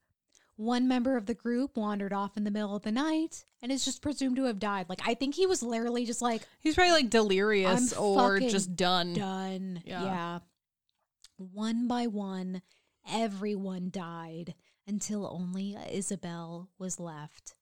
[0.56, 3.85] One member of the group wandered off in the middle of the night and is
[3.85, 4.86] just presumed to have died.
[4.89, 9.12] Like, I think he was literally just like, He's probably like delirious or just done.
[9.12, 9.82] done.
[9.85, 10.02] Yeah.
[10.02, 10.39] Yeah.
[11.36, 12.62] One by one,
[13.10, 14.54] everyone died
[14.86, 17.54] until only Isabel was left.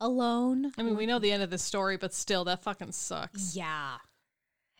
[0.00, 0.72] Alone.
[0.76, 3.56] I mean, we know the end of the story, but still, that fucking sucks.
[3.56, 3.96] Yeah.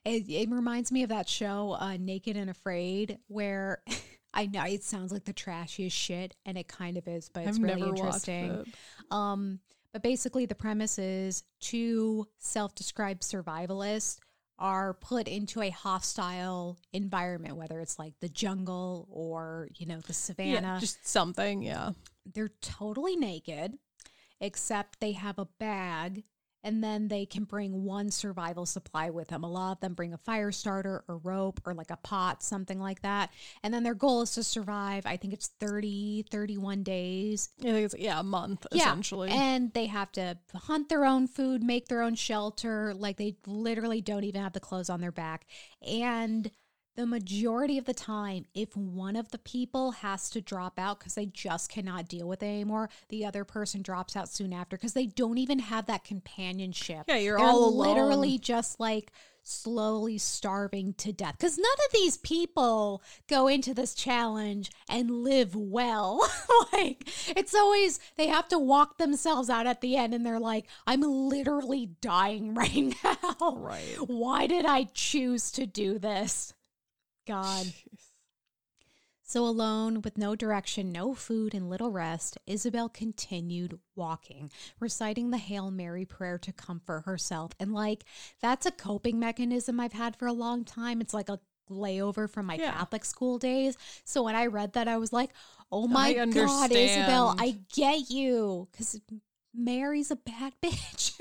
[0.05, 3.82] It, it reminds me of that show, uh, Naked and Afraid, where
[4.35, 7.56] I know it sounds like the trashiest shit, and it kind of is, but it's
[7.56, 8.51] I've really never watched interesting.
[8.51, 8.74] it.
[9.10, 9.60] Um,
[9.93, 14.18] but basically, the premise is two self described survivalists
[14.59, 20.12] are put into a hostile environment, whether it's like the jungle or, you know, the
[20.12, 20.74] savannah.
[20.74, 21.62] Yeah, just something.
[21.62, 21.91] Yeah.
[22.24, 23.74] They're totally naked,
[24.41, 26.24] except they have a bag.
[26.66, 29.44] And then they can bring one survival supply with them.
[29.44, 32.80] A lot of them bring a fire starter or rope or like a pot, something
[32.80, 33.30] like that.
[33.62, 37.51] And then their goal is to survive, I think it's 30, 31 days.
[37.60, 39.30] I think it's yeah a month essentially.
[39.30, 42.94] And they have to hunt their own food, make their own shelter.
[42.94, 45.47] Like they literally don't even have the clothes on their back.
[45.86, 46.51] And
[46.97, 51.14] the majority of the time, if one of the people has to drop out because
[51.14, 54.94] they just cannot deal with it anymore, the other person drops out soon after because
[54.94, 57.05] they don't even have that companionship.
[57.09, 57.89] Yeah, you're They're all alone.
[57.89, 59.12] literally just like
[59.48, 65.55] slowly starving to death because none of these people go into this challenge and live
[65.55, 66.18] well
[66.73, 70.66] like it's always they have to walk themselves out at the end and they're like
[70.89, 73.94] i'm literally dying right now Right.
[74.09, 76.52] why did i choose to do this
[77.27, 77.66] god
[79.28, 85.36] so alone with no direction, no food, and little rest, Isabel continued walking, reciting the
[85.36, 87.51] Hail Mary prayer to comfort herself.
[87.59, 88.05] And like,
[88.40, 91.01] that's a coping mechanism I've had for a long time.
[91.01, 92.70] It's like a layover from my Yeah.
[92.70, 93.77] Catholic school days.
[94.05, 95.31] So when I read that, I was like,
[95.73, 97.35] oh my God, Isabel.
[97.36, 98.69] I get you.
[98.70, 99.01] Because
[99.53, 101.19] Mary's a bad bitch.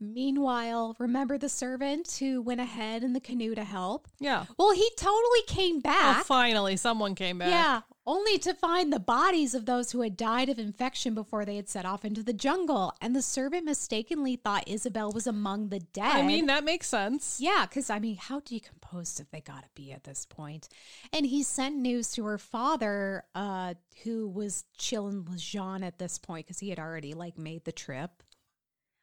[0.00, 4.08] Meanwhile, remember the servant who went ahead in the canoe to help?
[4.18, 4.46] Yeah.
[4.58, 6.24] Well, he totally came Oh, back.
[6.26, 7.50] finally, someone came back.
[7.50, 11.56] Yeah, only to find the bodies of those who had died of infection before they
[11.56, 12.92] had set off into the jungle.
[13.00, 16.04] And the servant mistakenly thought Isabel was among the dead.
[16.16, 17.38] I mean, that makes sense.
[17.40, 20.68] yeah, because I mean, how decomposed have they got to be at this point?
[21.12, 23.74] And he sent news to her father, uh,
[24.04, 27.72] who was chilling with Jean at this point because he had already like made the
[27.72, 28.10] trip.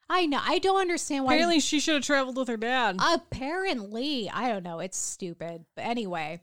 [0.10, 0.40] I know.
[0.42, 1.34] I don't understand why.
[1.34, 2.98] Apparently, she should have traveled with her dad.
[3.00, 4.80] Apparently, I don't know.
[4.80, 5.66] It's stupid.
[5.76, 6.42] But anyway,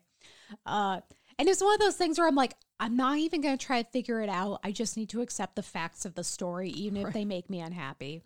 [0.66, 1.00] uh,
[1.38, 3.82] and it's one of those things where I'm like, I'm not even going to try
[3.82, 4.60] to figure it out.
[4.64, 7.60] I just need to accept the facts of the story, even if they make me
[7.60, 8.22] unhappy.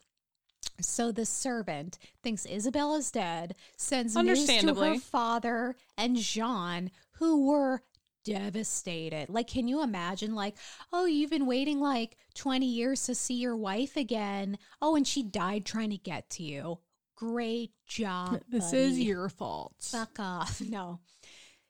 [0.81, 7.47] So the servant thinks Isabel is dead, sends news to her father and Jean, who
[7.47, 7.83] were
[8.27, 9.29] devastated.
[9.31, 10.35] Like, can you imagine?
[10.35, 10.57] Like,
[10.93, 14.59] oh, you've been waiting like 20 years to see your wife again.
[14.83, 16.79] Oh, and she died trying to get to you.
[17.15, 18.41] Great job.
[18.49, 18.83] this buddy.
[18.83, 19.75] is your fault.
[19.81, 20.61] Fuck off.
[20.69, 21.01] No.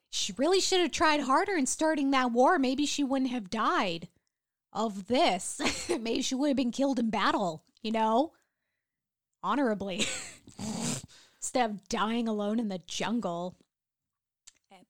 [0.08, 2.58] She really should have tried harder in starting that war.
[2.58, 4.08] Maybe she wouldn't have died
[4.72, 5.60] of this.
[5.88, 8.32] Maybe she would have been killed in battle, you know?
[9.42, 10.06] Honorably.
[11.36, 13.56] Instead of dying alone in the jungle.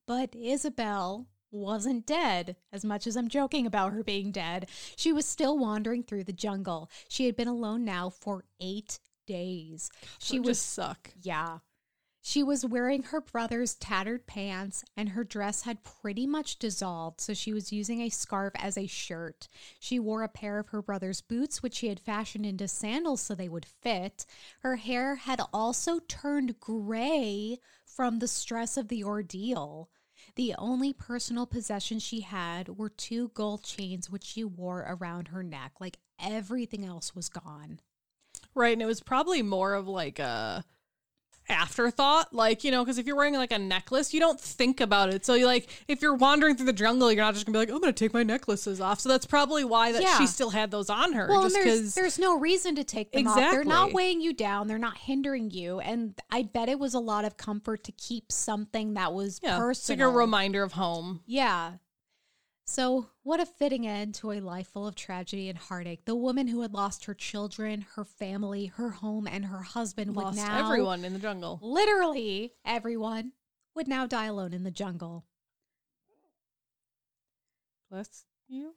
[0.07, 2.57] But Isabel wasn't dead.
[2.73, 6.33] As much as I'm joking about her being dead, she was still wandering through the
[6.33, 6.91] jungle.
[7.09, 9.91] She had been alone now for eight days.
[10.19, 11.11] She She was just suck.
[11.21, 11.59] yeah.
[12.23, 17.35] She was wearing her brother's tattered pants, and her dress had pretty much dissolved, so
[17.35, 19.47] she was using a scarf as a shirt.
[19.79, 23.37] She wore a pair of her brother's boots, which she had fashioned into sandals so
[23.37, 24.27] they would fit.
[24.63, 29.89] Her hair had also turned gray from the stress of the ordeal.
[30.37, 35.43] The only personal possessions she had were two gold chains, which she wore around her
[35.43, 35.73] neck.
[35.81, 37.81] Like everything else was gone.
[38.55, 38.75] Right.
[38.75, 40.65] And it was probably more of like a
[41.49, 45.13] afterthought like you know because if you're wearing like a necklace you don't think about
[45.13, 47.59] it so you like if you're wandering through the jungle you're not just gonna be
[47.61, 50.19] like i'm gonna take my necklaces off so that's probably why that Yeah.
[50.19, 52.85] she still had those on her Well, just and there's, because there's no reason to
[52.85, 53.37] take them off.
[53.37, 54.67] They're not weighing you down.
[54.69, 55.81] They're not hindering you.
[55.81, 59.51] And I bet it was a lot of comfort to keep something that was yeah
[59.71, 60.11] it's like personal.
[60.11, 61.73] a reminder of home Yeah.
[62.67, 66.05] So, what a fitting end to a life full of tragedy and heartache.
[66.05, 70.39] The woman who had lost her children, her family, her home, and her husband lost
[70.39, 73.33] would now everyone in the jungle literally everyone
[73.75, 75.25] would now die alone in the jungle.
[77.91, 78.75] bless you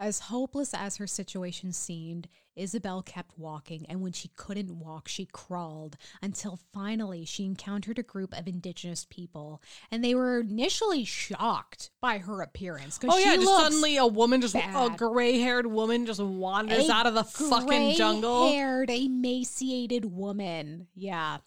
[0.00, 2.28] As hopeless as her situation seemed,
[2.60, 8.02] Isabel kept walking, and when she couldn't walk, she crawled until finally she encountered a
[8.02, 13.00] group of indigenous people, and they were initially shocked by her appearance.
[13.08, 17.14] oh yeah just suddenly a woman just a gray-haired woman just wanders a out of
[17.14, 20.86] the fucking jungle Gray-haired, emaciated woman.
[20.94, 21.38] Yeah.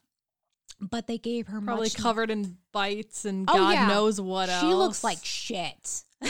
[0.82, 3.88] But they gave her probably much covered in bites and Oh, god yeah.
[3.88, 6.04] knows what else She looks like shit.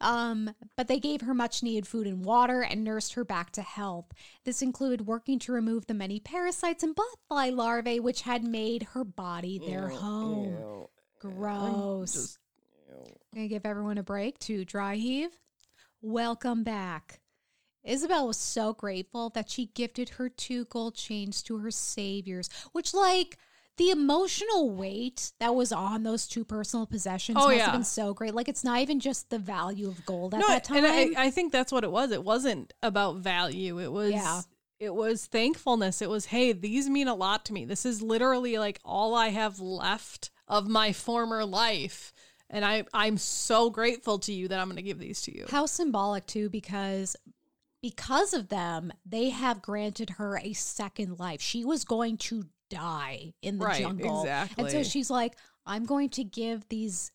[0.00, 3.62] um, but they gave her much needed food and water and nursed her back to
[3.62, 4.06] health.
[4.44, 9.04] This included working to remove the many parasites and butterfly larvae which had made her
[9.04, 10.86] body their home.
[11.20, 12.12] Gross.
[12.12, 12.38] just-
[13.34, 15.38] Gonna give everyone a break to dry heave.
[16.00, 17.20] Welcome back.
[17.84, 22.92] Isabel was so grateful that she gifted her two gold chains to her saviors, which,
[22.94, 23.38] like,
[23.78, 27.64] the emotional weight that was on those two personal possessions Oh, must yeah.
[27.64, 28.34] have been so great.
[28.34, 30.84] Like, it's not even just the value of gold at no, that time.
[30.84, 32.10] and I, I think that's what it was.
[32.12, 33.78] It wasn't about value.
[33.80, 34.42] It was Yeah.
[34.78, 36.02] it was thankfulness.
[36.02, 37.64] It was, hey, these mean a lot to me.
[37.64, 42.12] This is literally like all I have left of my former life.
[42.50, 45.46] And I I'm so grateful to you that I'm gonna give these to you.
[45.50, 47.14] How symbolic too, because
[47.82, 51.40] because of them, they have granted her a second life.
[51.40, 54.26] She was going to die in the Right, jungle.
[54.56, 55.36] And so she's like,
[55.66, 57.12] I'm going to give these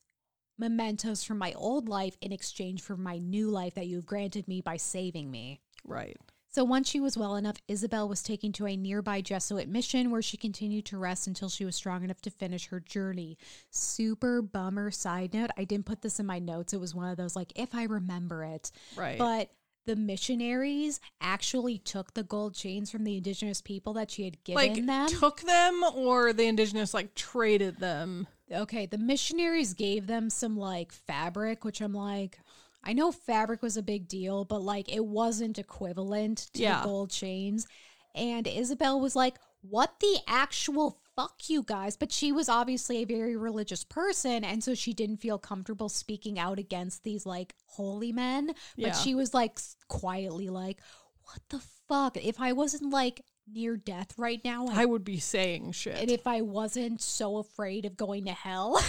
[0.57, 4.61] mementos from my old life in exchange for my new life that you've granted me
[4.61, 5.59] by saving me.
[5.83, 6.15] Right.
[6.49, 10.21] So once she was well enough, Isabel was taken to a nearby Jesuit mission where
[10.21, 13.39] she continued to rest until she was strong enough to finish her journey.
[13.71, 15.49] Super bummer side note.
[15.57, 16.71] I didn't put this in my notes.
[16.71, 18.69] It was one of those like if I remember it.
[18.95, 19.17] Right.
[19.17, 19.49] But
[19.85, 24.75] the missionaries actually took the gold chains from the indigenous people that she had given
[24.75, 25.07] like them.
[25.09, 28.27] took them or the indigenous like traded them.
[28.51, 32.39] okay, the missionaries gave them some like fabric, which I'm like,
[32.83, 36.79] I know fabric was a big deal, but like it wasn't equivalent to Yeah.
[36.81, 37.67] the gold chains.
[38.15, 41.95] And Isabel was like, what the actual fuck you guys?
[41.97, 44.43] But she was obviously a very religious person.
[44.43, 48.47] And so she didn't feel comfortable speaking out against these like holy men.
[48.47, 48.91] But Yeah.
[48.93, 50.79] she was like quietly like,
[51.23, 52.17] what the fuck?
[52.17, 53.21] If I wasn't like
[53.51, 55.97] near death right now, I I would be saying shit.
[55.97, 58.73] and if I wasn't so afraid of going to hell.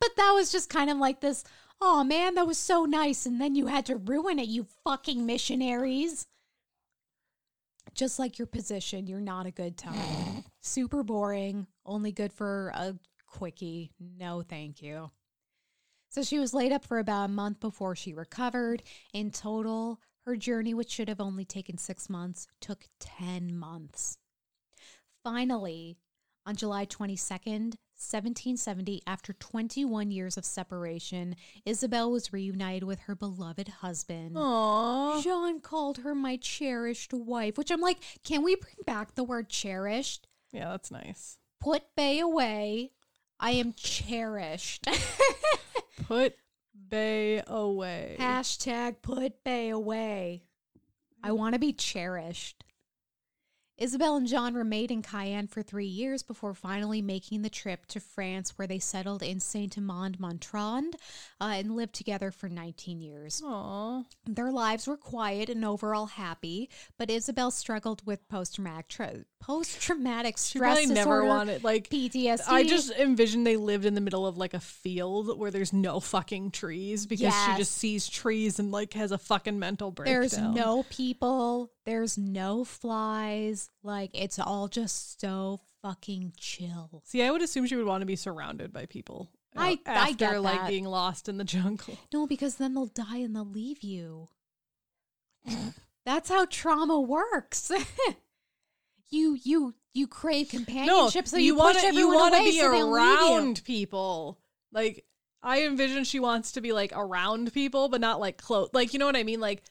[0.00, 1.44] but that was just kind of like this,
[1.80, 3.26] oh man, that was so nice.
[3.26, 6.26] And then you had to ruin it, you fucking missionaries.
[7.94, 10.44] Just like your position, you're not a good time.
[10.60, 12.94] Super boring, only good for a
[13.26, 13.92] quickie.
[13.98, 15.10] No, thank you.
[16.10, 18.82] So she was laid up for about a month before she recovered.
[19.14, 24.18] In total, her journey, which should have only taken six months, took 10 months.
[25.22, 25.98] Finally,
[26.46, 33.68] on July 22nd, 1770, after 21 years of separation, Isabel was reunited with her beloved
[33.68, 34.36] husband.
[34.36, 35.22] Aww.
[35.22, 39.48] Jean called her my cherished wife, which I'm like, can we bring back the word
[39.50, 40.26] cherished?
[40.52, 41.38] Yeah, that's nice.
[41.60, 42.92] Put Bay away.
[43.38, 44.86] I am cherished.
[46.06, 46.34] Put
[46.88, 48.16] Bay away.
[48.18, 50.42] Hashtag put Bay away.
[51.22, 52.64] I want to be cherished.
[53.80, 57.98] Isabel and John remained in Cayenne for three years before finally making the trip to
[57.98, 60.96] France, where they settled in Saint Amand Montrond
[61.40, 63.40] uh, and lived together for 19 years.
[63.42, 64.04] Aww.
[64.26, 69.80] Their lives were quiet and overall happy, but Isabel struggled with post traumatic tra- post
[69.80, 72.42] traumatic She stress probably disorder, never wanted like PTSD.
[72.48, 76.00] I just envisioned they lived in the middle of like a field where there's no
[76.00, 80.20] fucking trees because she just sees trees and like has a fucking mental breakdown.
[80.20, 81.72] There's no people.
[81.86, 83.70] There's no flies.
[83.82, 87.02] Like it's all just so fucking chill.
[87.04, 89.30] See, I would assume she would want to be surrounded by people.
[89.56, 90.68] I- I after get like that.
[90.68, 91.98] being lost in the jungle.
[92.12, 94.28] No, because then they'll die and they'll leave you.
[96.04, 97.70] That's how trauma works.
[99.10, 102.94] you you you crave companionship, so you, wanna push everyone wanna away be so you.
[102.94, 104.38] around people.
[104.72, 105.04] Like
[105.42, 108.70] I envision she wants to be like around people, but not like close.
[108.72, 109.40] Like you know what I mean?
[109.40, 109.62] Like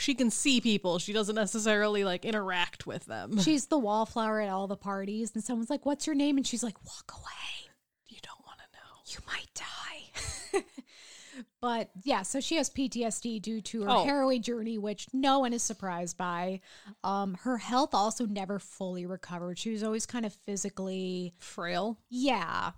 [0.00, 0.98] she can see people.
[0.98, 3.38] She doesn't necessarily like interact with them.
[3.42, 6.62] She's the wallflower at all the parties, and someone's like, "What's your name?" And she's
[6.62, 7.70] like, "Walk away.
[8.08, 9.02] you don't want to know.
[9.06, 10.64] You might die."
[11.60, 14.04] but yeah, so she has PTSD due to her Oh.
[14.04, 16.60] harrowing journey, which no one is surprised by.
[17.04, 19.58] Um, her health also never fully recovered.
[19.58, 21.98] She was always kind of physically Frail.
[22.08, 22.72] Yeah.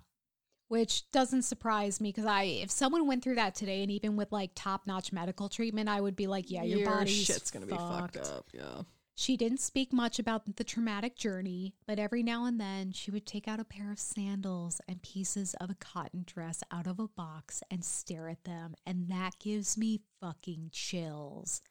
[0.73, 4.31] Which doesn't surprise me because I, if someone went through that today and even with
[4.31, 7.75] like top notch medical treatment, I would be like, yeah, your, body's shit's gonna be
[7.75, 8.27] fucked fucked.
[8.27, 8.47] up.
[8.51, 8.81] Yeah.
[9.13, 13.27] She didn't speak much about the traumatic journey, but every now and then she would
[13.27, 17.07] take out a pair of sandals and pieces of a cotton dress out of a
[17.07, 18.73] box and stare at them.
[18.83, 21.61] And that gives me fucking chills.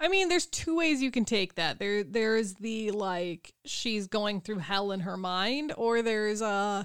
[0.00, 1.78] I mean, there's two ways you can take that.
[1.78, 6.82] There, there's the like she's going through hell in her mind, or there's uh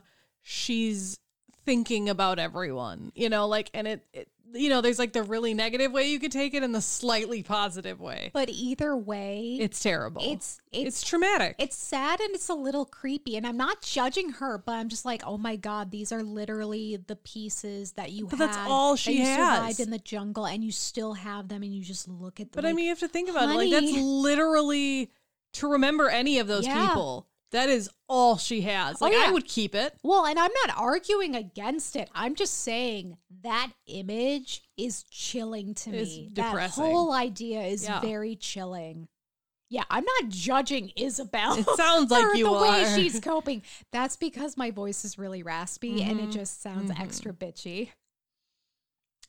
[0.47, 1.19] she's
[1.65, 3.11] thinking about everyone.
[3.15, 6.17] You know, like and it, it you know, there's like the really negative way you
[6.19, 8.29] could take it and the slightly positive way.
[8.31, 10.21] But either way, It's terrible.
[10.23, 11.55] it's, it's, it's, traumatic.
[11.57, 13.35] it's sad and it's a little creepy.
[13.35, 16.95] And I'm not judging her, but I'm just like, oh my God, these are literally
[16.95, 18.49] the pieces that you But had.
[18.51, 19.57] that's all that she you has.
[19.57, 22.61] survived in the jungle and you still have them and you just look at them.
[22.61, 23.55] but I mean, you have to think about it.
[23.55, 25.11] Like that's literally
[25.53, 26.87] to remember any of those Yeah.
[26.87, 27.27] people.
[27.55, 28.97] That is all she has.
[29.01, 29.93] Oh, Like I would keep it.
[30.03, 32.09] Well, and I'm not arguing against it.
[32.13, 36.29] I'm just saying that image is chilling to It's me.
[36.33, 36.83] depressing.
[36.83, 38.01] That whole idea is Yeah.
[38.01, 39.07] very chilling.
[39.69, 41.55] Yeah, I'm not judging Isabel.
[41.57, 43.63] It sounds like you the way she's coping.
[43.91, 46.29] That's because my voice is really raspy and Mm-hmm.
[46.29, 47.89] it just sounds extra bitchy.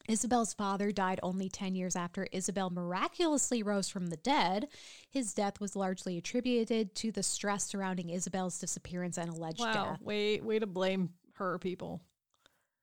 [0.09, 4.69] Isabel's father died only 10 years after Isabel miraculously rose from the dead.
[5.11, 9.73] His death was largely attributed to the stress surrounding Isabel's disappearance and alleged Wow.
[9.73, 10.03] death.
[10.03, 12.03] Way way to blame her people.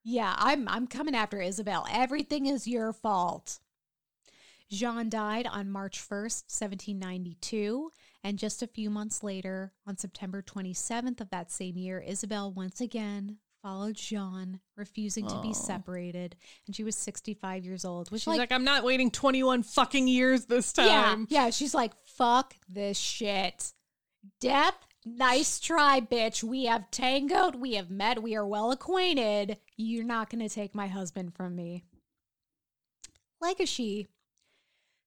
[0.03, 1.85] Yeah, I'm I'm coming after Isabel.
[1.89, 3.59] Everything is your fault.
[4.69, 7.91] Jean died on March 1st, 1792,
[8.23, 12.81] and just a few months later, on September 27th of that same year, Isabel once
[12.81, 16.35] again followed Jean, refusing to be separated,
[16.67, 20.07] and she was 65 years old, which She's like, like, I'm not waiting 21 fucking
[20.07, 21.27] years this yeah, time.
[21.29, 23.71] yeah, she's like, fuck this shit.
[24.41, 24.75] Death,
[25.05, 26.43] nice try, bitch.
[26.43, 29.57] We have tangoed, we have met, we are well acquainted.
[29.77, 31.85] You're not going to take my husband from me.
[33.41, 34.09] Legacy.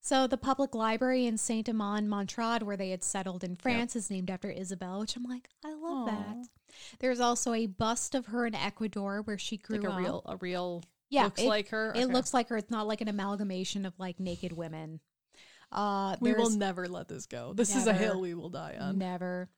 [0.07, 4.09] So the public library in Saint Amand, Montrond, where they had settled in France, is
[4.09, 6.05] named after Isabel, which I'm like, I love Aw.
[6.07, 6.49] that.
[7.01, 9.99] There's also a bust of her in Ecuador where she grew Like a up.
[9.99, 10.85] real, a real.
[11.11, 11.93] Yeah, looks it- like her.
[11.97, 12.57] It looks like her.
[12.57, 15.01] It's not like an amalgamation of like naked women.
[15.73, 17.53] Uh, We will never let this go.
[17.53, 18.99] This is a hill we will die on.
[18.99, 19.49] Never.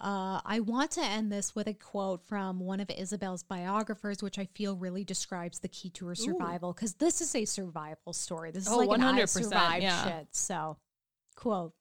[0.00, 4.38] Uh, I want to end this with a quote from one of Isabel's biographers, which
[4.38, 6.72] I feel really describes the key to her survival.
[6.72, 8.50] Because this is a survival story.
[8.50, 10.04] This is Oh, like an I 100%, survived yeah.
[10.04, 10.28] shit.
[10.32, 10.78] So,
[11.36, 11.74] quote.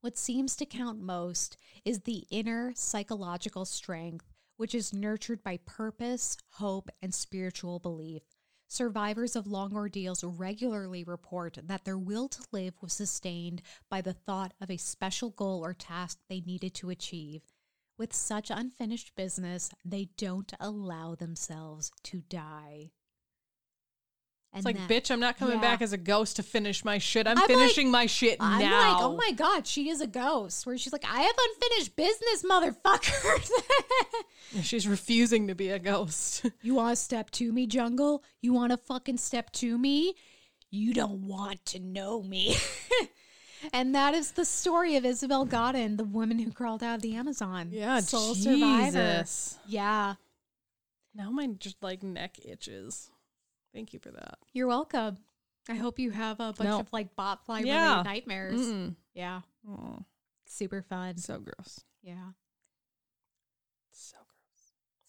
[0.00, 6.36] What seems to count most is the inner psychological strength, which is nurtured by purpose,
[6.54, 8.22] hope, and spiritual belief.
[8.72, 14.14] Survivors of long ordeals regularly report that their will to live was sustained by the
[14.14, 17.42] thought of a special goal or task they needed to achieve.
[17.98, 22.92] With such unfinished business, they don't allow themselves to die.
[24.54, 25.60] It's like, that- bitch, I'm not coming yeah.
[25.60, 27.26] back as a ghost to finish my shit.
[27.26, 28.92] I'm, I'm like- finishing my shit I'm now.
[28.92, 30.64] like, oh my god, she is a ghost.
[30.64, 33.50] Where she's like, I have unfinished business, motherfucker.
[34.62, 36.44] She's refusing to be a ghost.
[36.62, 38.22] you want to step to me, jungle?
[38.40, 40.14] You want to fucking step to me?
[40.70, 42.56] You don't want to know me.
[43.72, 47.14] and that is the story of Isabel Godin, the woman who crawled out of the
[47.14, 47.68] Amazon.
[47.72, 48.44] yeah, sole Jesus.
[48.44, 49.60] survivor.
[49.68, 50.14] Yeah,
[51.14, 53.10] Now my just like neck itches.
[53.74, 54.38] Thank you for that.
[54.52, 55.18] you're welcome.
[55.68, 56.80] I hope you have a bunch No.
[56.80, 57.90] of like botfly Yeah.
[57.90, 58.60] related nightmares.
[58.60, 58.96] Mm-mm.
[59.14, 59.98] Yeah, Oh,
[60.46, 61.18] super fun.
[61.18, 61.80] so gross.
[62.02, 62.32] Yeah.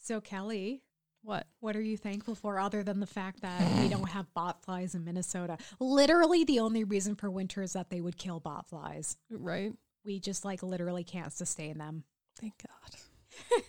[0.04, 0.84] So Kelley,
[1.22, 1.48] What?
[1.62, 5.06] What are you thankful for other than the fact that we don't have botflies in
[5.06, 5.58] Minnesota?
[5.80, 9.16] Literally, the only reason for winter is that they would kill botflies.
[9.32, 9.72] Right?
[10.04, 12.04] We just like literally can't sustain them.
[12.38, 13.62] Thank God.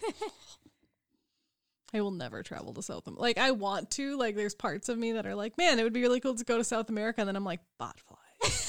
[1.94, 3.22] I will never travel to South America.
[3.22, 4.18] Like I want to.
[4.18, 6.44] Like there's parts of me that are like, man, it would be really cool to
[6.44, 7.20] go to South America.
[7.20, 8.68] And then I'm like, botflies.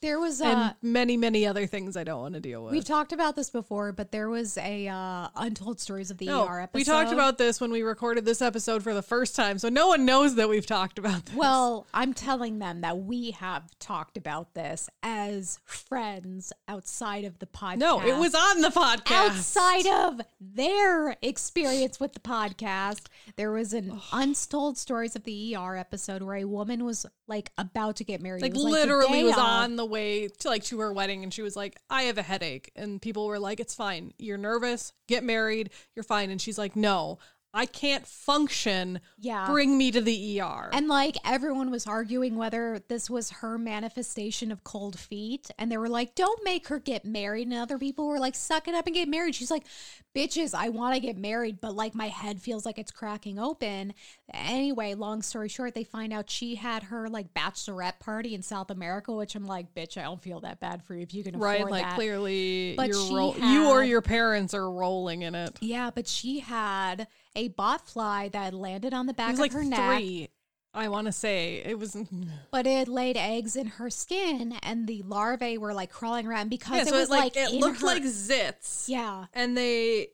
[0.00, 0.76] There was and a.
[0.80, 2.72] many, many other things I don't want to deal with.
[2.72, 6.46] We've talked about this before, but there was a uh, untold stories of the no,
[6.46, 6.78] ER episode.
[6.78, 9.88] we talked about this when we recorded this episode for the first time, so no
[9.88, 11.34] one knows that we've talked about this.
[11.34, 17.46] Well, I'm telling them that we have talked about this as friends outside of the
[17.46, 17.78] podcast.
[17.78, 19.30] no, it was on the podcast.
[19.30, 23.06] outside of their experience with the podcast.
[23.34, 27.96] There was an untold stories of the ER episode where a woman was like about
[27.96, 28.42] to get married.
[28.42, 31.42] like was, the literally was on the way to like to her wedding and she
[31.42, 32.72] was like i have a headache.
[32.74, 34.12] And people were like it's fine.
[34.18, 34.92] You're nervous.
[35.06, 35.70] Get married.
[35.94, 36.30] You're fine.
[36.30, 37.18] And she's like no
[37.54, 39.46] i can't function Yeah.
[39.50, 44.52] bring me to the er And like everyone was arguing whether this was her manifestation
[44.52, 45.50] of cold feet.
[45.58, 47.48] And they were like, don't make her get married.
[47.48, 49.34] And other people were like, suck it up and get married.
[49.34, 49.64] She's like,
[50.14, 53.94] bitches, I want to get married, but like my head feels like it's cracking open.
[54.32, 58.70] Anyway, long story short, they find out she had her like bachelorette party in South
[58.70, 61.34] America, which I'm like, bitch, I don't feel that bad for you if you can
[61.36, 61.94] afford right like that.
[61.94, 67.06] clearly But ro- you or your parents are rolling in it Yeah, but she had
[67.38, 69.96] a bot fly that landed on the back of like her neck.
[69.98, 70.28] three
[70.74, 71.62] i want to say.
[71.64, 71.96] It was
[72.50, 76.76] but it laid eggs in her skin and the larvae were like crawling around because
[76.76, 78.88] yeah it so was it like, it looked her- like zits.
[78.88, 79.26] Yeah.
[79.32, 80.08] And they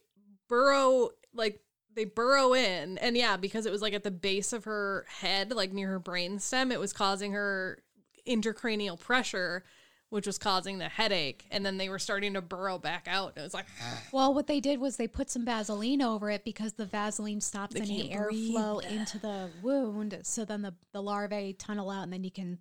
[0.48, 1.60] burrow like
[1.94, 2.98] they burrow in.
[2.98, 6.00] And yeah because it was like at the base of her head like near her
[6.00, 7.82] brainstem it was causing her
[8.26, 9.64] intracranial pressure
[10.10, 13.38] which was causing the headache and then they were starting to burrow back out and
[13.38, 13.66] it was like
[14.12, 17.74] well what they did was they put some vaseline over it because the vaseline stops
[17.76, 22.30] any airflow into the wound so then the, the larvae tunnel out and then you
[22.30, 22.58] can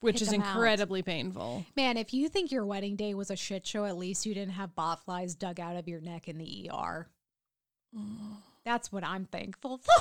[0.00, 0.54] which is them out.
[0.56, 1.64] incredibly painful.
[1.76, 4.52] Man if you think your wedding day was a shit show at least you didn't
[4.52, 7.08] have bot flies dug out of your neck in the er
[8.64, 9.92] that's what i'm thankful for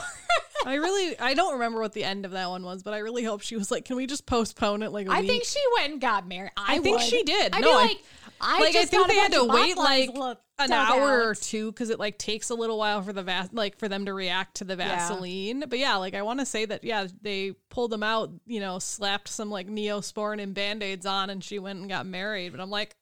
[0.65, 3.23] i really i don't remember what the end of that one was but i really
[3.23, 5.59] hope she was like can we just postpone it like a I week think she
[5.77, 6.51] went and got married.
[6.57, 7.05] I, I think would.
[7.07, 7.53] she did.
[7.55, 7.97] I'd No, be I- like,
[8.41, 10.41] I like I just think got a they had bunch to of wait like look-
[10.59, 13.77] an hour or two because it like takes a little while for the vas like
[13.79, 15.63] for them to react to the Vaseline.
[15.69, 18.79] But yeah, like I want to say that yeah they pulled them out, you know,
[18.79, 22.51] slapped some like neosporin and band aids on, and she went and got married.
[22.51, 22.95] But I'm like,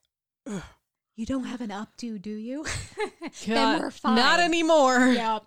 [1.15, 2.63] You don't have an updo, do you?
[3.45, 4.15] then God, we're fine.
[4.15, 5.07] not anymore.
[5.07, 5.43] Yep.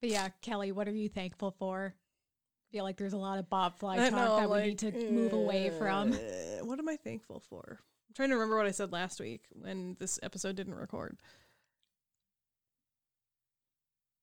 [0.00, 1.94] But yeah, Kelley, what are you thankful for?
[1.96, 5.10] I feel like there's a lot of bot fly talk know, that we need to
[5.10, 6.12] move away from.
[6.12, 6.16] uh,
[6.64, 7.78] What am I thankful for?
[8.08, 11.16] I'm trying to remember what I said last week when this episode didn't record.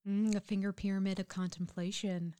[0.08, 2.36] Mm, a finger pyramid of contemplation.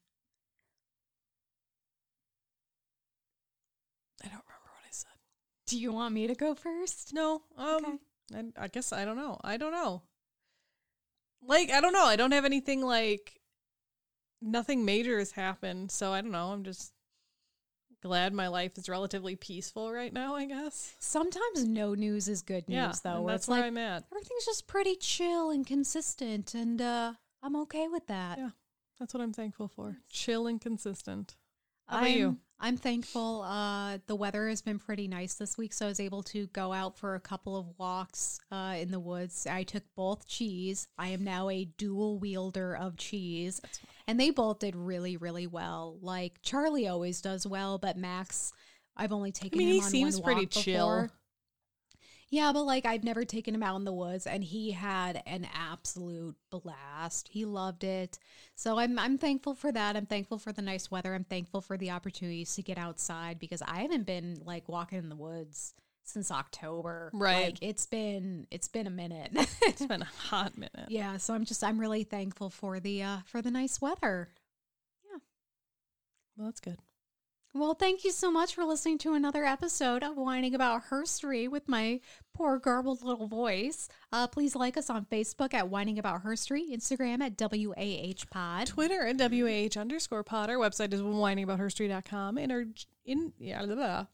[4.22, 5.12] I don't remember what I said.
[5.68, 7.14] Do you want me to go first?
[7.14, 7.42] No.
[7.58, 7.98] Um Okay.
[8.58, 9.40] I, I guess I don't know.
[9.44, 10.02] I don't know.
[11.48, 12.06] Like I don't know.
[12.06, 13.40] I don't have anything like
[14.42, 16.48] nothing major has happened, so I don't know.
[16.48, 16.94] I'm just
[18.02, 20.96] glad my life is relatively peaceful right now, I guess.
[21.00, 23.22] Sometimes no news is good news, yeah, though.
[23.22, 24.04] Where that's it's where like I'm at.
[24.12, 28.38] everything's just pretty chill and consistent, and uh, I'm okay with that.
[28.38, 28.50] Yeah.
[29.00, 29.98] That's what I'm thankful for.
[30.10, 31.36] Chill and consistent.
[31.88, 32.38] How about I'm, you?
[32.64, 33.42] I'm thankful.
[33.42, 36.72] Uh, the weather has been pretty nice this week, so I was able to go
[36.72, 39.46] out for a couple of walks uh, in the woods.
[39.46, 40.88] I took both cheese.
[40.98, 43.60] I am now a dual wielder of cheese,
[44.08, 45.98] and they both did really, really well.
[46.02, 48.54] Like Charlie always does well, but Max,
[48.96, 51.02] I've only I taken mean, him he on seems pretty chill.
[51.02, 51.12] before.
[52.34, 55.48] Yeah, but like I've never taken him out in the woods and he had an
[55.54, 57.28] absolute blast.
[57.28, 58.18] He loved it.
[58.56, 59.96] So I'm I'm thankful for that.
[59.96, 61.14] I'm thankful for the nice weather.
[61.14, 65.10] I'm thankful for the opportunities to get outside because I haven't been like walking in
[65.10, 67.12] the woods since October.
[67.14, 67.46] Right.
[67.46, 69.30] Like it's been it's been a minute.
[69.62, 70.88] It's been a hot minute.
[70.90, 74.30] yeah, so I'm just I'm really thankful for the uh for the nice weather.
[75.06, 75.20] Yeah.
[76.36, 76.80] Well, that's good.
[77.56, 81.70] Well, thank you so much for listening to another episode of Whining About Herstory with
[81.70, 82.00] my
[82.34, 83.88] poor garbled little voice.
[84.12, 88.66] Uh, please like us on Facebook at Whining About Herstory, Instagram at WAH Pod.
[88.66, 90.50] Twitter at WAH underscore pod.
[90.50, 92.66] Our website is whiningaboutherstory.com and our
[93.06, 94.06] in yeah blah, blah.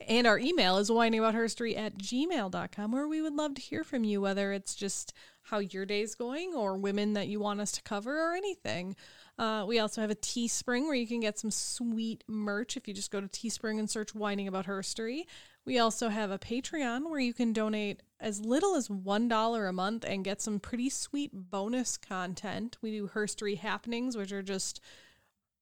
[0.00, 4.22] and our email is whiningaboutherstory at gmail.com where we would love to hear from you,
[4.22, 5.12] whether it's just
[5.42, 8.96] how your day's going or women that you want us to cover or anything.
[9.38, 12.94] Uh, we also have a Teespring where you can get some sweet merch if you
[12.94, 15.22] just go to Teespring and search Whining About Herstory.
[15.64, 20.04] We also have a Patreon where you can donate as little as $1 a month
[20.04, 22.78] and get some pretty sweet bonus content.
[22.82, 24.80] We do Herstory happenings, which are just,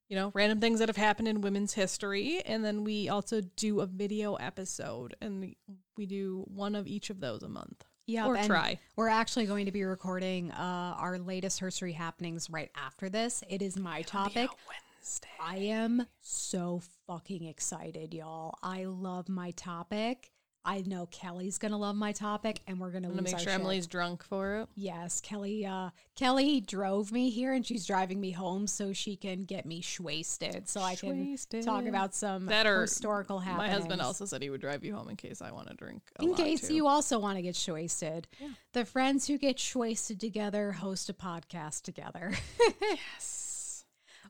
[0.08, 2.40] you know, random things that have happened in women's history.
[2.46, 5.54] And then we also do a video episode, and
[5.98, 7.84] we do one of each of those a month.
[8.06, 8.78] Yep, or try.
[8.94, 13.42] We're actually going to be recording uh, our latest Herstory happenings right after this.
[13.48, 14.48] It is my topic.
[14.68, 15.28] Wednesday.
[15.40, 18.58] I am so fucking excited, y'all.
[18.62, 20.30] I love my topic.
[20.66, 23.48] I know Kelley's gonna love my topic, and we're gonna I'm gonna make sure shit.
[23.48, 24.68] Emily's drunk for it.
[24.74, 25.64] Yes, Kelley.
[25.64, 29.82] Uh, Kelley drove me here, and she's driving me home so she can get me
[30.00, 31.64] wasted, so I can Shwasted.
[31.64, 33.68] talk about some That or historical happenings.
[33.68, 36.02] My husband also said he would drive you home in case I want to drink.
[36.18, 36.74] A In case too.
[36.74, 38.26] you also want to get wasted,
[38.72, 42.32] the friends who get wasted together host a podcast together.
[42.80, 43.45] yes.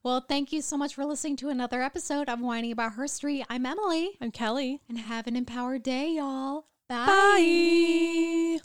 [0.06, 3.44] Well, thank you so much for listening to another episode of Whining About Herstory.
[3.50, 4.80] I'm Emily, I'm Kelley.
[4.88, 6.66] and have an empowered day, y'all.
[6.88, 8.60] Bye.